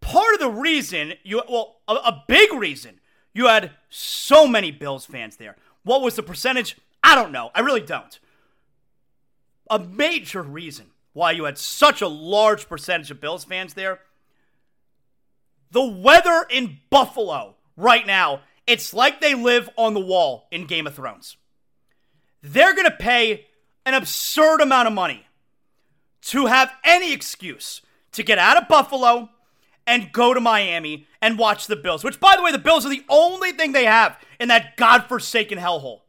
part 0.00 0.34
of 0.34 0.40
the 0.40 0.50
reason 0.50 1.14
you, 1.22 1.42
well, 1.48 1.80
a, 1.88 1.94
a 1.94 2.24
big 2.28 2.52
reason 2.52 3.00
you 3.32 3.46
had 3.46 3.72
so 3.90 4.46
many 4.46 4.70
Bills 4.70 5.04
fans 5.04 5.36
there. 5.36 5.56
What 5.82 6.02
was 6.02 6.14
the 6.14 6.22
percentage? 6.22 6.76
I 7.02 7.14
don't 7.14 7.32
know. 7.32 7.50
I 7.54 7.60
really 7.60 7.80
don't. 7.80 8.18
A 9.68 9.78
major 9.78 10.42
reason 10.42 10.86
why 11.12 11.32
you 11.32 11.44
had 11.44 11.58
such 11.58 12.00
a 12.00 12.08
large 12.08 12.68
percentage 12.68 13.10
of 13.10 13.20
Bills 13.20 13.44
fans 13.44 13.74
there 13.74 14.00
the 15.74 15.84
weather 15.84 16.46
in 16.50 16.78
Buffalo 16.88 17.53
right 17.76 18.06
now, 18.06 18.40
it's 18.66 18.94
like 18.94 19.20
they 19.20 19.34
live 19.34 19.68
on 19.76 19.94
the 19.94 20.00
wall 20.00 20.46
in 20.50 20.66
Game 20.66 20.86
of 20.86 20.94
Thrones. 20.94 21.36
They're 22.42 22.74
going 22.74 22.86
to 22.86 22.96
pay 22.96 23.46
an 23.86 23.94
absurd 23.94 24.60
amount 24.60 24.88
of 24.88 24.94
money 24.94 25.26
to 26.22 26.46
have 26.46 26.72
any 26.84 27.12
excuse 27.12 27.82
to 28.12 28.22
get 28.22 28.38
out 28.38 28.56
of 28.56 28.68
Buffalo 28.68 29.30
and 29.86 30.12
go 30.12 30.32
to 30.32 30.40
Miami 30.40 31.06
and 31.20 31.38
watch 31.38 31.66
the 31.66 31.76
Bills, 31.76 32.02
which, 32.02 32.20
by 32.20 32.36
the 32.36 32.42
way, 32.42 32.52
the 32.52 32.58
Bills 32.58 32.86
are 32.86 32.90
the 32.90 33.04
only 33.08 33.52
thing 33.52 33.72
they 33.72 33.84
have 33.84 34.18
in 34.40 34.48
that 34.48 34.76
godforsaken 34.76 35.58
hellhole. 35.58 36.00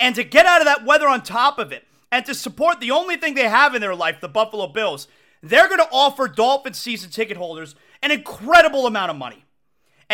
And 0.00 0.14
to 0.14 0.24
get 0.24 0.46
out 0.46 0.60
of 0.60 0.66
that 0.66 0.84
weather 0.84 1.08
on 1.08 1.22
top 1.22 1.58
of 1.58 1.72
it 1.72 1.84
and 2.10 2.24
to 2.26 2.34
support 2.34 2.80
the 2.80 2.90
only 2.90 3.16
thing 3.16 3.34
they 3.34 3.48
have 3.48 3.74
in 3.74 3.80
their 3.80 3.94
life, 3.94 4.20
the 4.20 4.28
Buffalo 4.28 4.66
Bills, 4.66 5.08
they're 5.42 5.68
going 5.68 5.80
to 5.80 5.88
offer 5.92 6.26
Dolphins 6.26 6.78
season 6.78 7.10
ticket 7.10 7.36
holders 7.36 7.74
an 8.02 8.10
incredible 8.10 8.86
amount 8.86 9.10
of 9.10 9.16
money. 9.16 9.43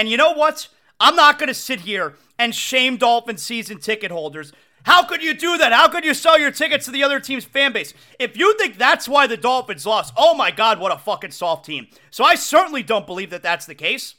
And 0.00 0.08
you 0.08 0.16
know 0.16 0.32
what? 0.32 0.68
I'm 0.98 1.14
not 1.14 1.38
going 1.38 1.48
to 1.48 1.54
sit 1.54 1.80
here 1.80 2.14
and 2.38 2.54
shame 2.54 2.96
Dolphin 2.96 3.36
season 3.36 3.80
ticket 3.80 4.10
holders. 4.10 4.50
How 4.84 5.04
could 5.04 5.22
you 5.22 5.34
do 5.34 5.58
that? 5.58 5.74
How 5.74 5.88
could 5.88 6.06
you 6.06 6.14
sell 6.14 6.38
your 6.38 6.50
tickets 6.50 6.86
to 6.86 6.90
the 6.90 7.02
other 7.02 7.20
team's 7.20 7.44
fan 7.44 7.74
base? 7.74 7.92
If 8.18 8.34
you 8.34 8.56
think 8.56 8.78
that's 8.78 9.06
why 9.06 9.26
the 9.26 9.36
Dolphins 9.36 9.84
lost, 9.84 10.14
oh 10.16 10.34
my 10.34 10.52
God, 10.52 10.80
what 10.80 10.90
a 10.90 10.96
fucking 10.96 11.32
soft 11.32 11.66
team. 11.66 11.86
So 12.10 12.24
I 12.24 12.34
certainly 12.34 12.82
don't 12.82 13.06
believe 13.06 13.28
that 13.28 13.42
that's 13.42 13.66
the 13.66 13.74
case. 13.74 14.14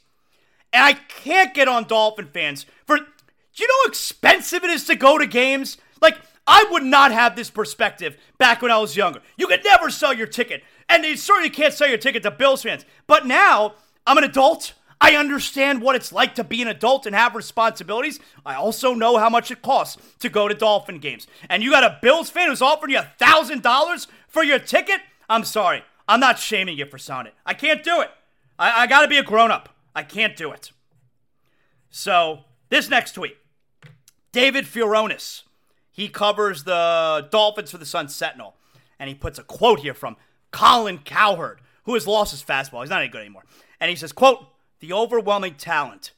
And 0.72 0.84
I 0.84 0.92
can't 0.92 1.52
get 1.52 1.66
on 1.66 1.88
Dolphin 1.88 2.28
fans 2.28 2.64
for. 2.86 2.98
Do 2.98 3.04
you 3.56 3.66
know 3.66 3.74
how 3.82 3.88
expensive 3.88 4.62
it 4.62 4.70
is 4.70 4.84
to 4.84 4.94
go 4.94 5.18
to 5.18 5.26
games? 5.26 5.78
Like, 6.00 6.16
I 6.46 6.64
would 6.70 6.84
not 6.84 7.10
have 7.10 7.34
this 7.34 7.50
perspective 7.50 8.16
back 8.38 8.62
when 8.62 8.70
I 8.70 8.78
was 8.78 8.96
younger. 8.96 9.20
You 9.36 9.48
could 9.48 9.64
never 9.64 9.90
sell 9.90 10.14
your 10.14 10.28
ticket. 10.28 10.62
And 10.88 11.04
you 11.04 11.16
certainly 11.16 11.50
can't 11.50 11.74
sell 11.74 11.88
your 11.88 11.98
ticket 11.98 12.22
to 12.22 12.30
Bills 12.30 12.62
fans. 12.62 12.84
But 13.08 13.26
now, 13.26 13.74
I'm 14.06 14.16
an 14.16 14.22
adult. 14.22 14.74
I 15.02 15.16
understand 15.16 15.82
what 15.82 15.96
it's 15.96 16.12
like 16.12 16.36
to 16.36 16.44
be 16.44 16.62
an 16.62 16.68
adult 16.68 17.06
and 17.06 17.16
have 17.16 17.34
responsibilities. 17.34 18.20
I 18.46 18.54
also 18.54 18.94
know 18.94 19.18
how 19.18 19.28
much 19.28 19.50
it 19.50 19.60
costs 19.60 20.00
to 20.20 20.28
go 20.28 20.46
to 20.46 20.54
Dolphin 20.54 21.00
games. 21.00 21.26
And 21.50 21.60
you 21.60 21.72
got 21.72 21.82
a 21.82 21.98
Bills 22.00 22.30
fan 22.30 22.48
who's 22.48 22.62
offering 22.62 22.92
you 22.92 23.00
a 23.00 23.12
$1,000 23.20 24.06
for 24.28 24.44
your 24.44 24.60
ticket? 24.60 25.00
I'm 25.28 25.42
sorry. 25.42 25.82
I'm 26.06 26.20
not 26.20 26.38
shaming 26.38 26.78
you 26.78 26.86
for 26.86 26.98
it. 26.98 27.34
I 27.44 27.52
can't 27.52 27.82
do 27.82 28.00
it. 28.00 28.12
I, 28.60 28.82
I 28.82 28.86
got 28.86 29.02
to 29.02 29.08
be 29.08 29.18
a 29.18 29.24
grown 29.24 29.50
up. 29.50 29.70
I 29.92 30.04
can't 30.04 30.36
do 30.36 30.52
it. 30.52 30.70
So, 31.90 32.44
this 32.68 32.88
next 32.88 33.12
tweet 33.12 33.36
David 34.30 34.66
Furones. 34.66 35.42
He 35.90 36.08
covers 36.08 36.62
the 36.62 37.26
Dolphins 37.32 37.72
for 37.72 37.78
the 37.78 37.84
Sun 37.84 38.08
Sentinel. 38.08 38.54
And 39.00 39.08
he 39.08 39.16
puts 39.16 39.40
a 39.40 39.42
quote 39.42 39.80
here 39.80 39.94
from 39.94 40.16
Colin 40.52 40.98
Cowherd, 40.98 41.60
who 41.86 41.94
has 41.94 42.06
lost 42.06 42.30
his 42.30 42.44
fastball. 42.44 42.82
He's 42.82 42.90
not 42.90 43.00
any 43.00 43.10
good 43.10 43.22
anymore. 43.22 43.42
And 43.80 43.90
he 43.90 43.96
says, 43.96 44.12
quote, 44.12 44.46
the 44.82 44.92
overwhelming 44.92 45.54
talent 45.54 46.10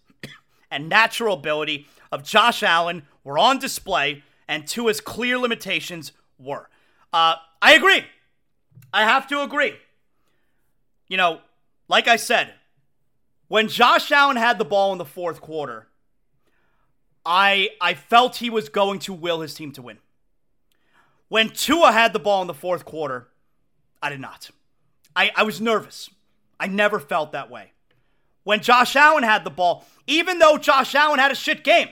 and 0.71 0.89
natural 0.89 1.35
ability 1.35 1.87
of 2.11 2.25
Josh 2.25 2.63
Allen 2.63 3.03
were 3.23 3.39
on 3.39 3.59
display, 3.59 4.25
and 4.49 4.67
Tua's 4.67 5.03
clear 5.03 5.39
limitations 5.39 6.13
were. 6.39 6.71
Uh, 7.13 7.37
I 7.61 7.75
agree. 7.75 8.05
I 8.93 9.05
have 9.05 9.27
to 9.29 9.43
agree. 9.43 9.75
You 11.09 11.19
know, 11.19 11.41
like 11.89 12.09
I 12.09 12.17
said, 12.17 12.55
when 13.49 13.69
Josh 13.69 14.11
Allen 14.11 14.39
had 14.39 14.59
the 14.59 14.65
ball 14.65 14.93
in 14.93 14.99
the 14.99 15.05
fourth 15.05 15.43
quarter, 15.43 15.89
I 17.25 17.69
I 17.83 17.93
felt 17.93 18.37
he 18.37 18.49
was 18.49 18.71
going 18.71 18.99
to 19.01 19.13
will 19.13 19.43
his 19.43 19.53
team 19.53 19.73
to 19.73 19.83
win. 19.83 19.99
When 21.29 21.51
Tua 21.51 21.93
had 21.93 22.15
the 22.15 22.19
ball 22.19 22.41
in 22.41 22.47
the 22.47 22.55
fourth 22.55 22.87
quarter, 22.87 23.29
I 24.03 24.09
did 24.09 24.21
not. 24.21 24.51
I, 25.15 25.33
I 25.37 25.43
was 25.43 25.61
nervous. 25.61 26.09
I 26.59 26.67
never 26.67 26.99
felt 26.99 27.33
that 27.33 27.51
way 27.51 27.74
when 28.45 28.61
Josh 28.61 28.95
Allen 28.95 29.25
had 29.25 29.45
the 29.45 29.51
ball, 29.51 29.85
even 30.07 30.39
though 30.39 30.57
Josh 30.57 30.95
Allen 30.95 31.19
had 31.19 31.33
a 31.33 31.35
shit 31.35 31.65
game. 31.65 31.89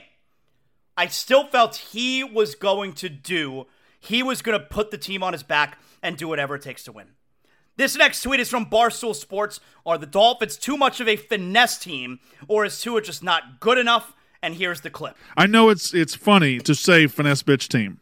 I 0.95 1.07
still 1.07 1.47
felt 1.47 1.75
he 1.75 2.23
was 2.23 2.55
going 2.55 2.93
to 2.93 3.09
do, 3.09 3.65
he 3.99 4.23
was 4.23 4.41
going 4.41 4.59
to 4.59 4.65
put 4.65 4.91
the 4.91 4.97
team 4.97 5.23
on 5.23 5.33
his 5.33 5.43
back 5.43 5.79
and 6.01 6.15
do 6.15 6.27
whatever 6.27 6.55
it 6.55 6.61
takes 6.61 6.83
to 6.83 6.91
win. 6.91 7.07
This 7.75 7.97
next 7.97 8.21
tweet 8.21 8.39
is 8.39 8.49
from 8.49 8.67
Barstool 8.67 9.15
Sports. 9.15 9.59
Are 9.85 9.97
the 9.97 10.05
Dolphins 10.05 10.57
too 10.57 10.77
much 10.77 10.99
of 10.99 11.07
a 11.07 11.15
finesse 11.15 11.79
team, 11.79 12.19
or 12.47 12.65
is 12.65 12.79
Tua 12.79 13.01
just 13.01 13.23
not 13.23 13.59
good 13.59 13.79
enough? 13.79 14.13
And 14.43 14.53
here's 14.53 14.81
the 14.81 14.91
clip. 14.91 15.15
I 15.35 15.47
know 15.47 15.69
it's 15.69 15.93
it's 15.93 16.13
funny 16.13 16.59
to 16.59 16.75
say 16.75 17.07
finesse 17.07 17.41
bitch 17.41 17.67
team, 17.69 17.99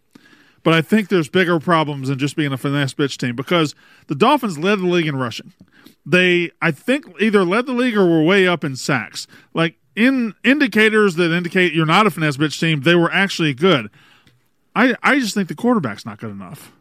but 0.64 0.74
I 0.74 0.82
think 0.82 1.10
there's 1.10 1.30
bigger 1.30 1.60
problems 1.60 2.10
than 2.10 2.20
just 2.20 2.36
being 2.36 2.52
a 2.52 2.58
finesse 2.58 2.94
bitch 2.94 3.18
team 3.18 3.36
because 3.36 3.76
the 4.08 4.16
Dolphins 4.16 4.58
led 4.58 4.80
the 4.80 4.88
league 4.88 5.08
in 5.08 5.16
rushing 5.16 5.54
they 6.06 6.52
I 6.62 6.72
think 6.72 7.06
either 7.20 7.44
led 7.44 7.66
the 7.66 7.74
league 7.74 7.98
or 7.98 8.06
were 8.06 8.24
way 8.24 8.48
up 8.48 8.64
in 8.64 8.76
sacks. 8.76 9.28
Like 9.54 9.76
in 9.96 10.34
indicators 10.44 11.16
that 11.16 11.32
indicate 11.32 11.74
you're 11.74 11.86
not 11.86 12.08
a 12.08 12.12
finesse 12.12 12.38
bitch 12.38 12.60
team, 12.60 12.82
they 12.82 12.96
were 12.96 13.12
actually 13.12 13.54
good. 13.54 13.90
I 14.76 14.96
I 15.04 15.20
just 15.20 15.34
think 15.34 15.48
the 15.48 15.56
quarterback's 15.56 16.06
not 16.06 16.20
good 16.20 16.32
enough. 16.32 16.72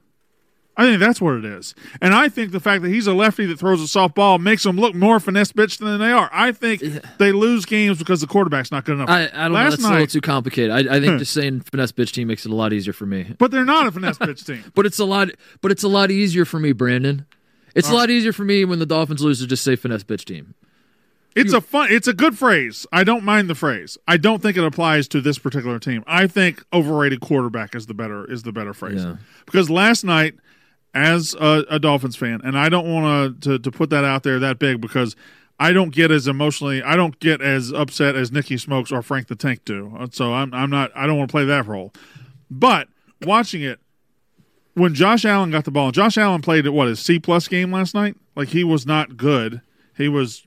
I 0.81 0.85
think 0.85 0.99
that's 0.99 1.21
what 1.21 1.35
it 1.35 1.45
is. 1.45 1.75
And 2.01 2.15
I 2.15 2.31
think 2.31 2.53
the 2.53 2.59
fact 2.59 2.81
that 2.83 2.89
he's 2.89 3.07
a 3.07 3.13
lefty 3.13 3.45
that 3.45 3.59
throws 3.59 3.83
a 3.83 3.99
softball 3.99 4.41
makes 4.41 4.63
them 4.63 4.79
look 4.79 4.95
more 4.95 5.21
finesse 5.21 5.53
bitch 5.53 5.77
than 5.77 5.99
they 5.99 6.11
are. 6.11 6.31
I 6.33 6.53
think 6.53 6.81
yeah. 6.81 7.01
they 7.19 7.33
lose 7.33 7.67
games 7.67 7.99
because 7.99 8.23
the 8.23 8.27
quarterback's 8.27 8.73
not 8.73 8.87
good 8.87 8.95
enough. 8.95 9.11
I, 9.11 9.25
I 9.25 9.27
don't 9.27 9.53
Last 9.53 9.53
know. 9.53 9.71
That's 9.71 9.83
night, 9.83 9.89
a 9.89 9.93
little 9.93 10.07
too 10.07 10.21
complicated. 10.23 10.71
I, 10.71 10.97
I 10.97 11.01
think 11.01 11.19
just 11.19 11.35
saying 11.35 11.61
finesse 11.61 11.93
bitch 11.93 12.13
team 12.13 12.29
makes 12.29 12.47
it 12.47 12.51
a 12.51 12.55
lot 12.55 12.73
easier 12.73 12.95
for 12.95 13.05
me. 13.05 13.35
But 13.37 13.51
they're 13.51 13.67
not 13.67 13.89
a 13.89 13.93
finesse 13.93 14.17
bitch 14.17 14.47
team. 14.47 14.65
but 14.75 14.87
it's 14.87 14.99
a 14.99 15.05
lot. 15.05 15.29
But 15.61 15.71
it's 15.71 15.83
a 15.83 15.89
lot 15.89 16.11
easier 16.11 16.47
for 16.47 16.59
me, 16.59 16.73
Brandon. 16.73 17.27
It's 17.75 17.91
a 17.91 17.95
lot 17.95 18.09
easier 18.09 18.33
for 18.33 18.45
me 18.45 18.65
when 18.65 18.79
the 18.79 18.87
Dolphins 18.87 19.23
lose 19.23 19.41
to 19.41 19.47
just 19.47 19.63
say 19.63 19.77
finesse 19.77 20.03
bitch 20.03 20.25
team. 20.25 20.55
It's 21.37 21.53
a 21.53 21.61
fun. 21.61 21.89
It's 21.91 22.09
a 22.09 22.15
good 22.15 22.39
phrase. 22.39 22.87
I 22.91 23.05
don't 23.05 23.23
mind 23.23 23.51
the 23.51 23.55
phrase. 23.55 23.99
I 24.09 24.17
don't 24.17 24.41
think 24.41 24.57
it 24.57 24.65
applies 24.65 25.07
to 25.09 25.21
this 25.21 25.39
particular 25.39 25.79
team. 25.79 26.03
I 26.07 26.27
think 26.27 26.65
overrated 26.73 27.21
quarterback 27.21 27.75
is 27.75 27.87
the 27.87 27.95
better 27.95 28.25
is 28.31 28.45
the 28.45 28.53
better 28.53 28.73
phrase. 28.73 29.05
Yeah. 29.05 29.17
Because 29.45 29.69
last 29.69 30.05
night, 30.05 30.37
as 30.95 31.35
a, 31.35 31.65
a 31.69 31.79
Dolphins 31.79 32.17
fan, 32.17 32.41
and 32.43 32.59
I 32.59 32.69
don't 32.69 32.93
want 32.93 33.43
to 33.43 33.59
to 33.59 33.71
put 33.71 33.91
that 33.91 34.05
out 34.05 34.23
there 34.23 34.39
that 34.39 34.59
big 34.59 34.81
because 34.81 35.15
I 35.59 35.73
don't 35.73 35.91
get 35.91 36.11
as 36.11 36.27
emotionally. 36.27 36.83
I 36.83 36.97
don't 36.97 37.21
get 37.21 37.43
as 37.43 37.71
upset 37.73 38.17
as 38.17 38.33
Nikki 38.33 38.57
Smokes 38.57 38.91
or 38.91 39.03
Frank 39.03 39.29
the 39.29 39.37
Tank 39.37 39.65
do. 39.65 39.95
Uh, 39.97 40.09
so 40.11 40.33
I'm 40.33 40.53
I'm 40.55 40.71
not. 40.71 40.91
I 40.95 41.07
don't 41.07 41.19
want 41.19 41.29
to 41.29 41.33
play 41.33 41.45
that 41.45 41.67
role. 41.67 41.93
But 42.51 42.89
watching 43.23 43.63
it, 43.63 43.79
when 44.75 44.95
Josh 44.95 45.25
Allen 45.25 45.51
got 45.51 45.65
the 45.65 45.71
ball, 45.71 45.93
Josh 45.93 46.17
Allen 46.17 46.41
played 46.41 46.67
at 46.67 46.73
what 46.73 46.89
his 46.89 46.99
C 46.99 47.19
plus 47.19 47.47
game 47.47 47.71
last 47.71 47.95
night. 47.95 48.17
Like 48.35 48.49
he 48.49 48.65
was 48.65 48.87
not 48.87 49.17
good. 49.17 49.61
He 49.97 50.09
was 50.09 50.47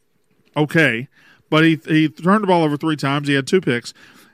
okay, 0.58 1.08
but 1.50 1.64
he 1.64 1.80
he 1.86 2.10
turned 2.10 2.44
the 2.44 2.48
ball 2.48 2.64
over 2.64 2.76
three 2.76 2.96
times. 2.96 3.28
He 3.28 3.36
had 3.36 3.46
two 3.46 3.62
picks, 3.62 3.94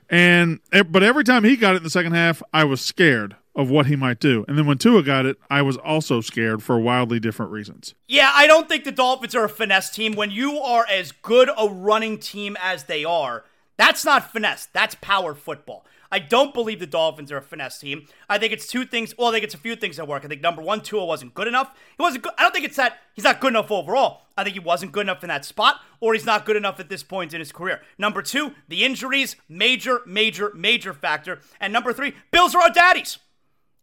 and 0.09 0.59
eh, 0.71 0.83
but 0.83 1.03
every 1.03 1.25
time 1.25 1.43
he 1.43 1.57
got 1.57 1.75
it 1.75 1.79
in 1.79 1.83
the 1.83 1.89
second 1.89 2.13
half, 2.13 2.41
I 2.53 2.63
was 2.63 2.79
scared 2.79 3.35
of 3.59 3.69
what 3.69 3.87
he 3.87 3.95
might 3.97 4.21
do. 4.21 4.45
And 4.47 4.57
then 4.57 4.65
when 4.65 4.77
Tua 4.77 5.03
got 5.03 5.25
it, 5.25 5.35
I 5.49 5.61
was 5.61 5.75
also 5.75 6.21
scared 6.21 6.63
for 6.63 6.79
wildly 6.79 7.19
different 7.19 7.51
reasons. 7.51 7.93
Yeah, 8.07 8.31
I 8.33 8.47
don't 8.47 8.69
think 8.69 8.85
the 8.85 8.91
Dolphins 8.91 9.35
are 9.35 9.43
a 9.43 9.49
finesse 9.49 9.89
team. 9.89 10.15
When 10.15 10.31
you 10.31 10.59
are 10.59 10.85
as 10.89 11.11
good 11.11 11.49
a 11.57 11.67
running 11.67 12.19
team 12.19 12.55
as 12.61 12.85
they 12.85 13.03
are, 13.03 13.43
that's 13.75 14.05
not 14.05 14.31
finesse. 14.31 14.69
That's 14.71 14.95
power 15.01 15.35
football. 15.35 15.85
I 16.09 16.19
don't 16.19 16.53
believe 16.53 16.79
the 16.79 16.87
Dolphins 16.87 17.33
are 17.33 17.37
a 17.37 17.41
finesse 17.41 17.79
team. 17.79 18.07
I 18.29 18.37
think 18.37 18.53
it's 18.53 18.65
two 18.65 18.85
things. 18.85 19.13
Well, 19.17 19.27
I 19.27 19.33
think 19.33 19.43
it's 19.43 19.53
a 19.53 19.59
few 19.59 19.75
things 19.75 19.97
that 19.97 20.07
work. 20.07 20.23
I 20.23 20.29
think 20.29 20.41
number 20.41 20.61
one, 20.61 20.79
Tua 20.79 21.03
wasn't 21.03 21.33
good 21.33 21.49
enough. 21.49 21.75
He 21.97 22.01
wasn't 22.01 22.23
good. 22.23 22.33
I 22.37 22.43
don't 22.43 22.53
think 22.53 22.63
it's 22.63 22.77
that 22.77 22.99
he's 23.13 23.25
not 23.25 23.41
good 23.41 23.51
enough 23.51 23.69
overall. 23.69 24.21
I 24.37 24.45
think 24.45 24.53
he 24.53 24.61
wasn't 24.61 24.93
good 24.93 25.05
enough 25.05 25.21
in 25.21 25.27
that 25.27 25.43
spot, 25.43 25.81
or 25.99 26.13
he's 26.13 26.25
not 26.25 26.45
good 26.45 26.55
enough 26.55 26.79
at 26.79 26.87
this 26.87 27.03
point 27.03 27.33
in 27.33 27.39
his 27.41 27.51
career. 27.51 27.81
Number 27.97 28.21
two, 28.21 28.53
the 28.69 28.85
injuries, 28.85 29.35
major, 29.49 29.99
major, 30.05 30.53
major 30.55 30.93
factor. 30.93 31.41
And 31.59 31.73
number 31.73 31.91
three, 31.91 32.13
Bills 32.31 32.55
are 32.55 32.61
our 32.61 32.71
daddies. 32.71 33.19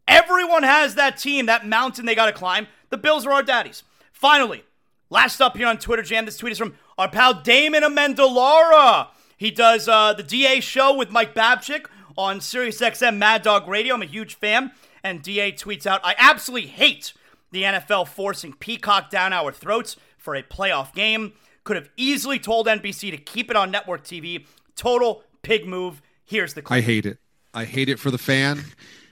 Everyone 0.08 0.62
has 0.62 0.94
that 0.94 1.18
team, 1.18 1.46
that 1.46 1.66
mountain 1.66 2.06
they 2.06 2.14
got 2.14 2.26
to 2.26 2.32
climb. 2.32 2.66
The 2.90 2.96
Bills 2.96 3.26
are 3.26 3.32
our 3.32 3.42
daddies. 3.42 3.82
Finally, 4.12 4.64
last 5.10 5.40
up 5.40 5.56
here 5.56 5.66
on 5.66 5.78
Twitter 5.78 6.02
Jam, 6.02 6.24
this 6.24 6.36
tweet 6.36 6.52
is 6.52 6.58
from 6.58 6.74
our 6.96 7.08
pal 7.08 7.34
Damon 7.34 7.82
Amendolara. 7.82 9.08
He 9.36 9.50
does 9.50 9.88
uh, 9.88 10.14
the 10.14 10.22
DA 10.22 10.60
show 10.60 10.94
with 10.94 11.10
Mike 11.10 11.34
Babchik 11.34 11.86
on 12.16 12.40
SiriusXM 12.40 13.16
Mad 13.16 13.42
Dog 13.42 13.68
Radio. 13.68 13.94
I'm 13.94 14.02
a 14.02 14.06
huge 14.06 14.36
fan. 14.36 14.72
And 15.02 15.22
DA 15.22 15.52
tweets 15.52 15.86
out, 15.86 16.00
I 16.02 16.14
absolutely 16.18 16.68
hate 16.68 17.12
the 17.52 17.62
NFL 17.62 18.08
forcing 18.08 18.54
Peacock 18.54 19.10
down 19.10 19.32
our 19.32 19.52
throats 19.52 19.96
for 20.18 20.34
a 20.34 20.42
playoff 20.42 20.92
game. 20.94 21.32
Could 21.64 21.76
have 21.76 21.90
easily 21.96 22.38
told 22.38 22.66
NBC 22.66 23.10
to 23.10 23.16
keep 23.16 23.50
it 23.50 23.56
on 23.56 23.70
network 23.70 24.04
TV. 24.04 24.46
Total 24.74 25.22
pig 25.42 25.66
move. 25.66 26.02
Here's 26.24 26.54
the 26.54 26.62
clip. 26.62 26.78
I 26.78 26.80
hate 26.80 27.06
it. 27.06 27.18
I 27.54 27.64
hate 27.64 27.88
it 27.88 27.98
for 27.98 28.10
the 28.10 28.18
fan. 28.18 28.64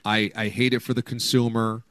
I, 0.05 0.31
I 0.35 0.47
hate 0.49 0.73
it 0.73 0.81
for 0.81 0.93
the 0.93 1.01
consumer. 1.01 1.83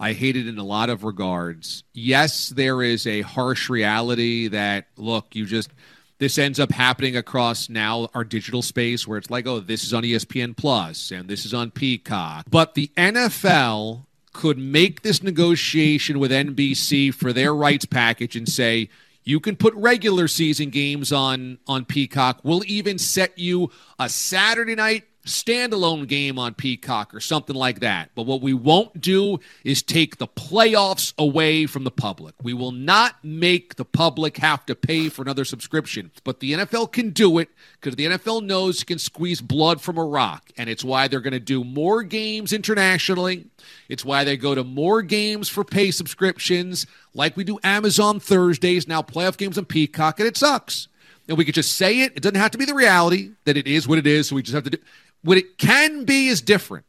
I 0.00 0.12
hate 0.12 0.36
it 0.36 0.46
in 0.46 0.58
a 0.58 0.64
lot 0.64 0.90
of 0.90 1.04
regards. 1.04 1.84
Yes, 1.92 2.48
there 2.48 2.82
is 2.82 3.06
a 3.06 3.22
harsh 3.22 3.68
reality 3.68 4.48
that, 4.48 4.86
look, 4.96 5.34
you 5.34 5.44
just 5.44 5.70
this 6.18 6.36
ends 6.36 6.58
up 6.58 6.72
happening 6.72 7.16
across 7.16 7.68
now 7.68 8.08
our 8.12 8.24
digital 8.24 8.60
space 8.60 9.06
where 9.06 9.18
it's 9.18 9.30
like, 9.30 9.46
oh, 9.46 9.60
this 9.60 9.84
is 9.84 9.94
on 9.94 10.02
ESPN 10.02 10.56
Plus 10.56 11.12
and 11.12 11.28
this 11.28 11.44
is 11.44 11.54
on 11.54 11.70
Peacock. 11.70 12.46
But 12.50 12.74
the 12.74 12.90
NFL 12.96 14.04
could 14.32 14.58
make 14.58 15.02
this 15.02 15.22
negotiation 15.22 16.18
with 16.18 16.30
NBC 16.30 17.14
for 17.14 17.32
their 17.32 17.54
rights 17.54 17.84
package 17.84 18.34
and 18.34 18.48
say, 18.48 18.88
you 19.22 19.40
can 19.40 19.56
put 19.56 19.74
regular 19.74 20.26
season 20.26 20.70
games 20.70 21.12
on 21.12 21.58
on 21.66 21.84
Peacock. 21.84 22.40
We'll 22.42 22.62
even 22.66 22.98
set 22.98 23.38
you 23.38 23.70
a 23.98 24.08
Saturday 24.08 24.74
night 24.74 25.04
standalone 25.28 26.06
game 26.06 26.38
on 26.38 26.54
Peacock 26.54 27.14
or 27.14 27.20
something 27.20 27.56
like 27.56 27.80
that. 27.80 28.10
But 28.14 28.24
what 28.24 28.40
we 28.40 28.52
won't 28.54 29.00
do 29.00 29.40
is 29.64 29.82
take 29.82 30.18
the 30.18 30.26
playoffs 30.26 31.12
away 31.18 31.66
from 31.66 31.84
the 31.84 31.90
public. 31.90 32.34
We 32.42 32.54
will 32.54 32.72
not 32.72 33.16
make 33.22 33.76
the 33.76 33.84
public 33.84 34.38
have 34.38 34.66
to 34.66 34.74
pay 34.74 35.08
for 35.08 35.22
another 35.22 35.44
subscription. 35.44 36.10
But 36.24 36.40
the 36.40 36.52
NFL 36.52 36.92
can 36.92 37.10
do 37.10 37.38
it 37.38 37.48
because 37.80 37.96
the 37.96 38.06
NFL 38.06 38.44
knows 38.44 38.82
it 38.82 38.86
can 38.86 38.98
squeeze 38.98 39.40
blood 39.40 39.80
from 39.80 39.98
a 39.98 40.04
rock. 40.04 40.50
And 40.56 40.68
it's 40.68 40.84
why 40.84 41.08
they're 41.08 41.20
going 41.20 41.32
to 41.32 41.40
do 41.40 41.64
more 41.64 42.02
games 42.02 42.52
internationally. 42.52 43.46
It's 43.88 44.04
why 44.04 44.24
they 44.24 44.36
go 44.36 44.54
to 44.54 44.64
more 44.64 45.02
games 45.02 45.48
for 45.48 45.64
pay 45.64 45.90
subscriptions, 45.90 46.86
like 47.14 47.36
we 47.36 47.44
do 47.44 47.58
Amazon 47.62 48.20
Thursdays, 48.20 48.88
now 48.88 49.02
playoff 49.02 49.36
games 49.36 49.58
on 49.58 49.64
Peacock, 49.64 50.18
and 50.20 50.28
it 50.28 50.36
sucks. 50.36 50.88
And 51.28 51.36
we 51.36 51.44
could 51.44 51.54
just 51.54 51.74
say 51.74 52.00
it. 52.00 52.12
It 52.16 52.22
doesn't 52.22 52.40
have 52.40 52.52
to 52.52 52.58
be 52.58 52.64
the 52.64 52.74
reality 52.74 53.32
that 53.44 53.56
it 53.56 53.66
is 53.66 53.86
what 53.86 53.98
it 53.98 54.06
is. 54.06 54.28
So 54.28 54.36
we 54.36 54.42
just 54.42 54.54
have 54.54 54.64
to 54.64 54.70
do. 54.70 54.78
What 55.22 55.38
it 55.38 55.58
can 55.58 56.04
be 56.04 56.28
is 56.28 56.40
different. 56.40 56.84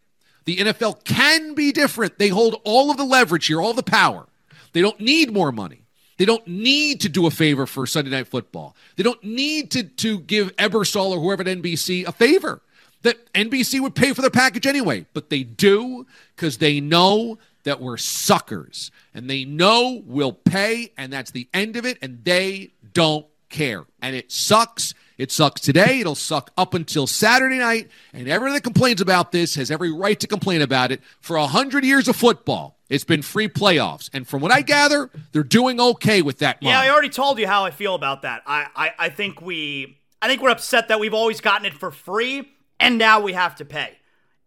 The 0.46 0.58
NFL 0.58 1.04
can 1.04 1.54
be 1.54 1.72
different. 1.72 2.18
They 2.18 2.30
hold 2.30 2.62
all 2.64 2.90
of 2.90 2.98
the 2.98 3.04
leverage 3.04 3.48
here, 3.48 3.62
all 3.62 3.74
the 3.74 3.84
power. 3.84 4.28
They 4.74 4.82
don't 4.82 5.00
need 5.00 5.32
more 5.32 5.52
money. 5.52 5.84
They 6.18 6.26
don't 6.26 6.46
need 6.48 7.02
to 7.02 7.10
do 7.10 7.28
a 7.28 7.32
favor 7.32 7.66
for 7.66 7.88
Sunday 7.88 8.12
Night 8.12 8.28
Football. 8.28 8.76
They 8.98 9.04
don't 9.04 9.24
need 9.24 9.72
to, 9.72 9.84
to 9.84 10.20
give 10.20 10.56
Ebersol 10.58 11.12
or 11.12 11.20
whoever 11.20 11.44
at 11.44 11.48
NBC 11.48 12.06
a 12.06 12.12
favor 12.12 12.62
that 13.04 13.32
NBC 13.34 13.80
would 13.80 13.96
pay 13.96 14.14
for 14.14 14.22
their 14.22 14.30
package 14.30 14.68
anyway. 14.68 15.06
But 15.14 15.30
they 15.30 15.44
do 15.44 16.06
because 16.36 16.58
they 16.58 16.82
know 16.82 17.40
that 17.64 17.80
we're 17.80 17.98
suckers 17.98 18.92
and 19.14 19.30
they 19.30 19.46
know 19.46 20.02
we'll 20.06 20.34
pay, 20.34 20.92
and 20.98 21.12
that's 21.12 21.32
the 21.32 21.48
end 21.54 21.76
of 21.76 21.86
it, 21.86 21.98
and 22.02 22.24
they 22.24 22.72
don't 22.94 23.26
care. 23.50 23.86
And 24.02 24.16
it 24.16 24.32
sucks 24.32 24.94
It 25.20 25.34
sucks 25.34 25.60
today. 25.60 26.00
It'll 26.00 26.16
suck 26.16 26.50
up 26.58 26.74
until 26.74 27.06
Saturday 27.06 27.58
night. 27.58 27.90
And 28.14 28.30
everyone 28.30 28.54
that 28.54 28.64
complains 28.64 29.02
about 29.02 29.34
this 29.34 29.56
has 29.56 29.70
every 29.70 29.92
right 29.92 30.18
to 30.18 30.28
complain 30.28 30.62
about 30.62 30.94
it. 30.94 31.02
For 31.20 31.36
a 31.36 31.46
hundred 31.46 31.84
years 31.84 32.08
of 32.08 32.16
football, 32.16 32.80
it's 32.88 33.04
been 33.04 33.22
free 33.22 33.50
playoffs. 33.50 34.10
And 34.14 34.26
from 34.26 34.42
what 34.42 34.54
I 34.54 34.62
gather, 34.62 35.10
they're 35.34 35.44
doing 35.44 35.82
okay 35.82 36.22
with 36.22 36.40
that. 36.40 36.60
Yeah, 36.62 36.80
I 36.80 36.90
already 36.90 37.10
told 37.10 37.38
you 37.38 37.48
how 37.48 37.66
I 37.66 37.72
feel 37.72 37.96
about 37.96 38.22
that. 38.22 38.44
I, 38.48 38.68
I, 38.74 38.92
I 38.98 39.10
think 39.10 39.42
we 39.42 39.98
I 40.22 40.30
think 40.30 40.42
we're 40.42 40.52
upset 40.52 40.88
that 40.88 41.02
we've 41.02 41.14
always 41.14 41.42
gotten 41.42 41.66
it 41.66 41.74
for 41.74 41.92
free 41.92 42.50
and 42.80 42.98
now 42.98 43.20
we 43.20 43.34
have 43.34 43.56
to 43.56 43.66
pay. 43.66 43.98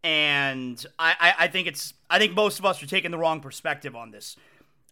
And 0.03 0.85
I, 0.99 1.15
I, 1.21 1.35
I 1.45 1.49
think 1.49 1.69
it's 1.69 1.93
I 2.09 2.19
think 2.19 2.33
most 2.33 2.59
of 2.59 2.65
us 2.65 2.83
are 2.83 2.87
taking 2.87 3.11
the 3.11 3.19
wrong 3.19 3.41
perspective 3.41 3.95
on 3.95 4.11
this. 4.11 4.37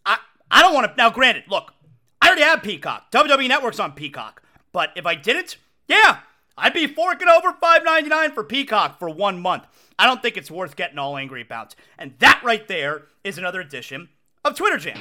I 0.05 0.19
I 0.51 0.61
don't 0.61 0.75
want 0.75 0.91
to 0.91 0.95
now 0.95 1.09
granted, 1.09 1.45
look, 1.49 1.73
I 2.21 2.27
already 2.27 2.43
have 2.43 2.61
Peacock. 2.61 3.11
WWE 3.11 3.47
Network's 3.47 3.79
on 3.79 3.93
Peacock. 3.93 4.43
But 4.71 4.91
if 4.95 5.05
I 5.05 5.15
didn't, 5.15 5.57
yeah, 5.87 6.19
I'd 6.57 6.73
be 6.73 6.87
forking 6.87 7.27
over 7.27 7.53
$5.99 7.53 8.33
for 8.33 8.43
Peacock 8.43 8.99
for 8.99 9.09
one 9.09 9.41
month. 9.41 9.65
I 9.97 10.05
don't 10.05 10.21
think 10.21 10.37
it's 10.37 10.51
worth 10.51 10.75
getting 10.75 10.97
all 10.97 11.17
angry 11.17 11.41
about. 11.41 11.75
And 11.97 12.13
that 12.19 12.41
right 12.43 12.67
there 12.67 13.03
is 13.23 13.37
another 13.37 13.61
edition 13.61 14.09
of 14.43 14.55
Twitter 14.55 14.77
Jam. 14.77 14.97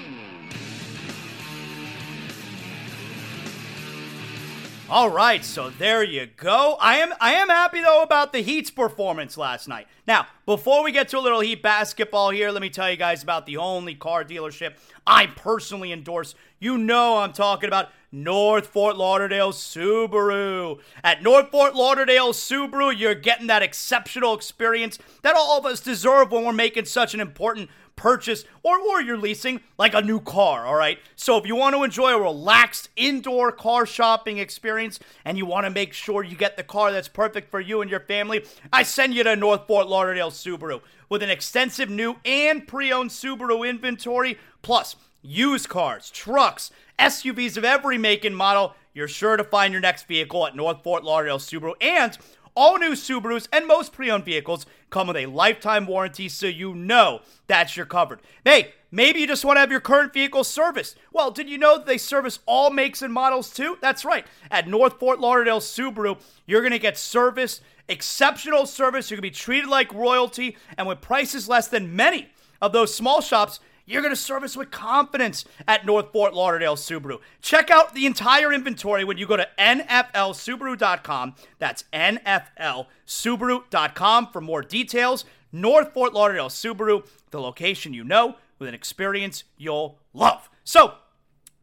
All 4.91 5.09
right, 5.09 5.45
so 5.45 5.70
there 5.70 6.03
you 6.03 6.26
go. 6.26 6.76
I 6.81 6.97
am 6.97 7.14
I 7.20 7.35
am 7.35 7.49
happy 7.49 7.81
though 7.81 8.03
about 8.03 8.33
the 8.33 8.41
Heat's 8.41 8.72
performance 8.72 9.39
last 9.39 9.68
night. 9.68 9.87
Now, 10.05 10.26
before 10.47 10.83
we 10.83 10.91
get 10.91 11.09
to 11.11 11.18
a 11.18 11.20
little 11.20 11.39
Heat 11.39 11.62
basketball 11.62 12.31
here, 12.31 12.51
let 12.51 12.61
me 12.61 12.70
tell 12.70 12.91
you 12.91 12.97
guys 12.97 13.22
about 13.22 13.47
the 13.47 13.57
only 13.57 13.95
car 13.95 14.24
dealership 14.24 14.74
I 15.07 15.26
personally 15.28 15.93
endorse. 15.93 16.35
You 16.59 16.76
know 16.76 17.18
I'm 17.18 17.33
talking 17.33 17.68
about 17.68 17.91
North 18.12 18.66
Fort 18.66 18.96
Lauderdale 18.96 19.52
Subaru. 19.52 20.80
At 21.04 21.22
North 21.22 21.50
Fort 21.50 21.74
Lauderdale 21.74 22.32
Subaru, 22.32 22.96
you're 22.96 23.14
getting 23.14 23.46
that 23.46 23.62
exceptional 23.62 24.34
experience 24.34 24.98
that 25.22 25.36
all 25.36 25.58
of 25.58 25.66
us 25.66 25.80
deserve 25.80 26.32
when 26.32 26.44
we're 26.44 26.52
making 26.52 26.86
such 26.86 27.14
an 27.14 27.20
important 27.20 27.70
purchase 28.00 28.44
or, 28.62 28.80
or 28.80 29.02
you're 29.02 29.18
leasing 29.18 29.61
like 29.78 29.94
a 29.94 30.00
new 30.00 30.18
car, 30.18 30.66
all 30.66 30.74
right? 30.74 30.98
So 31.16 31.36
if 31.36 31.46
you 31.46 31.54
want 31.54 31.76
to 31.76 31.84
enjoy 31.84 32.12
a 32.14 32.20
relaxed 32.20 32.88
indoor 32.96 33.52
car 33.52 33.84
shopping 33.84 34.38
experience 34.38 34.98
and 35.24 35.36
you 35.36 35.44
want 35.44 35.66
to 35.66 35.70
make 35.70 35.92
sure 35.92 36.24
you 36.24 36.34
get 36.34 36.56
the 36.56 36.62
car 36.62 36.92
that's 36.92 37.08
perfect 37.08 37.50
for 37.50 37.61
you 37.61 37.82
and 37.82 37.90
your 37.90 38.00
family, 38.00 38.44
I 38.72 38.84
send 38.84 39.14
you 39.14 39.22
to 39.24 39.36
North 39.36 39.66
Fort 39.66 39.86
Lauderdale 39.86 40.30
Subaru 40.30 40.80
with 41.11 41.22
an 41.22 41.30
extensive 41.30 41.90
new 41.90 42.16
and 42.24 42.66
pre-owned 42.66 43.11
Subaru 43.11 43.68
inventory 43.68 44.38
plus 44.62 44.96
used 45.22 45.68
cars, 45.68 46.11
trucks, 46.11 46.70
SUVs 47.01 47.57
of 47.57 47.64
every 47.64 47.96
make 47.96 48.26
and 48.26 48.36
model. 48.36 48.74
You're 48.92 49.09
sure 49.09 49.36
to 49.36 49.44
find 49.44 49.72
your 49.72 49.80
next 49.80 50.07
vehicle 50.07 50.46
at 50.46 50.55
North 50.55 50.82
Fort 50.82 51.03
Lauderdale 51.03 51.38
Subaru 51.38 51.72
and 51.80 52.16
all 52.55 52.78
new 52.78 52.92
Subarus 52.92 53.48
and 53.53 53.66
most 53.66 53.92
pre 53.92 54.11
owned 54.11 54.24
vehicles 54.24 54.66
come 54.90 55.07
with 55.07 55.16
a 55.16 55.26
lifetime 55.26 55.86
warranty 55.86 56.28
so 56.28 56.46
you 56.46 56.74
know 56.74 57.20
that 57.46 57.74
you're 57.74 57.86
covered. 57.86 58.20
Hey, 58.44 58.74
maybe 58.90 59.20
you 59.20 59.26
just 59.26 59.44
want 59.46 59.57
to 59.57 59.61
have 59.61 59.70
your 59.70 59.80
current 59.80 60.12
vehicle 60.12 60.44
serviced. 60.44 60.98
Well, 61.12 61.30
did 61.30 61.48
you 61.48 61.57
know 61.57 61.78
that 61.78 61.86
they 61.86 61.96
service 61.96 62.40
all 62.44 62.70
makes 62.70 63.01
and 63.01 63.14
models 63.14 63.51
too? 63.51 63.78
That's 63.80 64.05
right. 64.05 64.26
At 64.51 64.68
North 64.68 64.98
Fort 64.98 65.20
Lauderdale 65.20 65.61
Subaru, 65.61 66.18
you're 66.44 66.61
going 66.61 66.72
to 66.72 66.78
get 66.78 66.98
service, 66.98 67.62
exceptional 67.88 68.66
service. 68.66 69.11
You're 69.11 69.16
going 69.16 69.30
to 69.30 69.34
be 69.34 69.42
treated 69.42 69.70
like 69.70 69.94
royalty, 69.94 70.57
and 70.76 70.86
with 70.86 71.01
prices 71.01 71.48
less 71.48 71.68
than 71.68 71.96
many 71.96 72.28
of 72.61 72.72
those 72.72 72.94
small 72.94 73.20
shops, 73.20 73.61
you're 73.91 74.03
going 74.03 74.14
to 74.14 74.20
service 74.20 74.57
with 74.57 74.70
confidence 74.70 75.45
at 75.66 75.84
North 75.84 76.12
Fort 76.12 76.32
Lauderdale 76.32 76.76
Subaru. 76.76 77.18
Check 77.43 77.70
out 77.70 77.93
the 77.95 78.07
entire 78.07 78.53
inventory 78.53 79.03
when 79.05 79.18
you 79.18 79.26
go 79.26 79.36
to 79.36 79.49
nflsubaru.com. 79.59 81.34
That's 81.59 81.82
nflsubaru.com 81.93 84.26
for 84.28 84.41
more 84.41 84.62
details. 84.62 85.24
North 85.53 85.93
Fort 85.93 86.14
Lauderdale 86.14 86.49
Subaru, 86.49 87.05
the 87.30 87.41
location 87.41 87.93
you 87.93 88.05
know 88.05 88.36
with 88.61 88.68
an 88.68 88.74
experience 88.74 89.43
you'll 89.59 89.99
love. 90.14 90.49
So, 90.62 90.95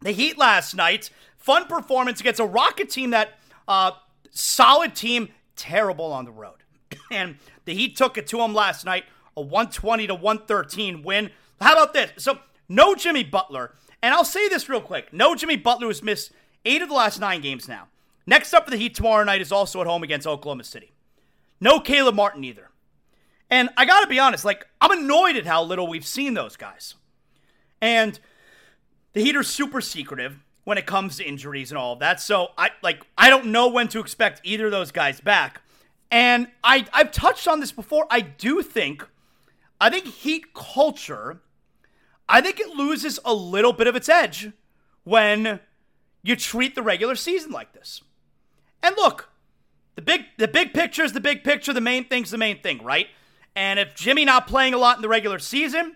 the 0.01 0.11
Heat 0.11 0.37
last 0.37 0.75
night, 0.75 1.09
fun 1.37 1.63
performance 1.65 2.19
against 2.19 2.41
a 2.41 2.45
Rocket 2.45 2.89
team 2.89 3.11
that 3.11 3.39
uh, 3.67 3.91
solid 4.31 4.95
team, 4.95 5.29
terrible 5.55 6.11
on 6.11 6.25
the 6.25 6.31
road. 6.31 6.57
And 7.11 7.37
the 7.63 7.73
Heat 7.73 7.95
took 7.95 8.17
it 8.17 8.27
to 8.27 8.35
them 8.37 8.53
last 8.53 8.85
night, 8.85 9.05
a 9.37 9.41
120 9.41 10.07
to 10.07 10.15
113 10.15 11.03
win. 11.03 11.31
How 11.59 11.73
about 11.73 11.93
this? 11.93 12.11
So, 12.17 12.39
no 12.69 12.95
Jimmy 12.95 13.23
Butler. 13.23 13.73
And 14.01 14.13
I'll 14.13 14.25
say 14.25 14.47
this 14.47 14.69
real 14.69 14.81
quick. 14.81 15.11
No 15.11 15.35
Jimmy 15.35 15.57
Butler 15.57 15.87
has 15.87 16.03
missed 16.03 16.31
eight 16.65 16.81
of 16.81 16.89
the 16.89 16.95
last 16.95 17.19
nine 17.19 17.41
games 17.41 17.67
now. 17.67 17.87
Next 18.25 18.53
up 18.53 18.65
for 18.65 18.71
the 18.71 18.77
Heat 18.77 18.93
tomorrow 18.93 19.23
night 19.23 19.41
is 19.41 19.51
also 19.51 19.81
at 19.81 19.87
home 19.87 20.03
against 20.03 20.27
Oklahoma 20.27 20.63
City. 20.63 20.91
No 21.59 21.79
Caleb 21.79 22.15
Martin 22.15 22.43
either. 22.43 22.69
And 23.49 23.69
I 23.77 23.85
got 23.85 24.01
to 24.01 24.07
be 24.07 24.19
honest, 24.19 24.43
like, 24.43 24.67
I'm 24.81 24.91
annoyed 24.91 25.37
at 25.37 25.45
how 25.45 25.63
little 25.63 25.87
we've 25.87 26.05
seen 26.05 26.33
those 26.33 26.57
guys. 26.57 26.95
And 27.81 28.19
the 29.13 29.21
Heat 29.21 29.35
are 29.35 29.43
super 29.43 29.81
secretive 29.81 30.39
when 30.67 30.77
it 30.77 30.85
comes 30.85 31.15
to 31.15 31.23
injuries 31.23 31.71
and 31.71 31.77
all 31.77 31.93
of 31.93 31.99
that. 31.99 32.19
So 32.19 32.49
I 32.57 32.71
like 32.83 33.05
I 33.17 33.29
don't 33.29 33.47
know 33.47 33.69
when 33.69 33.87
to 33.89 33.99
expect 33.99 34.41
either 34.43 34.65
of 34.65 34.71
those 34.71 34.91
guys 34.91 35.21
back. 35.21 35.61
And 36.11 36.49
I 36.61 36.85
I've 36.91 37.11
touched 37.11 37.47
on 37.47 37.61
this 37.61 37.71
before. 37.71 38.05
I 38.11 38.19
do 38.19 38.61
think 38.61 39.07
I 39.79 39.89
think 39.89 40.05
Heat 40.07 40.53
culture 40.53 41.39
I 42.29 42.41
think 42.41 42.59
it 42.59 42.69
loses 42.69 43.19
a 43.23 43.33
little 43.33 43.73
bit 43.73 43.87
of 43.87 43.95
its 43.95 44.09
edge 44.09 44.51
when 45.03 45.59
you 46.23 46.35
treat 46.35 46.75
the 46.75 46.81
regular 46.81 47.15
season 47.15 47.51
like 47.51 47.73
this. 47.73 48.01
And 48.83 48.95
look, 48.97 49.29
the 49.95 50.01
big 50.01 50.25
the 50.37 50.47
big 50.47 50.73
picture 50.73 51.03
is 51.03 51.13
the 51.13 51.19
big 51.19 51.43
picture, 51.43 51.73
the 51.73 51.81
main 51.81 52.05
thing's 52.05 52.31
the 52.31 52.37
main 52.37 52.61
thing, 52.61 52.83
right? 52.83 53.07
And 53.55 53.79
if 53.79 53.95
Jimmy 53.95 54.25
not 54.25 54.47
playing 54.47 54.73
a 54.73 54.77
lot 54.77 54.97
in 54.97 55.01
the 55.01 55.09
regular 55.09 55.39
season 55.39 55.95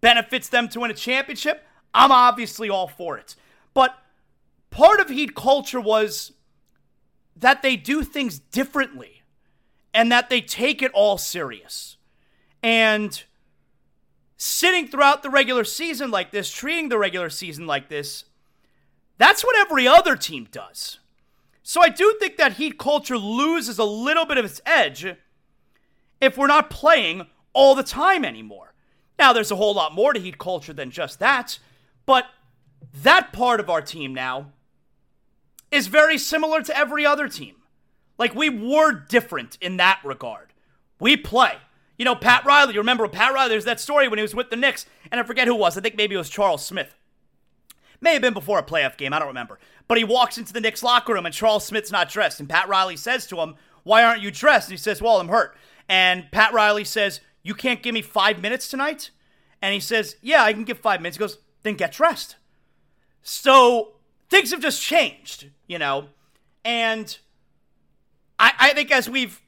benefits 0.00 0.48
them 0.48 0.68
to 0.68 0.80
win 0.80 0.90
a 0.90 0.94
championship, 0.94 1.66
I'm 1.92 2.12
obviously 2.12 2.70
all 2.70 2.86
for 2.86 3.18
it. 3.18 3.34
But 3.74 3.98
part 4.70 5.00
of 5.00 5.08
Heat 5.08 5.34
culture 5.34 5.80
was 5.80 6.32
that 7.36 7.62
they 7.62 7.76
do 7.76 8.04
things 8.04 8.38
differently 8.38 9.22
and 9.92 10.12
that 10.12 10.30
they 10.30 10.40
take 10.40 10.82
it 10.82 10.92
all 10.92 11.18
serious. 11.18 11.96
And 12.62 13.22
sitting 14.42 14.88
throughout 14.88 15.22
the 15.22 15.28
regular 15.28 15.64
season 15.64 16.10
like 16.10 16.30
this, 16.30 16.50
treating 16.50 16.88
the 16.88 16.96
regular 16.96 17.28
season 17.28 17.66
like 17.66 17.90
this, 17.90 18.24
that's 19.18 19.44
what 19.44 19.54
every 19.58 19.86
other 19.86 20.16
team 20.16 20.48
does. 20.50 20.98
So 21.62 21.82
I 21.82 21.90
do 21.90 22.16
think 22.18 22.38
that 22.38 22.54
Heat 22.54 22.78
culture 22.78 23.18
loses 23.18 23.78
a 23.78 23.84
little 23.84 24.24
bit 24.24 24.38
of 24.38 24.46
its 24.46 24.62
edge 24.64 25.06
if 26.22 26.38
we're 26.38 26.46
not 26.46 26.70
playing 26.70 27.26
all 27.52 27.74
the 27.74 27.82
time 27.82 28.24
anymore. 28.24 28.72
Now, 29.18 29.34
there's 29.34 29.50
a 29.50 29.56
whole 29.56 29.74
lot 29.74 29.94
more 29.94 30.14
to 30.14 30.20
Heat 30.20 30.38
culture 30.38 30.72
than 30.72 30.90
just 30.90 31.18
that, 31.18 31.58
but 32.06 32.24
that 33.02 33.34
part 33.34 33.60
of 33.60 33.68
our 33.68 33.82
team 33.82 34.14
now 34.14 34.52
is 35.70 35.86
very 35.86 36.16
similar 36.16 36.62
to 36.62 36.74
every 36.74 37.04
other 37.04 37.28
team. 37.28 37.56
Like, 38.16 38.34
we 38.34 38.48
were 38.48 38.92
different 38.92 39.58
in 39.60 39.76
that 39.76 40.00
regard. 40.02 40.54
We 40.98 41.18
play. 41.18 41.58
You 42.00 42.06
know, 42.06 42.14
Pat 42.14 42.46
Riley, 42.46 42.72
you 42.72 42.80
remember 42.80 43.06
Pat 43.08 43.34
Riley? 43.34 43.50
There's 43.50 43.66
that 43.66 43.78
story 43.78 44.08
when 44.08 44.18
he 44.18 44.22
was 44.22 44.34
with 44.34 44.48
the 44.48 44.56
Knicks, 44.56 44.86
and 45.12 45.20
I 45.20 45.22
forget 45.22 45.46
who 45.46 45.54
was. 45.54 45.76
I 45.76 45.82
think 45.82 45.98
maybe 45.98 46.14
it 46.14 46.18
was 46.18 46.30
Charles 46.30 46.64
Smith. 46.64 46.94
May 48.00 48.14
have 48.14 48.22
been 48.22 48.32
before 48.32 48.58
a 48.58 48.62
playoff 48.62 48.96
game, 48.96 49.12
I 49.12 49.18
don't 49.18 49.28
remember. 49.28 49.58
But 49.86 49.98
he 49.98 50.04
walks 50.04 50.38
into 50.38 50.54
the 50.54 50.62
Knicks 50.62 50.82
locker 50.82 51.12
room, 51.12 51.26
and 51.26 51.34
Charles 51.34 51.66
Smith's 51.66 51.92
not 51.92 52.08
dressed. 52.08 52.40
And 52.40 52.48
Pat 52.48 52.68
Riley 52.68 52.96
says 52.96 53.26
to 53.26 53.36
him, 53.40 53.54
Why 53.82 54.02
aren't 54.02 54.22
you 54.22 54.30
dressed? 54.30 54.68
And 54.68 54.78
he 54.78 54.82
says, 54.82 55.02
Well, 55.02 55.20
I'm 55.20 55.28
hurt. 55.28 55.54
And 55.90 56.24
Pat 56.32 56.54
Riley 56.54 56.84
says, 56.84 57.20
You 57.42 57.52
can't 57.52 57.82
give 57.82 57.92
me 57.92 58.00
five 58.00 58.40
minutes 58.40 58.68
tonight? 58.68 59.10
And 59.60 59.74
he 59.74 59.80
says, 59.80 60.16
Yeah, 60.22 60.42
I 60.42 60.54
can 60.54 60.64
give 60.64 60.78
five 60.78 61.02
minutes. 61.02 61.18
He 61.18 61.20
goes, 61.20 61.36
Then 61.64 61.74
get 61.74 61.92
dressed. 61.92 62.36
So 63.22 63.96
things 64.30 64.52
have 64.52 64.62
just 64.62 64.82
changed, 64.82 65.50
you 65.66 65.78
know? 65.78 66.06
And 66.64 67.18
I, 68.38 68.52
I 68.58 68.72
think 68.72 68.90
as 68.90 69.06
we've 69.06 69.42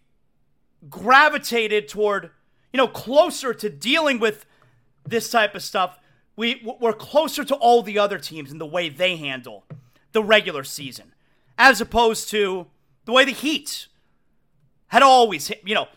gravitated 0.91 1.89
toward 1.89 2.31
you 2.73 2.79
know, 2.79 2.89
closer 2.89 3.53
to 3.55 3.69
dealing 3.69 4.19
with 4.19 4.47
this 5.07 5.31
type 5.31 5.55
of 5.55 5.63
stuff. 5.63 5.99
We, 6.37 6.67
we're 6.81 6.95
closer 6.95 7.45
to 7.45 7.55
all 7.57 7.83
the 7.83 7.99
other 7.99 8.19
teams 8.19 8.51
in 8.51 8.59
the 8.59 8.67
way 8.67 8.89
they 8.89 9.17
handle 9.17 9.65
the 10.13 10.23
regular 10.23 10.65
season, 10.65 11.15
as 11.59 11.81
opposed 11.81 12.31
to 12.31 12.67
the 13.05 13.13
way 13.13 13.25
the 13.25 13.33
Heat 13.33 13.89
had 14.89 15.03
always, 15.03 15.51
you 15.65 15.75
know, 15.75 15.89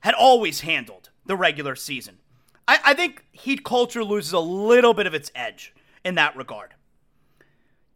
had 0.00 0.14
always 0.14 0.60
handled 0.60 1.10
the 1.24 1.36
regular 1.36 1.76
season. 1.76 2.18
I, 2.66 2.78
I 2.84 2.94
think 2.94 3.24
Heat 3.32 3.64
culture 3.64 4.04
loses 4.04 4.32
a 4.32 4.40
little 4.40 4.94
bit 4.94 5.06
of 5.06 5.14
its 5.14 5.30
edge 5.34 5.74
in 6.04 6.16
that 6.16 6.36
regard. 6.36 6.74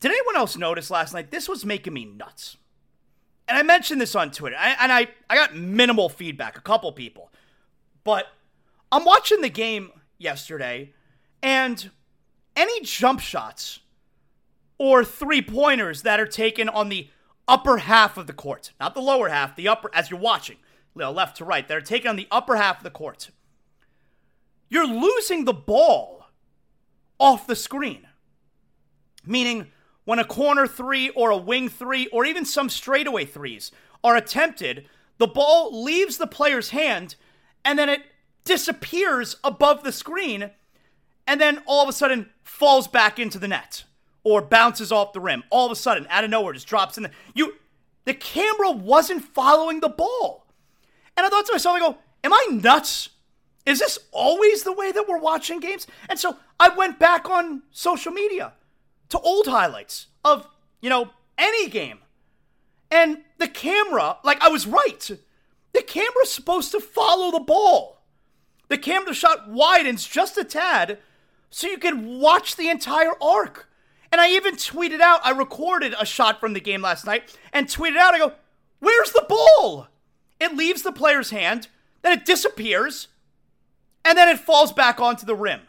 Did 0.00 0.12
anyone 0.12 0.36
else 0.36 0.56
notice 0.56 0.90
last 0.90 1.12
night? 1.12 1.30
This 1.30 1.48
was 1.48 1.64
making 1.64 1.92
me 1.92 2.04
nuts. 2.04 2.56
And 3.46 3.58
I 3.58 3.62
mentioned 3.62 4.00
this 4.00 4.14
on 4.14 4.30
Twitter, 4.30 4.56
and 4.56 4.92
I, 4.92 5.08
I 5.28 5.34
got 5.34 5.56
minimal 5.56 6.08
feedback, 6.08 6.56
a 6.56 6.60
couple 6.60 6.90
people. 6.92 7.29
But 8.10 8.26
I'm 8.90 9.04
watching 9.04 9.40
the 9.40 9.48
game 9.48 9.92
yesterday, 10.18 10.94
and 11.44 11.92
any 12.56 12.80
jump 12.80 13.20
shots 13.20 13.78
or 14.78 15.04
three 15.04 15.40
pointers 15.40 16.02
that 16.02 16.18
are 16.18 16.26
taken 16.26 16.68
on 16.68 16.88
the 16.88 17.08
upper 17.46 17.76
half 17.76 18.16
of 18.16 18.26
the 18.26 18.32
court, 18.32 18.72
not 18.80 18.94
the 18.94 19.00
lower 19.00 19.28
half, 19.28 19.54
the 19.54 19.68
upper, 19.68 19.94
as 19.94 20.10
you're 20.10 20.18
watching, 20.18 20.56
left 20.96 21.36
to 21.36 21.44
right. 21.44 21.68
They're 21.68 21.80
taken 21.80 22.08
on 22.08 22.16
the 22.16 22.26
upper 22.32 22.56
half 22.56 22.78
of 22.78 22.82
the 22.82 22.90
court. 22.90 23.30
You're 24.68 24.88
losing 24.88 25.44
the 25.44 25.54
ball 25.54 26.26
off 27.20 27.46
the 27.46 27.54
screen. 27.54 28.08
Meaning, 29.24 29.68
when 30.04 30.18
a 30.18 30.24
corner 30.24 30.66
three 30.66 31.10
or 31.10 31.30
a 31.30 31.36
wing 31.36 31.68
three 31.68 32.08
or 32.08 32.24
even 32.24 32.44
some 32.44 32.70
straightaway 32.70 33.24
threes 33.24 33.70
are 34.02 34.16
attempted, 34.16 34.88
the 35.18 35.28
ball 35.28 35.84
leaves 35.84 36.18
the 36.18 36.26
player's 36.26 36.70
hand 36.70 37.14
and 37.64 37.78
then 37.78 37.88
it 37.88 38.02
disappears 38.44 39.36
above 39.44 39.82
the 39.82 39.92
screen 39.92 40.50
and 41.30 41.40
then 41.40 41.62
all 41.64 41.82
of 41.82 41.88
a 41.88 41.92
sudden 41.92 42.28
falls 42.42 42.88
back 42.88 43.20
into 43.20 43.38
the 43.38 43.46
net 43.46 43.84
or 44.24 44.42
bounces 44.42 44.90
off 44.90 45.12
the 45.12 45.20
rim. 45.20 45.44
All 45.48 45.64
of 45.64 45.70
a 45.70 45.76
sudden, 45.76 46.06
out 46.10 46.24
of 46.24 46.30
nowhere, 46.30 46.52
just 46.52 46.66
drops 46.66 46.96
in 46.96 47.04
the 47.04 47.10
you. 47.34 47.54
The 48.04 48.14
camera 48.14 48.72
wasn't 48.72 49.24
following 49.24 49.78
the 49.78 49.88
ball, 49.88 50.46
and 51.16 51.24
I 51.24 51.28
thought 51.28 51.46
to 51.46 51.52
myself, 51.52 51.76
I 51.76 51.78
go, 51.78 51.98
"Am 52.24 52.32
I 52.32 52.46
nuts? 52.50 53.10
Is 53.64 53.78
this 53.78 53.98
always 54.10 54.64
the 54.64 54.72
way 54.72 54.90
that 54.90 55.06
we're 55.08 55.18
watching 55.18 55.60
games?" 55.60 55.86
And 56.08 56.18
so 56.18 56.36
I 56.58 56.70
went 56.70 56.98
back 56.98 57.30
on 57.30 57.62
social 57.70 58.10
media 58.10 58.54
to 59.10 59.20
old 59.20 59.46
highlights 59.46 60.08
of 60.24 60.48
you 60.80 60.90
know 60.90 61.10
any 61.38 61.68
game, 61.68 62.00
and 62.90 63.22
the 63.38 63.48
camera, 63.48 64.18
like 64.24 64.42
I 64.42 64.48
was 64.48 64.66
right. 64.66 65.10
The 65.72 65.82
camera's 65.82 66.32
supposed 66.32 66.72
to 66.72 66.80
follow 66.80 67.30
the 67.30 67.40
ball. 67.40 68.02
The 68.68 68.78
camera 68.78 69.14
shot 69.14 69.48
widens 69.48 70.06
just 70.06 70.36
a 70.38 70.44
tad 70.44 70.98
so 71.50 71.66
you 71.66 71.78
can 71.78 72.20
watch 72.20 72.56
the 72.56 72.68
entire 72.68 73.12
arc. 73.20 73.68
And 74.12 74.20
I 74.20 74.30
even 74.30 74.56
tweeted 74.56 75.00
out, 75.00 75.20
I 75.24 75.30
recorded 75.30 75.94
a 75.98 76.06
shot 76.06 76.40
from 76.40 76.52
the 76.52 76.60
game 76.60 76.82
last 76.82 77.04
night 77.06 77.36
and 77.52 77.66
tweeted 77.66 77.96
out, 77.96 78.14
I 78.14 78.18
go, 78.18 78.32
Where's 78.80 79.12
the 79.12 79.26
ball? 79.28 79.88
It 80.40 80.56
leaves 80.56 80.82
the 80.82 80.92
player's 80.92 81.30
hand, 81.30 81.68
then 82.02 82.16
it 82.16 82.24
disappears, 82.24 83.08
and 84.04 84.16
then 84.16 84.28
it 84.28 84.40
falls 84.40 84.72
back 84.72 84.98
onto 84.98 85.26
the 85.26 85.34
rim. 85.34 85.60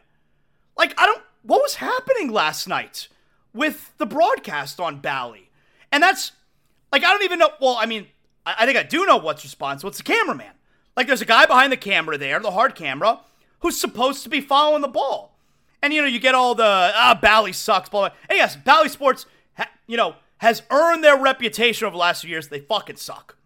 Like, 0.78 0.93
I 0.97 1.06
don't, 1.06 1.22
what 1.43 1.62
was 1.62 1.76
happening 1.76 2.32
last 2.32 2.68
night 2.68 3.10
with 3.54 3.91
the 3.97 4.06
broadcast 4.06 4.80
on 4.80 4.99
Bally? 4.99 5.49
And 5.91 6.02
that's, 6.02 6.32
like, 6.91 7.04
I 7.04 7.10
don't 7.10 7.24
even 7.24 7.39
know, 7.39 7.49
well, 7.60 7.78
I 7.78 7.86
mean, 7.86 8.08
I, 8.45 8.55
I 8.59 8.65
think 8.65 8.77
I 8.77 8.83
do 8.83 9.05
know 9.05 9.17
what's 9.17 9.43
responsible. 9.43 9.89
It's 9.89 9.97
the 9.97 10.03
cameraman. 10.03 10.53
Like, 10.95 11.07
there's 11.07 11.21
a 11.21 11.25
guy 11.25 11.45
behind 11.45 11.71
the 11.71 11.77
camera 11.77 12.17
there, 12.17 12.39
the 12.39 12.51
hard 12.51 12.75
camera, 12.75 13.21
who's 13.59 13.79
supposed 13.79 14.23
to 14.23 14.29
be 14.29 14.41
following 14.41 14.81
the 14.81 14.87
ball. 14.87 15.37
And 15.81 15.93
you 15.93 16.01
know, 16.01 16.07
you 16.07 16.19
get 16.19 16.35
all 16.35 16.53
the 16.53 16.91
ah, 16.95 17.17
Bally 17.19 17.53
sucks. 17.53 17.89
Blah, 17.89 18.09
blah. 18.09 18.17
Hey, 18.29 18.37
yes, 18.37 18.55
Bally 18.55 18.89
Sports, 18.89 19.25
ha, 19.57 19.67
you 19.87 19.97
know, 19.97 20.15
has 20.37 20.63
earned 20.69 21.03
their 21.03 21.17
reputation 21.17 21.85
over 21.85 21.93
the 21.93 21.99
last 21.99 22.21
few 22.21 22.29
years. 22.29 22.47
They 22.47 22.59
fucking 22.59 22.97
suck. 22.97 23.37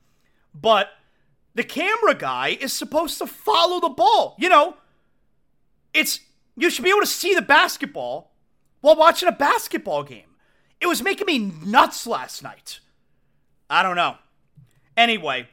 But 0.53 0.89
the 1.53 1.63
camera 1.63 2.13
guy 2.13 2.49
is 2.59 2.73
supposed 2.73 3.17
to 3.19 3.27
follow 3.27 3.79
the 3.79 3.89
ball. 3.89 4.35
You 4.37 4.49
know, 4.49 4.75
it's 5.93 6.19
you 6.57 6.69
should 6.69 6.83
be 6.83 6.89
able 6.89 7.01
to 7.01 7.07
see 7.07 7.33
the 7.33 7.41
basketball 7.41 8.31
while 8.81 8.95
watching 8.95 9.29
a 9.29 9.33
basketball 9.33 10.03
game. 10.03 10.35
It 10.81 10.87
was 10.87 11.01
making 11.01 11.25
me 11.25 11.39
nuts 11.39 12.05
last 12.05 12.43
night. 12.43 12.79
I 13.69 13.81
don't 13.81 13.95
know. 13.95 14.15
Anyway, 14.97 15.47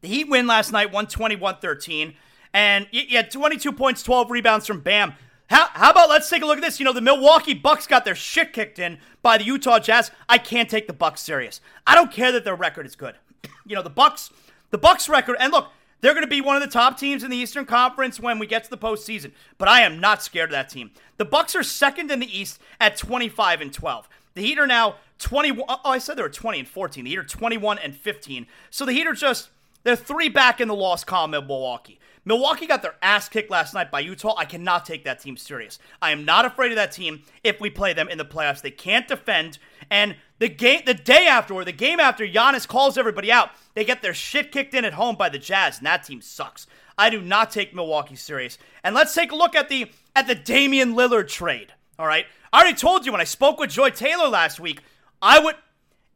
the 0.00 0.08
Heat 0.08 0.28
win 0.28 0.46
last 0.46 0.72
night, 0.72 0.86
121 0.86 1.56
13. 1.56 2.14
And 2.52 2.86
you 2.92 3.16
had 3.16 3.30
22 3.32 3.72
points, 3.72 4.02
12 4.02 4.30
rebounds 4.30 4.66
from 4.66 4.80
Bam. 4.80 5.14
How, 5.50 5.66
how 5.72 5.90
about 5.90 6.08
let's 6.08 6.30
take 6.30 6.42
a 6.42 6.46
look 6.46 6.56
at 6.56 6.62
this? 6.62 6.78
You 6.78 6.84
know, 6.84 6.92
the 6.92 7.00
Milwaukee 7.00 7.52
Bucks 7.52 7.86
got 7.86 8.04
their 8.04 8.14
shit 8.14 8.52
kicked 8.52 8.78
in 8.78 8.98
by 9.22 9.38
the 9.38 9.44
Utah 9.44 9.78
Jazz. 9.78 10.10
I 10.28 10.38
can't 10.38 10.70
take 10.70 10.86
the 10.86 10.92
Bucks 10.92 11.20
serious. 11.20 11.60
I 11.86 11.94
don't 11.94 12.12
care 12.12 12.32
that 12.32 12.44
their 12.44 12.54
record 12.54 12.86
is 12.86 12.96
good. 12.96 13.16
you 13.66 13.74
know, 13.74 13.82
the 13.82 13.90
Bucks, 13.90 14.30
the 14.70 14.78
Bucks 14.78 15.08
record, 15.08 15.36
and 15.40 15.52
look, 15.52 15.68
they're 16.00 16.14
going 16.14 16.24
to 16.24 16.30
be 16.30 16.40
one 16.40 16.54
of 16.54 16.62
the 16.62 16.68
top 16.68 16.98
teams 16.98 17.24
in 17.24 17.30
the 17.30 17.36
Eastern 17.36 17.64
Conference 17.64 18.20
when 18.20 18.38
we 18.38 18.46
get 18.46 18.62
to 18.64 18.70
the 18.70 18.78
postseason. 18.78 19.32
But 19.58 19.68
I 19.68 19.80
am 19.80 20.00
not 20.00 20.22
scared 20.22 20.50
of 20.50 20.52
that 20.52 20.68
team. 20.68 20.90
The 21.16 21.24
Bucks 21.24 21.56
are 21.56 21.62
second 21.62 22.10
in 22.10 22.20
the 22.20 22.38
East 22.38 22.60
at 22.78 22.96
25 22.96 23.60
and 23.62 23.72
12. 23.72 24.08
The 24.34 24.42
Heat 24.42 24.58
are 24.58 24.66
now 24.66 24.96
21. 25.18 25.64
Oh, 25.68 25.78
I 25.84 25.98
said 25.98 26.16
they 26.16 26.22
were 26.22 26.28
20 26.28 26.60
and 26.60 26.68
14. 26.68 27.04
The 27.04 27.10
Heat 27.10 27.18
are 27.18 27.24
21 27.24 27.78
and 27.78 27.96
15. 27.96 28.46
So 28.70 28.84
the 28.84 28.92
Heat 28.92 29.06
are 29.06 29.14
just 29.14 29.50
they're 29.84 29.96
three 29.96 30.28
back 30.28 30.60
in 30.60 30.68
the 30.68 30.74
loss 30.74 31.04
column 31.04 31.34
of 31.34 31.46
Milwaukee. 31.46 32.00
Milwaukee 32.26 32.66
got 32.66 32.80
their 32.80 32.94
ass 33.02 33.28
kicked 33.28 33.50
last 33.50 33.74
night 33.74 33.90
by 33.90 34.00
Utah. 34.00 34.34
I 34.38 34.46
cannot 34.46 34.86
take 34.86 35.04
that 35.04 35.20
team 35.20 35.36
serious. 35.36 35.78
I 36.00 36.10
am 36.10 36.24
not 36.24 36.46
afraid 36.46 36.72
of 36.72 36.76
that 36.76 36.90
team 36.90 37.22
if 37.42 37.60
we 37.60 37.68
play 37.68 37.92
them 37.92 38.08
in 38.08 38.16
the 38.16 38.24
playoffs. 38.24 38.62
They 38.62 38.70
can't 38.70 39.06
defend. 39.06 39.58
And 39.90 40.16
the 40.38 40.48
game 40.48 40.82
the 40.86 40.94
day 40.94 41.26
after, 41.26 41.52
or 41.52 41.66
the 41.66 41.72
game 41.72 42.00
after 42.00 42.26
Giannis 42.26 42.66
calls 42.66 42.96
everybody 42.96 43.30
out, 43.30 43.50
they 43.74 43.84
get 43.84 44.00
their 44.00 44.14
shit 44.14 44.52
kicked 44.52 44.72
in 44.72 44.86
at 44.86 44.94
home 44.94 45.16
by 45.16 45.28
the 45.28 45.38
Jazz, 45.38 45.78
and 45.78 45.86
that 45.86 46.04
team 46.04 46.22
sucks. 46.22 46.66
I 46.96 47.10
do 47.10 47.20
not 47.20 47.50
take 47.50 47.74
Milwaukee 47.74 48.16
serious. 48.16 48.56
And 48.82 48.94
let's 48.94 49.14
take 49.14 49.32
a 49.32 49.36
look 49.36 49.54
at 49.54 49.68
the 49.68 49.90
at 50.16 50.26
the 50.26 50.34
Damian 50.34 50.94
Lillard 50.94 51.28
trade. 51.28 51.74
All 51.98 52.06
right. 52.06 52.26
I 52.54 52.60
already 52.60 52.76
told 52.76 53.04
you 53.04 53.10
when 53.10 53.20
I 53.20 53.24
spoke 53.24 53.58
with 53.58 53.70
Joy 53.70 53.90
Taylor 53.90 54.28
last 54.28 54.60
week, 54.60 54.80
I 55.20 55.40
would 55.40 55.56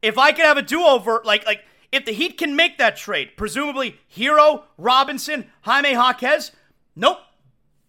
if 0.01 0.17
I 0.17 0.31
could 0.31 0.45
have 0.45 0.55
a 0.55 0.61
do-over, 0.61 1.21
like 1.25 1.45
like 1.45 1.65
if 1.91 2.05
the 2.05 2.13
Heat 2.13 2.37
can 2.37 2.55
make 2.55 2.77
that 2.77 2.95
trade, 2.95 3.31
presumably 3.35 3.99
Herro, 4.15 4.63
Robinson, 4.77 5.51
Jaime 5.63 5.91
Jaquez, 5.91 6.53
nope, 6.95 7.17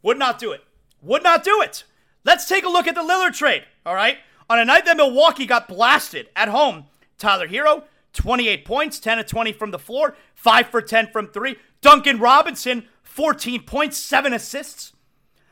would 0.02 0.18
not 0.18 0.40
do 0.40 0.50
it. 0.50 0.64
Would 1.00 1.22
not 1.22 1.44
do 1.44 1.62
it. 1.62 1.84
Let's 2.24 2.48
take 2.48 2.64
a 2.64 2.68
look 2.68 2.88
at 2.88 2.96
the 2.96 3.02
Lillard 3.02 3.36
trade, 3.36 3.62
all 3.86 3.94
right? 3.94 4.18
On 4.48 4.58
a 4.58 4.64
night 4.64 4.84
that 4.86 4.96
Milwaukee 4.96 5.46
got 5.46 5.68
blasted 5.68 6.28
at 6.34 6.48
home, 6.48 6.86
Tyler 7.18 7.46
Herro, 7.46 7.84
28 8.14 8.64
points, 8.64 8.98
10 8.98 9.20
of 9.20 9.26
20 9.26 9.52
from 9.52 9.70
the 9.70 9.78
floor, 9.78 10.16
5 10.34 10.66
for 10.66 10.82
10 10.82 11.12
from 11.12 11.28
3. 11.28 11.54
Duncan 11.82 12.18
Robinson, 12.18 12.88
14 13.04 13.62
points, 13.62 13.96
7 13.96 14.32
assists. 14.32 14.92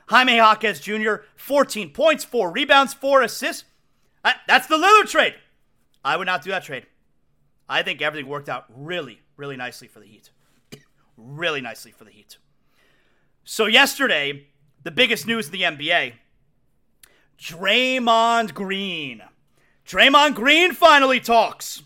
Jaime 0.08 0.36
Jaquez 0.36 0.80
Jr., 0.80 1.16
14 1.36 1.90
points, 1.90 2.24
4 2.24 2.50
rebounds, 2.50 2.94
4 2.94 3.22
assists. 3.22 3.64
Uh, 4.24 4.32
that's 4.46 4.66
the 4.66 4.76
Lillard 4.76 5.08
trade. 5.08 5.34
I 6.04 6.16
would 6.16 6.26
not 6.26 6.42
do 6.42 6.50
that 6.50 6.64
trade. 6.64 6.86
I 7.68 7.82
think 7.82 8.00
everything 8.00 8.28
worked 8.28 8.48
out 8.48 8.64
really, 8.74 9.20
really 9.36 9.56
nicely 9.56 9.88
for 9.88 10.00
the 10.00 10.06
Heat. 10.06 10.30
really 11.16 11.60
nicely 11.60 11.92
for 11.92 12.04
the 12.04 12.10
Heat. 12.10 12.38
So, 13.44 13.66
yesterday, 13.66 14.46
the 14.82 14.90
biggest 14.90 15.26
news 15.26 15.46
in 15.46 15.52
the 15.52 15.62
NBA 15.62 16.14
Draymond 17.38 18.54
Green. 18.54 19.22
Draymond 19.86 20.34
Green 20.34 20.72
finally 20.72 21.20
talks. 21.20 21.82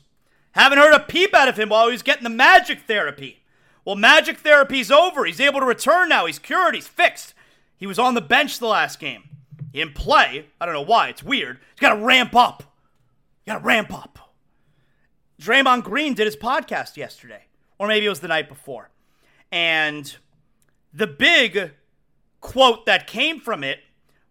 Haven't 0.53 0.79
heard 0.79 0.95
a 0.95 1.01
peep 1.01 1.35
out 1.35 1.49
of 1.49 1.59
him 1.59 1.71
while 1.71 1.87
he 1.87 1.93
was 1.93 2.03
getting 2.03 2.25
the 2.25 2.31
magic 2.31 2.81
therapy. 2.81 3.43
Well, 3.85 3.97
magic 3.97 4.39
therapy's 4.39 4.91
over. 4.91 5.25
He's 5.25 5.41
able 5.41 5.61
to 5.61 5.67
return 5.67 6.11
now. 6.11 6.27
He's 6.27 6.39
cured. 6.39 6.75
He's 6.75 6.87
fixed. 6.87 7.35
He 7.83 7.87
was 7.89 7.99
on 7.99 8.15
the 8.15 8.21
bench 8.21 8.61
the 8.61 8.69
last 8.69 9.01
game. 9.01 9.25
He 9.73 9.81
didn't 9.81 9.97
play. 9.97 10.47
I 10.61 10.67
don't 10.67 10.75
know 10.77 10.83
why. 10.83 11.09
It's 11.09 11.25
weird. 11.25 11.59
He's 11.75 11.81
got 11.81 11.93
to 11.93 12.01
ramp 12.01 12.33
up. 12.33 12.63
You 13.45 13.53
got 13.53 13.59
to 13.59 13.65
ramp 13.65 13.93
up. 13.93 14.37
Draymond 15.41 15.83
Green 15.83 16.15
did 16.15 16.27
his 16.27 16.37
podcast 16.37 16.97
yesterday, 16.97 17.43
or 17.81 17.89
maybe 17.89 18.07
it 18.07 18.09
was 18.09 18.21
the 18.21 18.29
night 18.29 18.49
before. 18.49 18.91
And 19.51 20.15
the 20.95 21.09
big 21.09 21.73
quote 22.41 22.87
that 22.87 23.09
came 23.09 23.41
from 23.41 23.65
it 23.65 23.81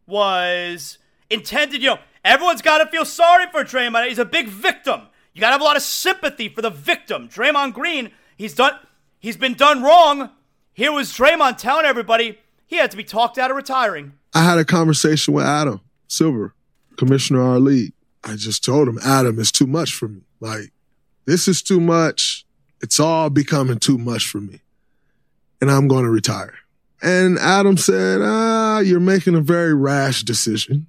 was 0.07 0.97
intended, 1.29 1.81
you 1.81 1.89
know, 1.89 1.99
everyone's 2.23 2.61
got 2.61 2.77
to 2.77 2.89
feel 2.89 3.03
sorry 3.03 3.47
for 3.51 3.65
Draymond. 3.65 4.07
He's 4.07 4.17
a 4.17 4.23
big 4.23 4.47
victim. 4.47 5.07
You 5.33 5.41
got 5.41 5.47
to 5.47 5.55
have 5.55 5.61
a 5.61 5.65
lot 5.65 5.75
of 5.75 5.83
sympathy 5.83 6.47
for 6.47 6.61
the 6.61 6.69
victim. 6.69 7.27
Draymond 7.27 7.73
Green, 7.73 8.11
he's 8.37 8.53
done 8.53 8.79
he's 9.19 9.35
been 9.35 9.55
done 9.55 9.83
wrong. 9.83 10.29
Here 10.71 10.93
was 10.93 11.09
Draymond 11.09 11.57
telling 11.57 11.85
everybody 11.85 12.39
he 12.71 12.77
had 12.77 12.89
to 12.89 12.97
be 12.97 13.03
talked 13.03 13.37
out 13.37 13.51
of 13.51 13.57
retiring. 13.57 14.13
I 14.33 14.43
had 14.43 14.57
a 14.57 14.63
conversation 14.63 15.33
with 15.33 15.45
Adam 15.45 15.81
Silver, 16.07 16.55
commissioner 16.95 17.43
our 17.43 17.59
league. 17.59 17.91
I 18.23 18.37
just 18.37 18.63
told 18.63 18.87
him, 18.87 18.97
Adam, 19.03 19.37
it's 19.39 19.51
too 19.51 19.67
much 19.67 19.93
for 19.93 20.07
me. 20.07 20.21
Like, 20.39 20.71
this 21.25 21.49
is 21.49 21.61
too 21.61 21.81
much. 21.81 22.45
It's 22.81 22.97
all 22.97 23.29
becoming 23.29 23.77
too 23.77 23.97
much 23.97 24.25
for 24.25 24.39
me. 24.39 24.61
And 25.59 25.69
I'm 25.69 25.89
going 25.89 26.05
to 26.05 26.09
retire. 26.09 26.53
And 27.03 27.37
Adam 27.39 27.75
said, 27.75 28.21
ah, 28.23 28.79
you're 28.79 29.01
making 29.01 29.35
a 29.35 29.41
very 29.41 29.73
rash 29.73 30.23
decision. 30.23 30.87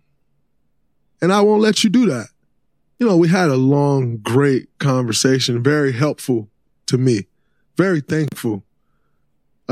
And 1.21 1.33
I 1.33 1.41
won't 1.41 1.63
let 1.63 1.83
you 1.83 1.91
do 1.91 2.07
that. 2.07 2.29
You 3.01 3.09
know, 3.09 3.17
we 3.17 3.29
had 3.29 3.51
a 3.51 3.57
long, 3.57 4.19
great 4.19 4.69
conversation, 4.79 5.63
very 5.65 5.93
helpful 5.93 6.49
to 6.87 6.97
me, 6.97 7.27
very 7.77 8.01
thankful 8.01 8.63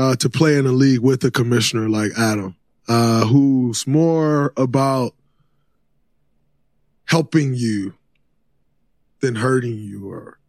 uh, 0.01 0.15
to 0.15 0.29
play 0.29 0.57
in 0.57 0.65
a 0.65 0.71
league 0.71 1.01
with 1.01 1.23
a 1.23 1.29
commissioner 1.29 1.87
like 1.87 2.11
Adam, 2.17 2.55
uh, 2.87 3.25
who's 3.27 3.85
more 3.85 4.51
about 4.57 5.13
helping 7.05 7.53
you 7.53 7.93
than 9.19 9.35
hurting 9.35 9.77
you 9.77 10.11
or 10.11 10.39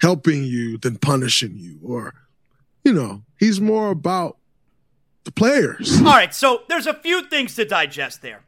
helping 0.00 0.44
you 0.44 0.78
than 0.78 0.96
punishing 0.96 1.54
you 1.56 1.78
or 1.82 2.14
you 2.84 2.92
know 2.92 3.22
he's 3.38 3.60
more 3.60 3.90
about 3.90 4.36
the 5.24 5.32
players. 5.32 5.98
All 5.98 6.04
right 6.04 6.32
so 6.32 6.62
there's 6.68 6.86
a 6.86 6.94
few 6.94 7.22
things 7.22 7.56
to 7.56 7.64
digest 7.64 8.22
there. 8.22 8.44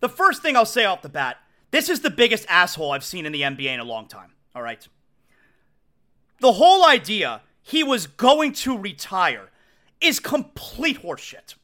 The 0.00 0.08
first 0.08 0.42
thing 0.42 0.56
i'll 0.56 0.66
say 0.66 0.84
off 0.84 1.02
the 1.02 1.08
bat 1.08 1.38
this 1.70 1.88
is 1.88 2.00
the 2.00 2.10
biggest 2.10 2.46
asshole 2.48 2.92
i've 2.92 3.04
seen 3.04 3.26
in 3.26 3.32
the 3.32 3.40
nba 3.42 3.66
in 3.66 3.80
a 3.80 3.84
long 3.84 4.06
time 4.06 4.30
all 4.54 4.62
right? 4.62 4.86
The 6.40 6.52
whole 6.52 6.86
idea 6.86 7.42
he 7.62 7.82
was 7.82 8.06
going 8.06 8.52
to 8.52 8.78
retire 8.78 9.50
is 10.04 10.20
complete 10.20 11.02
horseshit. 11.02 11.54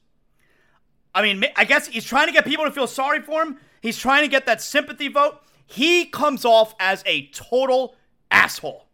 I 1.14 1.22
mean, 1.22 1.44
I 1.56 1.64
guess 1.64 1.88
he's 1.88 2.04
trying 2.04 2.28
to 2.28 2.32
get 2.32 2.44
people 2.44 2.64
to 2.64 2.70
feel 2.70 2.86
sorry 2.86 3.20
for 3.20 3.42
him. 3.42 3.58
He's 3.80 3.98
trying 3.98 4.22
to 4.22 4.28
get 4.28 4.46
that 4.46 4.62
sympathy 4.62 5.08
vote. 5.08 5.40
He 5.66 6.04
comes 6.04 6.44
off 6.44 6.74
as 6.78 7.02
a 7.06 7.26
total 7.28 7.96
asshole. 8.30 8.86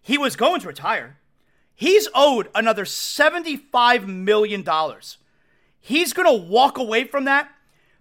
He 0.00 0.18
was 0.18 0.36
going 0.36 0.60
to 0.60 0.68
retire. 0.68 1.18
He's 1.74 2.08
owed 2.14 2.48
another 2.54 2.84
$75 2.84 4.06
million. 4.06 4.64
He's 5.80 6.12
going 6.12 6.26
to 6.26 6.46
walk 6.48 6.78
away 6.78 7.04
from 7.04 7.24
that 7.24 7.50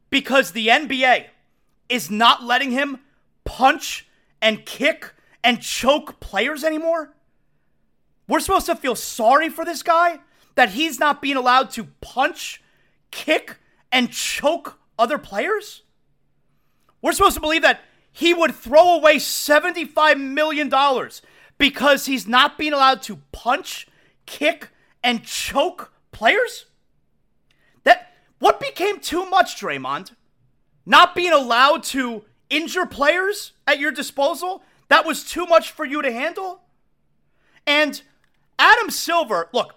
because 0.10 0.52
the 0.52 0.68
NBA 0.68 1.26
is 1.90 2.10
not 2.10 2.44
letting 2.44 2.72
him 2.72 3.00
punch 3.44 4.08
and 4.42 4.66
kick 4.66 5.14
and 5.44 5.62
choke 5.62 6.20
players 6.20 6.64
anymore. 6.64 7.14
We're 8.28 8.40
supposed 8.40 8.66
to 8.68 8.76
feel 8.76 8.96
sorry 8.96 9.50
for 9.50 9.66
this 9.66 9.84
guy 9.84 10.20
that 10.56 10.70
he's 10.70 11.00
not 11.00 11.22
being 11.22 11.38
allowed 11.38 11.70
to 11.72 11.86
punch, 12.02 12.62
kick, 13.12 13.58
and 13.92 14.12
choke 14.12 14.80
other 14.98 15.18
players? 15.18 15.84
We're 17.02 17.12
supposed 17.12 17.36
to 17.36 17.42
believe 17.42 17.62
that 17.62 17.82
he 18.12 18.34
would 18.34 18.56
throw 18.56 18.96
away 18.96 19.18
$75 19.18 20.20
million 20.20 20.72
because 21.58 22.06
he's 22.06 22.28
not 22.28 22.58
being 22.58 22.74
allowed 22.74 23.02
to 23.04 23.20
punch, 23.32 23.88
kick, 24.26 24.70
and 25.04 25.24
choke 25.24 25.94
players? 26.12 26.66
That 27.84 28.14
what 28.40 28.60
became 28.60 29.00
too 29.00 29.26
much, 29.30 29.60
Draymond? 29.60 30.16
Not 30.86 31.14
being 31.16 31.34
allowed 31.34 31.84
to 31.84 32.24
injure 32.50 32.86
players 32.86 33.52
at 33.68 33.80
your 33.80 33.92
disposal? 33.92 34.64
That 34.88 35.06
was 35.06 35.24
too 35.24 35.46
much 35.46 35.72
for 35.72 35.86
you 35.86 36.02
to 36.02 36.12
handle? 36.12 36.62
And 37.68 38.02
Adam 38.58 38.90
Silver, 38.90 39.50
look, 39.54 39.76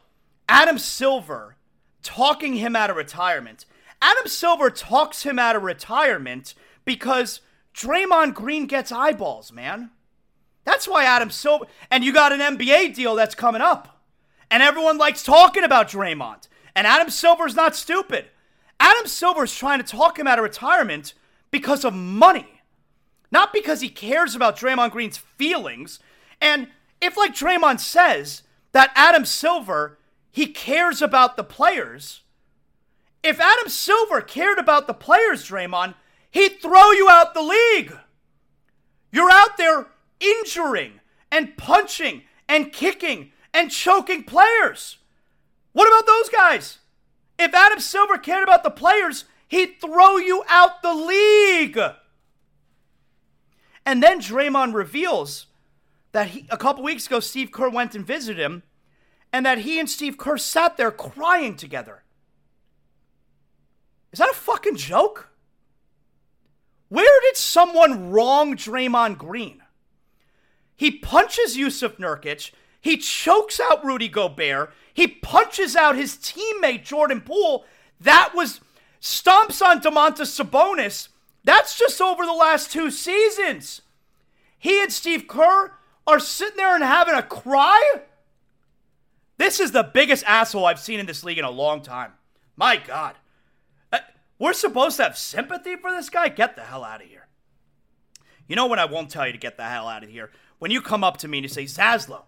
Adam 0.48 0.78
Silver 0.78 1.56
talking 2.02 2.54
him 2.54 2.74
out 2.74 2.90
of 2.90 2.96
retirement. 2.96 3.66
Adam 4.00 4.26
Silver 4.26 4.70
talks 4.70 5.24
him 5.24 5.38
out 5.38 5.56
of 5.56 5.62
retirement 5.62 6.54
because 6.84 7.40
Draymond 7.74 8.34
Green 8.34 8.66
gets 8.66 8.90
eyeballs, 8.90 9.52
man. 9.52 9.90
That's 10.64 10.88
why 10.88 11.04
Adam 11.04 11.30
Silver, 11.30 11.66
and 11.90 12.04
you 12.04 12.12
got 12.12 12.32
an 12.32 12.40
NBA 12.40 12.94
deal 12.94 13.14
that's 13.14 13.34
coming 13.34 13.60
up. 13.60 14.00
And 14.50 14.62
everyone 14.62 14.98
likes 14.98 15.22
talking 15.22 15.64
about 15.64 15.88
Draymond. 15.88 16.48
And 16.74 16.86
Adam 16.86 17.10
Silver's 17.10 17.54
not 17.54 17.76
stupid. 17.76 18.26
Adam 18.80 19.06
Silver's 19.06 19.54
trying 19.54 19.78
to 19.78 19.84
talk 19.84 20.18
him 20.18 20.26
out 20.26 20.38
of 20.38 20.44
retirement 20.44 21.14
because 21.50 21.84
of 21.84 21.94
money, 21.94 22.62
not 23.30 23.52
because 23.52 23.80
he 23.80 23.88
cares 23.88 24.34
about 24.34 24.56
Draymond 24.56 24.92
Green's 24.92 25.16
feelings. 25.16 25.98
And 26.40 26.68
if, 27.00 27.16
like 27.16 27.34
Draymond 27.34 27.80
says, 27.80 28.42
that 28.72 28.92
Adam 28.94 29.24
Silver, 29.24 29.97
he 30.38 30.46
cares 30.46 31.02
about 31.02 31.36
the 31.36 31.42
players. 31.42 32.20
If 33.24 33.40
Adam 33.40 33.68
Silver 33.68 34.20
cared 34.20 34.60
about 34.60 34.86
the 34.86 34.94
players, 34.94 35.44
Draymond, 35.44 35.96
he'd 36.30 36.62
throw 36.62 36.92
you 36.92 37.08
out 37.10 37.34
the 37.34 37.42
league. 37.42 37.92
You're 39.10 39.32
out 39.32 39.56
there 39.56 39.88
injuring 40.20 41.00
and 41.32 41.56
punching 41.56 42.22
and 42.48 42.72
kicking 42.72 43.32
and 43.52 43.72
choking 43.72 44.22
players. 44.22 44.98
What 45.72 45.88
about 45.88 46.06
those 46.06 46.28
guys? 46.28 46.78
If 47.36 47.52
Adam 47.52 47.80
Silver 47.80 48.16
cared 48.16 48.44
about 48.44 48.62
the 48.62 48.70
players, 48.70 49.24
he'd 49.48 49.80
throw 49.80 50.18
you 50.18 50.44
out 50.48 50.82
the 50.82 50.94
league. 50.94 51.80
And 53.84 54.00
then 54.00 54.20
Draymond 54.20 54.72
reveals 54.72 55.46
that 56.12 56.28
he, 56.28 56.46
a 56.48 56.56
couple 56.56 56.84
weeks 56.84 57.08
ago, 57.08 57.18
Steve 57.18 57.50
Kerr 57.50 57.70
went 57.70 57.96
and 57.96 58.06
visited 58.06 58.40
him, 58.40 58.62
and 59.32 59.44
that 59.46 59.58
he 59.58 59.78
and 59.78 59.88
Steve 59.88 60.18
Kerr 60.18 60.38
sat 60.38 60.76
there 60.76 60.90
crying 60.90 61.56
together. 61.56 62.02
Is 64.12 64.18
that 64.18 64.30
a 64.30 64.34
fucking 64.34 64.76
joke? 64.76 65.30
Where 66.88 67.20
did 67.22 67.36
someone 67.36 68.10
wrong 68.10 68.56
Draymond 68.56 69.18
Green? 69.18 69.62
He 70.76 70.90
punches 70.90 71.56
Yusuf 71.56 71.98
Nurkic. 71.98 72.52
He 72.80 72.96
chokes 72.96 73.60
out 73.60 73.84
Rudy 73.84 74.08
Gobert. 74.08 74.72
He 74.94 75.06
punches 75.06 75.76
out 75.76 75.96
his 75.96 76.16
teammate 76.16 76.84
Jordan 76.84 77.20
Poole. 77.20 77.64
That 78.00 78.32
was 78.34 78.60
stomps 79.00 79.60
on 79.60 79.80
Domantas 79.80 80.40
Sabonis. 80.40 81.08
That's 81.44 81.78
just 81.78 82.00
over 82.00 82.24
the 82.24 82.32
last 82.32 82.72
two 82.72 82.90
seasons. 82.90 83.82
He 84.58 84.82
and 84.82 84.92
Steve 84.92 85.26
Kerr 85.28 85.72
are 86.06 86.18
sitting 86.18 86.56
there 86.56 86.74
and 86.74 86.84
having 86.84 87.14
a 87.14 87.22
cry. 87.22 88.00
This 89.38 89.60
is 89.60 89.72
the 89.72 89.82
biggest 89.82 90.24
asshole 90.26 90.66
I've 90.66 90.80
seen 90.80 91.00
in 91.00 91.06
this 91.06 91.24
league 91.24 91.38
in 91.38 91.44
a 91.44 91.50
long 91.50 91.80
time. 91.80 92.12
My 92.56 92.76
God. 92.76 93.14
Uh, 93.92 93.98
we're 94.38 94.52
supposed 94.52 94.98
to 94.98 95.04
have 95.04 95.16
sympathy 95.16 95.76
for 95.76 95.90
this 95.90 96.10
guy? 96.10 96.28
Get 96.28 96.56
the 96.56 96.62
hell 96.62 96.84
out 96.84 97.02
of 97.02 97.08
here. 97.08 97.26
You 98.46 98.56
know 98.56 98.66
what 98.66 98.78
I 98.78 98.84
won't 98.84 99.10
tell 99.10 99.26
you 99.26 99.32
to 99.32 99.38
get 99.38 99.56
the 99.56 99.64
hell 99.64 99.88
out 99.88 100.04
of 100.04 100.10
here? 100.10 100.30
when 100.58 100.70
you 100.70 100.80
come 100.80 101.04
up 101.04 101.16
to 101.18 101.28
me 101.28 101.38
and 101.38 101.44
you 101.44 101.48
say, 101.48 101.64
Zaslow, 101.64 102.22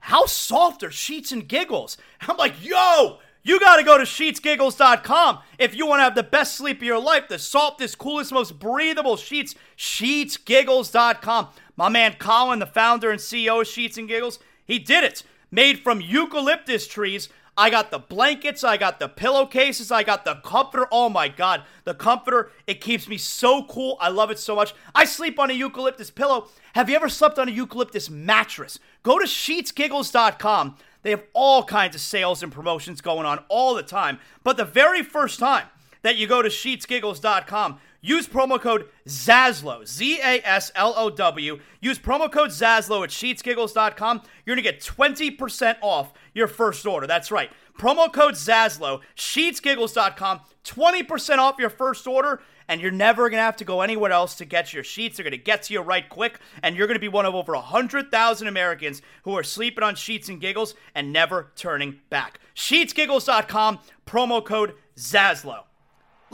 how 0.00 0.26
soft 0.26 0.82
are 0.82 0.90
sheets 0.90 1.32
and 1.32 1.48
giggles? 1.48 1.96
I'm 2.20 2.36
like, 2.36 2.64
yo, 2.64 3.18
you 3.42 3.60
got 3.60 3.76
to 3.76 3.84
go 3.84 3.96
to 3.96 4.04
sheetsgiggles.com 4.04 5.38
if 5.58 5.74
you 5.74 5.86
want 5.86 6.00
to 6.00 6.04
have 6.04 6.14
the 6.14 6.22
best 6.22 6.54
sleep 6.54 6.78
of 6.78 6.82
your 6.82 7.00
life, 7.00 7.28
the 7.28 7.38
softest, 7.38 7.98
coolest, 7.98 8.32
most 8.32 8.58
breathable 8.58 9.16
sheets. 9.16 9.54
Sheetsgiggles.com. 9.76 11.48
My 11.76 11.88
man 11.88 12.16
Colin, 12.18 12.58
the 12.58 12.66
founder 12.66 13.10
and 13.10 13.20
CEO 13.20 13.60
of 13.60 13.66
Sheets 13.66 13.98
and 13.98 14.08
Giggles, 14.08 14.38
he 14.64 14.78
did 14.78 15.04
it. 15.04 15.22
Made 15.54 15.78
from 15.78 16.00
eucalyptus 16.00 16.88
trees 16.88 17.28
I 17.56 17.70
got 17.70 17.92
the 17.92 18.00
blankets, 18.00 18.64
I 18.64 18.76
got 18.76 18.98
the 18.98 19.08
pillowcases, 19.08 19.92
I 19.92 20.02
got 20.02 20.24
the 20.24 20.40
comforter. 20.44 20.88
Oh 20.90 21.08
my 21.08 21.28
god, 21.28 21.62
the 21.84 21.94
comforter, 21.94 22.50
it 22.66 22.80
keeps 22.80 23.06
me 23.06 23.16
so 23.16 23.62
cool. 23.62 23.96
I 24.00 24.08
love 24.08 24.32
it 24.32 24.40
so 24.40 24.56
much. 24.56 24.74
I 24.96 25.04
sleep 25.04 25.38
on 25.38 25.52
a 25.52 25.54
eucalyptus 25.54 26.10
pillow. 26.10 26.48
Have 26.72 26.90
you 26.90 26.96
ever 26.96 27.08
slept 27.08 27.38
on 27.38 27.48
a 27.48 27.52
eucalyptus 27.52 28.10
mattress? 28.10 28.80
Go 29.04 29.20
to 29.20 29.26
sheetsgiggles.com. 29.26 30.76
They 31.02 31.10
have 31.10 31.22
all 31.32 31.62
kinds 31.62 31.94
of 31.94 32.00
sales 32.00 32.42
and 32.42 32.50
promotions 32.50 33.00
going 33.00 33.24
on 33.24 33.44
all 33.48 33.76
the 33.76 33.84
time. 33.84 34.18
But 34.42 34.56
the 34.56 34.64
very 34.64 35.04
first 35.04 35.38
time 35.38 35.66
that 36.02 36.16
you 36.16 36.26
go 36.26 36.42
to 36.42 36.48
sheetsgiggles.com, 36.48 37.78
Use 38.04 38.28
promo 38.28 38.60
code 38.60 38.84
ZASLOW, 39.08 39.86
Z 39.86 40.20
A 40.20 40.42
S 40.44 40.70
L 40.74 40.92
O 40.94 41.08
W. 41.08 41.58
Use 41.80 41.98
promo 41.98 42.30
code 42.30 42.50
ZASLOW 42.50 43.02
at 43.02 43.08
sheetsgiggles.com. 43.08 44.20
You're 44.44 44.54
going 44.54 44.62
to 44.62 44.70
get 44.70 44.82
20% 44.82 45.76
off 45.80 46.12
your 46.34 46.46
first 46.46 46.84
order. 46.84 47.06
That's 47.06 47.30
right. 47.30 47.50
Promo 47.78 48.12
code 48.12 48.34
ZASLOW, 48.34 49.00
sheetsgiggles.com, 49.16 50.40
20% 50.64 51.38
off 51.38 51.56
your 51.58 51.70
first 51.70 52.06
order, 52.06 52.42
and 52.68 52.78
you're 52.82 52.90
never 52.90 53.30
going 53.30 53.38
to 53.38 53.44
have 53.44 53.56
to 53.56 53.64
go 53.64 53.80
anywhere 53.80 54.12
else 54.12 54.34
to 54.34 54.44
get 54.44 54.74
your 54.74 54.84
sheets. 54.84 55.16
They're 55.16 55.24
going 55.24 55.30
to 55.30 55.38
get 55.38 55.62
to 55.62 55.72
you 55.72 55.80
right 55.80 56.06
quick, 56.06 56.40
and 56.62 56.76
you're 56.76 56.86
going 56.86 56.96
to 56.96 57.00
be 57.00 57.08
one 57.08 57.24
of 57.24 57.34
over 57.34 57.54
100,000 57.54 58.46
Americans 58.46 59.00
who 59.22 59.34
are 59.34 59.42
sleeping 59.42 59.82
on 59.82 59.94
sheets 59.94 60.28
and 60.28 60.42
giggles 60.42 60.74
and 60.94 61.10
never 61.10 61.52
turning 61.56 62.00
back. 62.10 62.38
Sheetsgiggles.com, 62.54 63.78
promo 64.06 64.44
code 64.44 64.74
ZASLOW. 64.98 65.64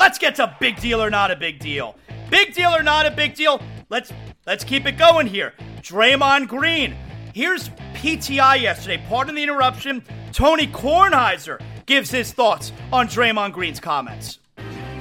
Let's 0.00 0.16
get 0.16 0.36
to 0.36 0.56
big 0.58 0.80
deal 0.80 1.02
or 1.02 1.10
not 1.10 1.30
a 1.30 1.36
big 1.36 1.58
deal. 1.58 1.94
Big 2.30 2.54
deal 2.54 2.74
or 2.74 2.82
not 2.82 3.04
a 3.04 3.10
big 3.10 3.34
deal. 3.34 3.60
Let's 3.90 4.10
let's 4.46 4.64
keep 4.64 4.86
it 4.86 4.96
going 4.96 5.26
here. 5.26 5.52
Draymond 5.82 6.48
Green. 6.48 6.96
Here's 7.34 7.68
PTI 7.92 8.62
yesterday. 8.62 9.04
Pardon 9.10 9.34
the 9.34 9.42
interruption. 9.42 10.02
Tony 10.32 10.66
Kornheiser 10.66 11.60
gives 11.84 12.10
his 12.10 12.32
thoughts 12.32 12.72
on 12.90 13.08
Draymond 13.08 13.52
Green's 13.52 13.78
comments. 13.78 14.38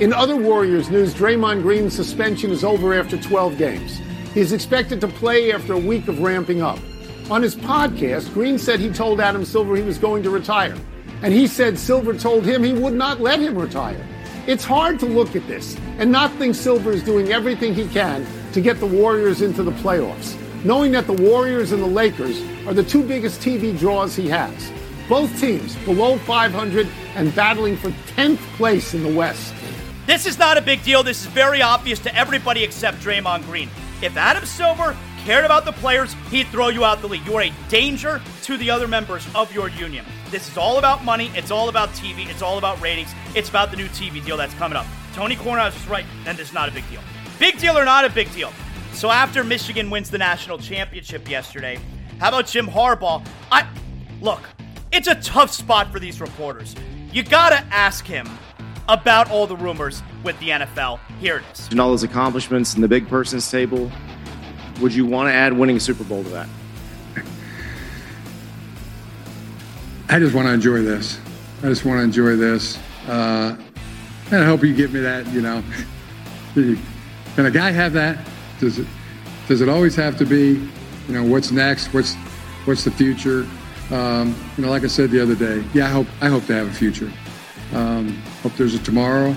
In 0.01 0.11
other 0.11 0.35
Warriors 0.35 0.89
news, 0.89 1.13
Draymond 1.13 1.61
Green's 1.61 1.95
suspension 1.95 2.51
is 2.51 2.65
over 2.65 2.93
after 2.93 3.17
12 3.17 3.57
games. 3.57 4.01
He 4.33 4.41
is 4.41 4.51
expected 4.51 4.99
to 4.99 5.07
play 5.07 5.53
after 5.53 5.75
a 5.75 5.79
week 5.79 6.09
of 6.09 6.19
ramping 6.19 6.61
up. 6.61 6.79
On 7.31 7.41
his 7.41 7.55
podcast, 7.55 8.33
Green 8.33 8.57
said 8.57 8.81
he 8.81 8.89
told 8.89 9.21
Adam 9.21 9.45
Silver 9.45 9.77
he 9.77 9.81
was 9.81 9.97
going 9.97 10.23
to 10.23 10.29
retire. 10.29 10.75
And 11.21 11.33
he 11.33 11.47
said 11.47 11.79
Silver 11.79 12.13
told 12.13 12.45
him 12.45 12.63
he 12.63 12.73
would 12.73 12.93
not 12.93 13.21
let 13.21 13.39
him 13.39 13.57
retire. 13.57 14.05
It's 14.47 14.63
hard 14.63 14.99
to 14.99 15.05
look 15.05 15.35
at 15.35 15.45
this 15.47 15.77
and 15.97 16.11
not 16.11 16.31
think 16.33 16.55
Silver 16.55 16.91
is 16.91 17.03
doing 17.03 17.31
everything 17.31 17.73
he 17.73 17.87
can 17.87 18.25
to 18.53 18.61
get 18.61 18.79
the 18.79 18.85
Warriors 18.85 19.41
into 19.41 19.63
the 19.63 19.71
playoffs, 19.71 20.35
knowing 20.63 20.91
that 20.93 21.07
the 21.07 21.13
Warriors 21.13 21.71
and 21.71 21.81
the 21.81 21.87
Lakers 21.87 22.41
are 22.65 22.73
the 22.73 22.83
two 22.83 23.03
biggest 23.03 23.41
TV 23.41 23.77
draws 23.77 24.15
he 24.15 24.27
has. 24.27 24.71
Both 25.07 25.39
teams 25.39 25.75
below 25.85 26.17
500 26.19 26.87
and 27.15 27.33
battling 27.35 27.77
for 27.77 27.89
10th 28.15 28.39
place 28.57 28.93
in 28.93 29.03
the 29.03 29.13
West. 29.13 29.53
This 30.05 30.25
is 30.25 30.39
not 30.39 30.57
a 30.57 30.61
big 30.61 30.83
deal. 30.83 31.03
This 31.03 31.21
is 31.21 31.27
very 31.27 31.61
obvious 31.61 31.99
to 31.99 32.15
everybody 32.15 32.63
except 32.63 32.99
Draymond 32.99 33.45
Green. 33.45 33.69
If 34.01 34.17
Adam 34.17 34.45
Silver 34.45 34.95
cared 35.25 35.45
about 35.45 35.65
the 35.65 35.71
players, 35.71 36.13
he'd 36.31 36.47
throw 36.47 36.69
you 36.69 36.83
out 36.85 37.01
the 37.01 37.07
league. 37.07 37.25
You 37.25 37.35
are 37.35 37.43
a 37.43 37.53
danger 37.67 38.21
to 38.43 38.57
the 38.57 38.69
other 38.69 38.87
members 38.87 39.27
of 39.35 39.53
your 39.53 39.69
union. 39.69 40.05
This 40.31 40.49
is 40.49 40.57
all 40.57 40.77
about 40.77 41.03
money. 41.03 41.31
It's 41.35 41.51
all 41.51 41.69
about 41.69 41.89
TV. 41.89 42.29
It's 42.29 42.41
all 42.41 42.57
about 42.57 42.79
ratings. 42.81 43.09
It's 43.35 43.49
about 43.49 43.71
the 43.71 43.77
new 43.77 43.87
TV 43.87 44.23
deal 44.23 44.37
that's 44.37 44.53
coming 44.55 44.75
up. 44.77 44.85
Tony 45.13 45.35
Kornheiser 45.35 45.75
is 45.75 45.87
right, 45.87 46.05
and 46.25 46.37
this 46.37 46.49
is 46.49 46.53
not 46.53 46.69
a 46.69 46.71
big 46.71 46.87
deal. 46.89 47.01
Big 47.39 47.57
deal 47.59 47.77
or 47.77 47.85
not 47.85 48.05
a 48.05 48.09
big 48.09 48.31
deal? 48.33 48.51
So 48.93 49.09
after 49.09 49.43
Michigan 49.43 49.89
wins 49.89 50.09
the 50.09 50.17
national 50.17 50.57
championship 50.57 51.29
yesterday, 51.29 51.79
How 52.19 52.29
about 52.29 52.47
Jim 52.47 52.67
Harbaugh? 52.67 53.25
I 53.51 53.65
look, 54.21 54.41
it's 54.91 55.07
a 55.07 55.15
tough 55.15 55.51
spot 55.51 55.91
for 55.91 55.99
these 55.99 56.19
reporters. 56.19 56.75
You 57.13 57.23
gotta 57.23 57.63
ask 57.71 58.05
him 58.05 58.27
about 58.89 59.31
all 59.31 59.47
the 59.47 59.55
rumors 59.55 60.03
with 60.23 60.37
the 60.39 60.49
NFL. 60.49 60.99
Here 61.21 61.37
it 61.37 61.43
is. 61.53 61.69
And 61.69 61.79
all 61.79 61.89
those 61.91 62.03
accomplishments 62.03 62.75
in 62.75 62.81
the 62.81 62.87
big 62.87 63.07
person's 63.07 63.49
table. 63.49 63.89
Would 64.81 64.93
you 64.93 65.05
want 65.05 65.29
to 65.29 65.33
add 65.33 65.53
winning 65.53 65.77
a 65.77 65.79
Super 65.79 66.03
Bowl 66.03 66.23
to 66.23 66.29
that? 66.29 66.47
I 70.07 70.17
just 70.17 70.33
want 70.33 70.47
to 70.47 70.53
enjoy 70.53 70.81
this. 70.81 71.19
I 71.61 71.67
just 71.67 71.85
want 71.85 71.99
to 71.99 72.03
enjoy 72.03 72.35
this. 72.35 72.79
Uh, 73.07 73.55
and 74.31 74.43
I 74.43 74.45
hope 74.45 74.63
you 74.63 74.73
give 74.73 74.93
me 74.93 75.01
that, 75.01 75.27
you 75.27 75.41
know. 75.41 75.63
Can 76.53 77.45
a 77.45 77.51
guy 77.51 77.71
have 77.71 77.93
that? 77.93 78.25
Does 78.59 78.79
it 78.79 78.87
does 79.47 79.61
it 79.61 79.69
always 79.69 79.95
have 79.95 80.17
to 80.17 80.25
be, 80.25 80.69
you 81.07 81.13
know, 81.13 81.23
what's 81.23 81.51
next? 81.51 81.93
What's 81.93 82.15
what's 82.65 82.83
the 82.83 82.91
future? 82.91 83.47
Um, 83.91 84.35
you 84.57 84.63
know, 84.63 84.69
like 84.69 84.83
I 84.83 84.87
said 84.87 85.09
the 85.09 85.21
other 85.21 85.35
day, 85.35 85.63
yeah, 85.73 85.85
I 85.85 85.89
hope 85.89 86.07
I 86.21 86.27
hope 86.27 86.45
to 86.45 86.53
have 86.53 86.67
a 86.67 86.73
future. 86.73 87.11
Um, 87.73 88.15
hope 88.41 88.53
there's 88.53 88.75
a 88.75 88.79
tomorrow, 88.79 89.35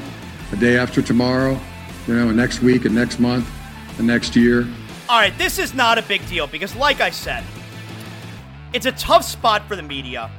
a 0.53 0.57
day 0.57 0.77
after 0.77 1.03
tomorrow, 1.03 1.59
you 2.07 2.15
know, 2.15 2.29
a 2.29 2.33
next 2.33 2.61
week, 2.61 2.85
a 2.85 2.89
next 2.89 3.21
month, 3.21 3.49
a 3.99 4.03
next 4.03 4.37
year. 4.37 4.67
All 5.09 5.19
right, 5.19 5.37
this 5.37 5.59
is 5.59 5.75
not 5.75 5.99
a 5.99 6.03
big 6.03 6.27
deal 6.29 6.47
because, 6.47 6.75
like 6.77 7.01
I 7.01 7.11
said, 7.11 7.45
it's 8.73 8.87
a 8.87 8.93
tough 8.93 9.25
spot 9.25 9.67
for 9.69 9.77
the 9.77 9.83
media, 9.83 10.31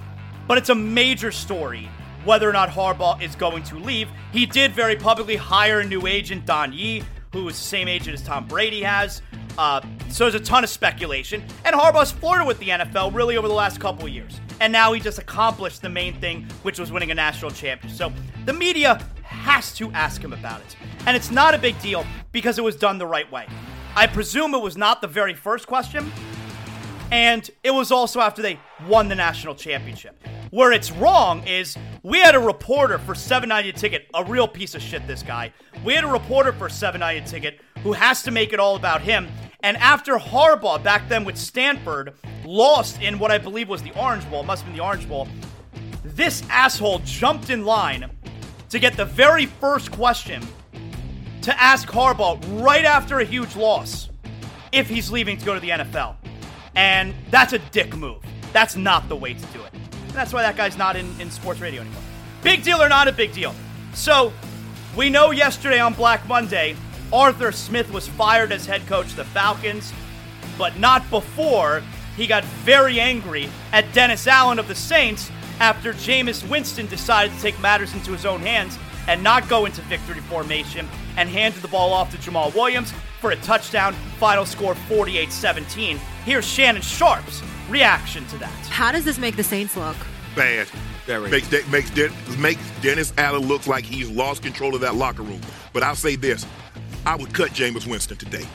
but 0.48 0.58
it's 0.58 0.70
a 0.70 0.76
major 0.76 1.32
story 1.32 1.90
whether 2.24 2.50
or 2.50 2.54
not 2.54 2.70
Harbaugh 2.70 3.22
is 3.22 3.36
going 3.36 3.64
to 3.64 3.76
leave. 3.76 4.10
He 4.32 4.46
did 4.46 4.72
very 4.72 4.96
publicly 4.96 5.36
hire 5.36 5.82
a 5.82 5.86
new 5.86 6.08
agent, 6.08 6.46
Don 6.46 6.72
Yee, 6.72 7.04
who 7.34 7.48
is 7.50 7.58
the 7.58 7.64
same 7.64 7.88
agent 7.88 8.14
as 8.14 8.22
Tom 8.22 8.48
Brady 8.48 8.82
has. 8.84 9.22
Uh, 9.58 9.82
so 10.10 10.24
there's 10.24 10.36
a 10.36 10.44
ton 10.44 10.64
of 10.64 10.70
speculation. 10.70 11.44
And 11.66 11.76
Harbaugh's 11.76 12.12
flirted 12.12 12.48
with 12.48 12.60
the 12.60 12.70
NFL 12.70 13.14
really 13.14 13.38
over 13.38 13.48
the 13.48 13.54
last 13.54 13.80
couple 13.80 14.08
years. 14.08 14.40
And 14.62 14.72
now 14.72 14.94
he 14.94 15.02
just 15.02 15.20
accomplished 15.20 15.82
the 15.82 15.90
main 15.90 16.20
thing, 16.20 16.48
which 16.64 16.80
was 16.80 16.92
winning 16.92 17.12
a 17.12 17.16
national 17.16 17.52
championship. 17.52 17.98
So 17.98 18.14
the 18.46 18.54
media 18.54 19.06
has 19.24 19.74
to 19.76 19.92
ask 19.92 20.24
him 20.24 20.34
about 20.34 20.62
it. 20.62 20.76
And 21.06 21.18
it's 21.18 21.32
not 21.32 21.54
a 21.54 21.58
big 21.58 21.80
deal 21.82 22.06
because 22.32 22.58
it 22.58 22.64
was 22.64 22.76
done 22.76 22.98
the 22.98 23.08
right 23.08 23.30
way. 23.32 23.48
I 23.96 24.08
presume 24.08 24.56
it 24.56 24.62
was 24.62 24.76
not 24.76 25.02
the 25.02 25.08
very 25.08 25.36
first 25.36 25.68
question. 25.68 26.12
And 27.12 27.48
it 27.64 27.70
was 27.70 27.92
also 27.92 28.22
after 28.22 28.42
they 28.42 28.60
won 28.88 29.08
the 29.08 29.14
national 29.14 29.54
championship. 29.54 30.20
Where 30.50 30.72
it's 30.72 30.92
wrong 30.92 31.46
is 31.46 31.78
we 32.02 32.20
had 32.20 32.34
a 32.34 32.40
reporter 32.40 32.98
for 32.98 33.14
790 33.14 33.80
ticket, 33.80 34.08
a 34.16 34.24
real 34.24 34.48
piece 34.48 34.74
of 34.74 34.82
shit, 34.82 35.06
this 35.06 35.22
guy. 35.22 35.54
We 35.86 35.94
had 35.94 36.04
a 36.04 36.08
reporter 36.08 36.54
for 36.54 36.70
790 36.70 37.30
ticket 37.30 37.62
who 37.84 37.94
has 37.94 38.24
to 38.24 38.32
make 38.32 38.52
it 38.52 38.60
all 38.60 38.76
about 38.76 39.02
him. 39.02 39.28
And 39.60 39.78
after 39.78 40.18
Harbaugh, 40.18 40.84
back 40.84 41.08
then 41.08 41.24
with 41.24 41.38
Stanford, 41.38 42.16
lost 42.46 43.00
in 43.00 43.20
what 43.20 43.30
I 43.30 43.38
believe 43.38 43.70
was 43.70 43.84
the 43.84 43.98
Orange 44.00 44.28
Bowl, 44.32 44.42
must 44.42 44.64
have 44.64 44.72
been 44.72 44.78
the 44.78 44.84
Orange 44.84 45.08
Bowl, 45.08 45.28
this 46.04 46.42
asshole 46.50 47.00
jumped 47.06 47.52
in 47.52 47.64
line 47.64 48.10
to 48.70 48.80
get 48.80 48.98
the 48.98 49.06
very 49.06 49.46
first 49.46 49.92
question 49.92 50.42
to 51.44 51.62
ask 51.62 51.88
Harbaugh 51.90 52.40
right 52.64 52.86
after 52.86 53.20
a 53.20 53.26
huge 53.26 53.56
loss 53.56 54.10
if 54.72 54.90
he's 54.90 55.12
leaving 55.12 55.38
to 55.38 55.46
go 55.46 55.54
to 55.54 55.60
the 55.60 55.70
NFL. 55.70 56.16
And 56.76 57.14
that's 57.30 57.54
a 57.54 57.60
dick 57.60 57.96
move. 57.96 58.22
That's 58.54 58.76
not 58.76 59.08
the 59.10 59.16
way 59.16 59.34
to 59.34 59.46
do 59.48 59.62
it. 59.64 59.74
And 59.74 60.12
that's 60.12 60.34
why 60.34 60.42
that 60.42 60.56
guy's 60.56 60.78
not 60.78 60.96
in, 60.96 61.20
in 61.20 61.30
sports 61.30 61.60
radio 61.60 61.82
anymore. 61.82 62.02
Big 62.42 62.64
deal 62.64 62.82
or 62.82 62.90
not 62.90 63.08
a 63.08 63.12
big 63.12 63.34
deal? 63.34 63.54
So, 63.94 64.34
we 64.96 65.10
know 65.10 65.32
yesterday 65.32 65.80
on 65.80 65.94
Black 65.94 66.28
Monday, 66.28 66.76
Arthur 67.12 67.52
Smith 67.52 67.92
was 67.92 68.08
fired 68.08 68.52
as 68.52 68.66
head 68.66 68.86
coach 68.88 69.08
of 69.08 69.16
the 69.18 69.26
Falcons, 69.26 69.94
but 70.58 70.78
not 70.80 71.08
before 71.10 71.84
he 72.16 72.26
got 72.26 72.44
very 72.44 73.00
angry 73.00 73.50
at 73.72 73.92
Dennis 73.94 74.28
Allen 74.28 74.60
of 74.60 74.68
the 74.68 74.76
Saints 74.76 75.30
after 75.60 75.94
Jameis 75.94 76.48
Winston 76.50 76.88
decided 76.88 77.36
to 77.36 77.42
take 77.42 77.60
matters 77.60 77.94
into 77.94 78.12
his 78.12 78.26
own 78.26 78.40
hands 78.40 78.78
and 79.08 79.24
not 79.24 79.48
go 79.50 79.66
into 79.66 79.82
victory 79.84 80.20
formation 80.22 80.88
and 81.18 81.30
handed 81.30 81.62
the 81.62 81.68
ball 81.68 81.94
off 81.94 82.12
to 82.12 82.18
Jamaal 82.18 82.54
Williams 82.54 82.94
for 83.20 83.32
a 83.32 83.36
touchdown. 83.38 83.94
Final 84.20 84.46
score 84.46 84.76
48 84.76 85.32
17. 85.32 85.98
Here's 86.26 86.46
Shannon 86.46 86.82
Sharpe's 86.82 87.42
reaction 87.70 88.26
to 88.28 88.38
that. 88.38 88.52
How 88.68 88.92
does 88.92 89.06
this 89.06 89.18
make 89.18 89.36
the 89.36 89.44
Saints 89.44 89.76
look? 89.76 89.98
Bad. 90.36 90.68
Very. 91.06 91.30
Makes, 91.30 91.50
De- 91.50 91.66
makes, 91.70 91.90
De- 91.90 92.10
makes 92.38 92.62
Dennis 92.82 93.14
Allen 93.18 93.46
look 93.46 93.68
like 93.68 93.84
he's 93.84 94.10
lost 94.10 94.42
control 94.42 94.74
of 94.74 94.82
that 94.82 94.96
locker 94.96 95.22
room. 95.22 95.42
But 95.74 95.84
I'll 95.84 95.96
say 95.96 96.16
this 96.16 96.46
I 97.06 97.16
would 97.16 97.34
cut 97.34 97.52
Jameis 97.52 97.86
Winston 97.86 98.18
today. 98.18 98.46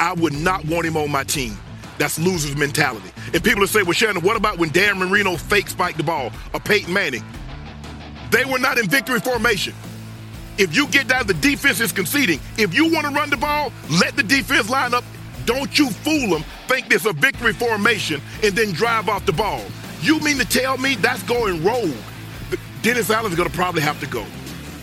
I 0.00 0.14
would 0.14 0.32
not 0.32 0.64
want 0.64 0.86
him 0.86 0.96
on 0.96 1.10
my 1.10 1.24
team. 1.24 1.56
That's 1.98 2.18
loser's 2.18 2.56
mentality. 2.56 3.10
And 3.32 3.42
people 3.44 3.60
will 3.60 3.66
say, 3.68 3.82
well, 3.82 3.92
Shannon, 3.92 4.22
what 4.22 4.36
about 4.36 4.58
when 4.58 4.70
Dan 4.70 4.98
Marino 4.98 5.36
fake 5.36 5.68
spiked 5.68 5.98
the 5.98 6.02
ball 6.02 6.32
or 6.52 6.60
Peyton 6.60 6.92
Manning? 6.92 7.22
They 8.34 8.44
were 8.44 8.58
not 8.58 8.78
in 8.78 8.88
victory 8.88 9.20
formation. 9.20 9.74
If 10.58 10.74
you 10.74 10.88
get 10.88 11.06
down, 11.06 11.28
the 11.28 11.34
defense 11.34 11.78
is 11.78 11.92
conceding. 11.92 12.40
If 12.58 12.74
you 12.74 12.92
want 12.92 13.06
to 13.06 13.12
run 13.12 13.30
the 13.30 13.36
ball, 13.36 13.72
let 13.88 14.16
the 14.16 14.24
defense 14.24 14.68
line 14.68 14.92
up. 14.92 15.04
Don't 15.46 15.78
you 15.78 15.88
fool 15.88 16.30
them. 16.30 16.44
Think 16.66 16.88
this 16.88 17.06
a 17.06 17.12
victory 17.12 17.52
formation 17.52 18.20
and 18.42 18.56
then 18.56 18.72
drive 18.72 19.08
off 19.08 19.24
the 19.24 19.32
ball. 19.32 19.62
You 20.00 20.18
mean 20.18 20.38
to 20.38 20.44
tell 20.44 20.76
me 20.78 20.96
that's 20.96 21.22
going 21.22 21.62
rogue? 21.62 21.94
Dennis 22.82 23.08
Allen's 23.08 23.36
going 23.36 23.48
to 23.48 23.54
probably 23.54 23.82
have 23.82 24.00
to 24.00 24.06
go 24.08 24.26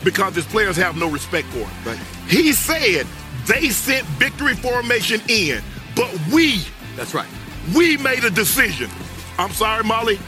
because 0.05 0.33
his 0.33 0.45
players 0.45 0.77
have 0.77 0.95
no 0.95 1.09
respect 1.09 1.47
for 1.49 1.59
him. 1.59 1.85
Right. 1.85 1.99
He 2.29 2.53
said 2.53 3.05
they 3.47 3.69
sent 3.69 4.07
victory 4.17 4.55
formation 4.55 5.19
in, 5.27 5.61
but 5.93 6.09
we. 6.33 6.63
That's 6.95 7.13
right. 7.13 7.27
We 7.75 7.97
made 7.97 8.23
a 8.23 8.29
decision. 8.31 8.89
I'm 9.37 9.51
sorry, 9.51 9.83
Molly. 9.83 10.19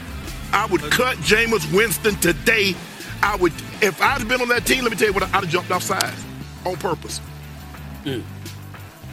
I 0.52 0.66
would 0.66 0.82
cut 0.82 1.16
Jameis 1.18 1.74
Winston 1.74 2.16
today. 2.16 2.74
I 3.22 3.36
would, 3.36 3.52
if 3.80 4.00
I'd 4.00 4.18
have 4.18 4.28
been 4.28 4.40
on 4.40 4.48
that 4.48 4.66
team, 4.66 4.82
let 4.82 4.90
me 4.90 4.96
tell 4.96 5.08
you 5.08 5.14
what, 5.14 5.22
I'd 5.22 5.30
have 5.30 5.48
jumped 5.48 5.70
off 5.70 5.82
sides 5.82 6.24
on 6.64 6.76
purpose. 6.76 7.20
Mm. 8.04 8.22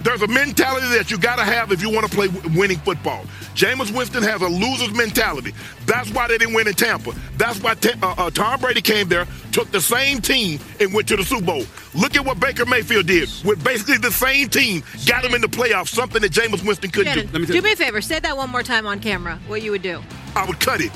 There's 0.03 0.21
a 0.23 0.27
mentality 0.27 0.87
that 0.97 1.11
you 1.11 1.17
got 1.19 1.35
to 1.35 1.43
have 1.43 1.71
if 1.71 1.81
you 1.81 1.89
want 1.91 2.09
to 2.09 2.15
play 2.15 2.27
winning 2.55 2.79
football. 2.79 3.25
Jameis 3.53 3.95
Winston 3.95 4.23
has 4.23 4.41
a 4.41 4.47
loser's 4.47 4.93
mentality. 4.95 5.53
That's 5.85 6.09
why 6.11 6.27
they 6.27 6.39
didn't 6.39 6.55
win 6.55 6.67
in 6.67 6.73
Tampa. 6.73 7.13
That's 7.37 7.61
why 7.61 7.75
t- 7.75 7.93
uh, 8.01 8.15
uh, 8.17 8.29
Tom 8.31 8.59
Brady 8.59 8.81
came 8.81 9.07
there, 9.09 9.27
took 9.51 9.69
the 9.71 9.81
same 9.81 10.19
team, 10.19 10.59
and 10.79 10.91
went 10.91 11.07
to 11.09 11.17
the 11.17 11.23
Super 11.23 11.45
Bowl. 11.45 11.63
Look 11.93 12.15
at 12.15 12.25
what 12.25 12.39
Baker 12.39 12.65
Mayfield 12.65 13.05
did 13.05 13.29
with 13.45 13.63
basically 13.63 13.97
the 13.97 14.11
same 14.11 14.49
team, 14.49 14.81
got 15.05 15.23
him 15.23 15.35
in 15.35 15.41
the 15.41 15.47
playoffs, 15.47 15.89
something 15.89 16.21
that 16.21 16.31
Jameis 16.31 16.65
Winston 16.65 16.89
couldn't 16.89 17.13
Shannon, 17.13 17.31
do. 17.31 17.39
Me 17.39 17.45
do 17.45 17.61
me 17.61 17.73
a 17.73 17.75
favor, 17.75 18.01
say 18.01 18.19
that 18.19 18.35
one 18.35 18.49
more 18.49 18.63
time 18.63 18.87
on 18.87 18.99
camera, 18.99 19.39
what 19.47 19.61
you 19.61 19.69
would 19.71 19.83
do. 19.83 20.01
I 20.35 20.45
would 20.45 20.59
cut 20.59 20.81
it. 20.81 20.91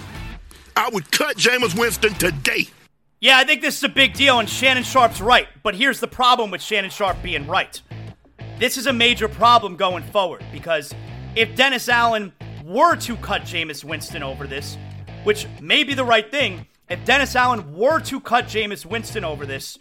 I 0.75 0.89
would 0.89 1.11
cut 1.11 1.37
Jameis 1.37 1.77
Winston 1.77 2.13
today. 2.15 2.67
Yeah, 3.25 3.39
I 3.39 3.43
think 3.43 3.63
this 3.63 3.77
is 3.77 3.83
a 3.83 3.89
big 3.89 4.13
deal, 4.13 4.37
and 4.37 4.47
Shannon 4.47 4.83
Sharpe's 4.83 5.19
right. 5.19 5.47
But 5.63 5.73
here's 5.73 5.99
the 5.99 6.07
problem 6.07 6.51
with 6.51 6.61
Shannon 6.61 6.91
Sharpe 6.91 7.23
being 7.23 7.47
right. 7.47 7.81
This 8.59 8.77
is 8.77 8.85
a 8.85 8.93
major 8.93 9.27
problem 9.27 9.77
going 9.77 10.03
forward 10.03 10.45
because 10.51 10.93
if 11.35 11.55
Dennis 11.55 11.89
Allen 11.89 12.31
were 12.63 12.95
to 12.97 13.15
cut 13.17 13.41
Jameis 13.41 13.83
Winston 13.83 14.21
over 14.21 14.45
this, 14.45 14.77
which 15.23 15.47
may 15.59 15.83
be 15.83 15.95
the 15.95 16.05
right 16.05 16.29
thing, 16.29 16.67
if 16.87 17.03
Dennis 17.03 17.35
Allen 17.35 17.75
were 17.75 17.99
to 18.01 18.19
cut 18.19 18.45
Jameis 18.45 18.85
Winston 18.85 19.23
over 19.23 19.47
this, 19.47 19.79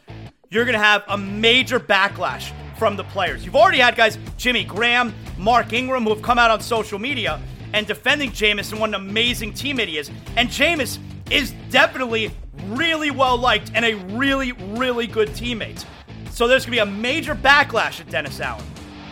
you're 0.49 0.65
going 0.65 0.73
to 0.73 0.83
have 0.83 1.05
a 1.09 1.19
major 1.19 1.79
backlash 1.79 2.51
from 2.79 2.97
the 2.97 3.05
players. 3.05 3.45
You've 3.45 3.57
already 3.57 3.77
had 3.77 3.95
guys, 3.95 4.17
Jimmy 4.39 4.65
Graham, 4.65 5.13
Mark 5.37 5.75
Ingram, 5.75 6.05
who 6.05 6.15
have 6.15 6.23
come 6.23 6.39
out 6.39 6.51
on 6.51 6.63
social 6.63 6.99
media 6.99 7.39
and 7.75 7.87
defending 7.87 8.31
Jameis 8.31 8.71
and 8.71 8.81
what 8.81 8.89
an 8.89 8.95
amazing 8.95 9.53
teammate 9.53 9.89
he 9.89 9.99
is. 9.99 10.11
And 10.39 10.49
Jameis 10.49 10.99
is 11.31 11.53
definitely 11.69 12.31
really 12.67 13.11
well 13.11 13.37
liked 13.37 13.71
and 13.75 13.85
a 13.85 13.95
really, 14.15 14.53
really 14.53 15.07
good 15.07 15.29
teammate. 15.31 15.85
So 16.31 16.49
there's 16.49 16.67
going 16.67 16.79
to 16.79 16.85
be 16.85 16.91
a 16.91 17.01
major 17.01 17.35
backlash 17.35 18.01
at 18.01 18.09
Dennis 18.09 18.41
Allen. 18.41 18.65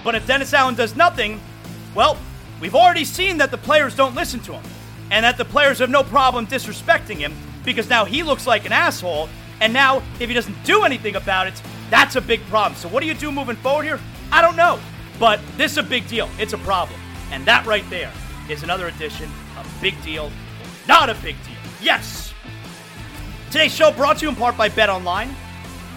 But 0.05 0.15
if 0.15 0.27
Dennis 0.27 0.53
Allen 0.53 0.75
does 0.75 0.97
nothing, 0.97 1.41
well, 1.95 2.17
we've 2.61 2.75
already 2.75 3.05
seen 3.05 3.39
that 3.39 3.51
the 3.51 3.59
players 3.59 3.95
don't 3.95 4.15
listen 4.15 4.41
to 4.41 4.53
him 4.53 4.65
and 5.11 5.25
that 5.25 5.37
the 5.37 5.45
players 5.45 5.79
have 5.79 5.91
no 5.91 6.03
problem 6.03 6.47
disrespecting 6.47 7.17
him 7.17 7.35
because 7.65 7.89
now 7.89 8.05
he 8.05 8.23
looks 8.23 8.47
like 8.47 8.65
an 8.65 8.73
asshole. 8.73 9.29
And 9.61 9.73
now, 9.73 10.03
if 10.19 10.29
he 10.29 10.35
doesn't 10.35 10.57
do 10.65 10.83
anything 10.83 11.15
about 11.15 11.47
it, 11.47 11.63
that's 11.91 12.17
a 12.17 12.21
big 12.21 12.41
problem. 12.47 12.75
So, 12.75 12.89
what 12.89 13.01
do 13.01 13.07
you 13.07 13.15
do 13.15 13.31
moving 13.31 13.55
forward 13.57 13.85
here? 13.85 14.01
I 14.33 14.43
don't 14.43 14.57
know. 14.57 14.81
But 15.21 15.41
this 15.57 15.73
is 15.73 15.79
a 15.79 15.83
big 15.85 16.09
deal. 16.09 16.29
It's 16.39 16.53
a 16.53 16.59
problem. 16.59 16.99
And 17.31 17.45
that 17.47 17.65
right 17.65 17.89
there 17.91 18.11
is 18.49 18.65
another 18.65 18.89
edition 18.89 19.31
of 19.57 19.79
Big 19.81 20.01
Deal, 20.03 20.33
not 20.89 21.09
a 21.09 21.15
big 21.15 21.37
deal. 21.45 21.57
Yes! 21.81 22.32
Today's 23.53 23.75
show 23.75 23.93
brought 23.93 24.17
to 24.17 24.23
you 24.25 24.31
in 24.31 24.35
part 24.35 24.57
by 24.57 24.71
Bet 24.71 24.89
Online. 24.89 25.29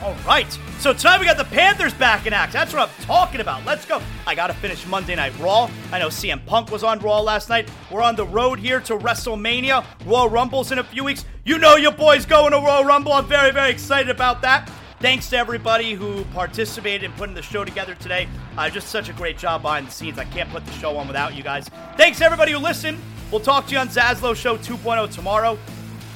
All 0.03 0.13
right. 0.27 0.51
So 0.77 0.91
tonight 0.91 1.21
we 1.21 1.25
got 1.25 1.37
the 1.37 1.45
Panthers 1.45 1.93
back 1.93 2.25
in 2.25 2.33
act. 2.33 2.51
That's 2.51 2.73
what 2.73 2.89
I'm 2.89 3.05
talking 3.05 3.39
about. 3.39 3.63
Let's 3.63 3.85
go. 3.85 4.01
I 4.27 4.35
got 4.35 4.47
to 4.47 4.53
finish 4.53 4.85
Monday 4.85 5.15
Night 5.15 5.31
Raw. 5.39 5.71
I 5.89 5.99
know 5.99 6.09
CM 6.09 6.45
Punk 6.45 6.69
was 6.69 6.83
on 6.83 6.99
Raw 6.99 7.21
last 7.21 7.47
night. 7.47 7.71
We're 7.89 8.01
on 8.01 8.17
the 8.17 8.25
road 8.25 8.59
here 8.59 8.81
to 8.81 8.97
WrestleMania. 8.97 9.85
Royal 10.05 10.27
Rumble's 10.27 10.73
in 10.73 10.79
a 10.79 10.83
few 10.83 11.05
weeks. 11.05 11.23
You 11.45 11.57
know 11.57 11.77
your 11.77 11.93
boy's 11.93 12.25
going 12.25 12.51
to 12.51 12.57
Royal 12.57 12.83
Rumble. 12.83 13.13
I'm 13.13 13.25
very, 13.25 13.51
very 13.51 13.71
excited 13.71 14.09
about 14.09 14.41
that. 14.41 14.69
Thanks 14.99 15.29
to 15.29 15.37
everybody 15.37 15.93
who 15.93 16.25
participated 16.25 17.03
in 17.03 17.13
putting 17.13 17.35
the 17.35 17.41
show 17.41 17.63
together 17.63 17.95
today. 17.95 18.27
Uh, 18.57 18.69
just 18.69 18.89
such 18.89 19.07
a 19.07 19.13
great 19.13 19.37
job 19.37 19.61
behind 19.61 19.87
the 19.87 19.91
scenes. 19.91 20.19
I 20.19 20.25
can't 20.25 20.49
put 20.49 20.65
the 20.65 20.73
show 20.73 20.97
on 20.97 21.07
without 21.07 21.33
you 21.33 21.41
guys. 21.41 21.69
Thanks 21.95 22.17
to 22.17 22.25
everybody 22.25 22.51
who 22.51 22.57
listened. 22.57 22.99
We'll 23.31 23.39
talk 23.39 23.67
to 23.67 23.71
you 23.71 23.77
on 23.77 23.87
Zaslow 23.87 24.35
Show 24.35 24.57
2.0 24.57 25.09
tomorrow. 25.09 25.57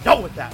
Know 0.04 0.20
with 0.20 0.36
that 0.36 0.54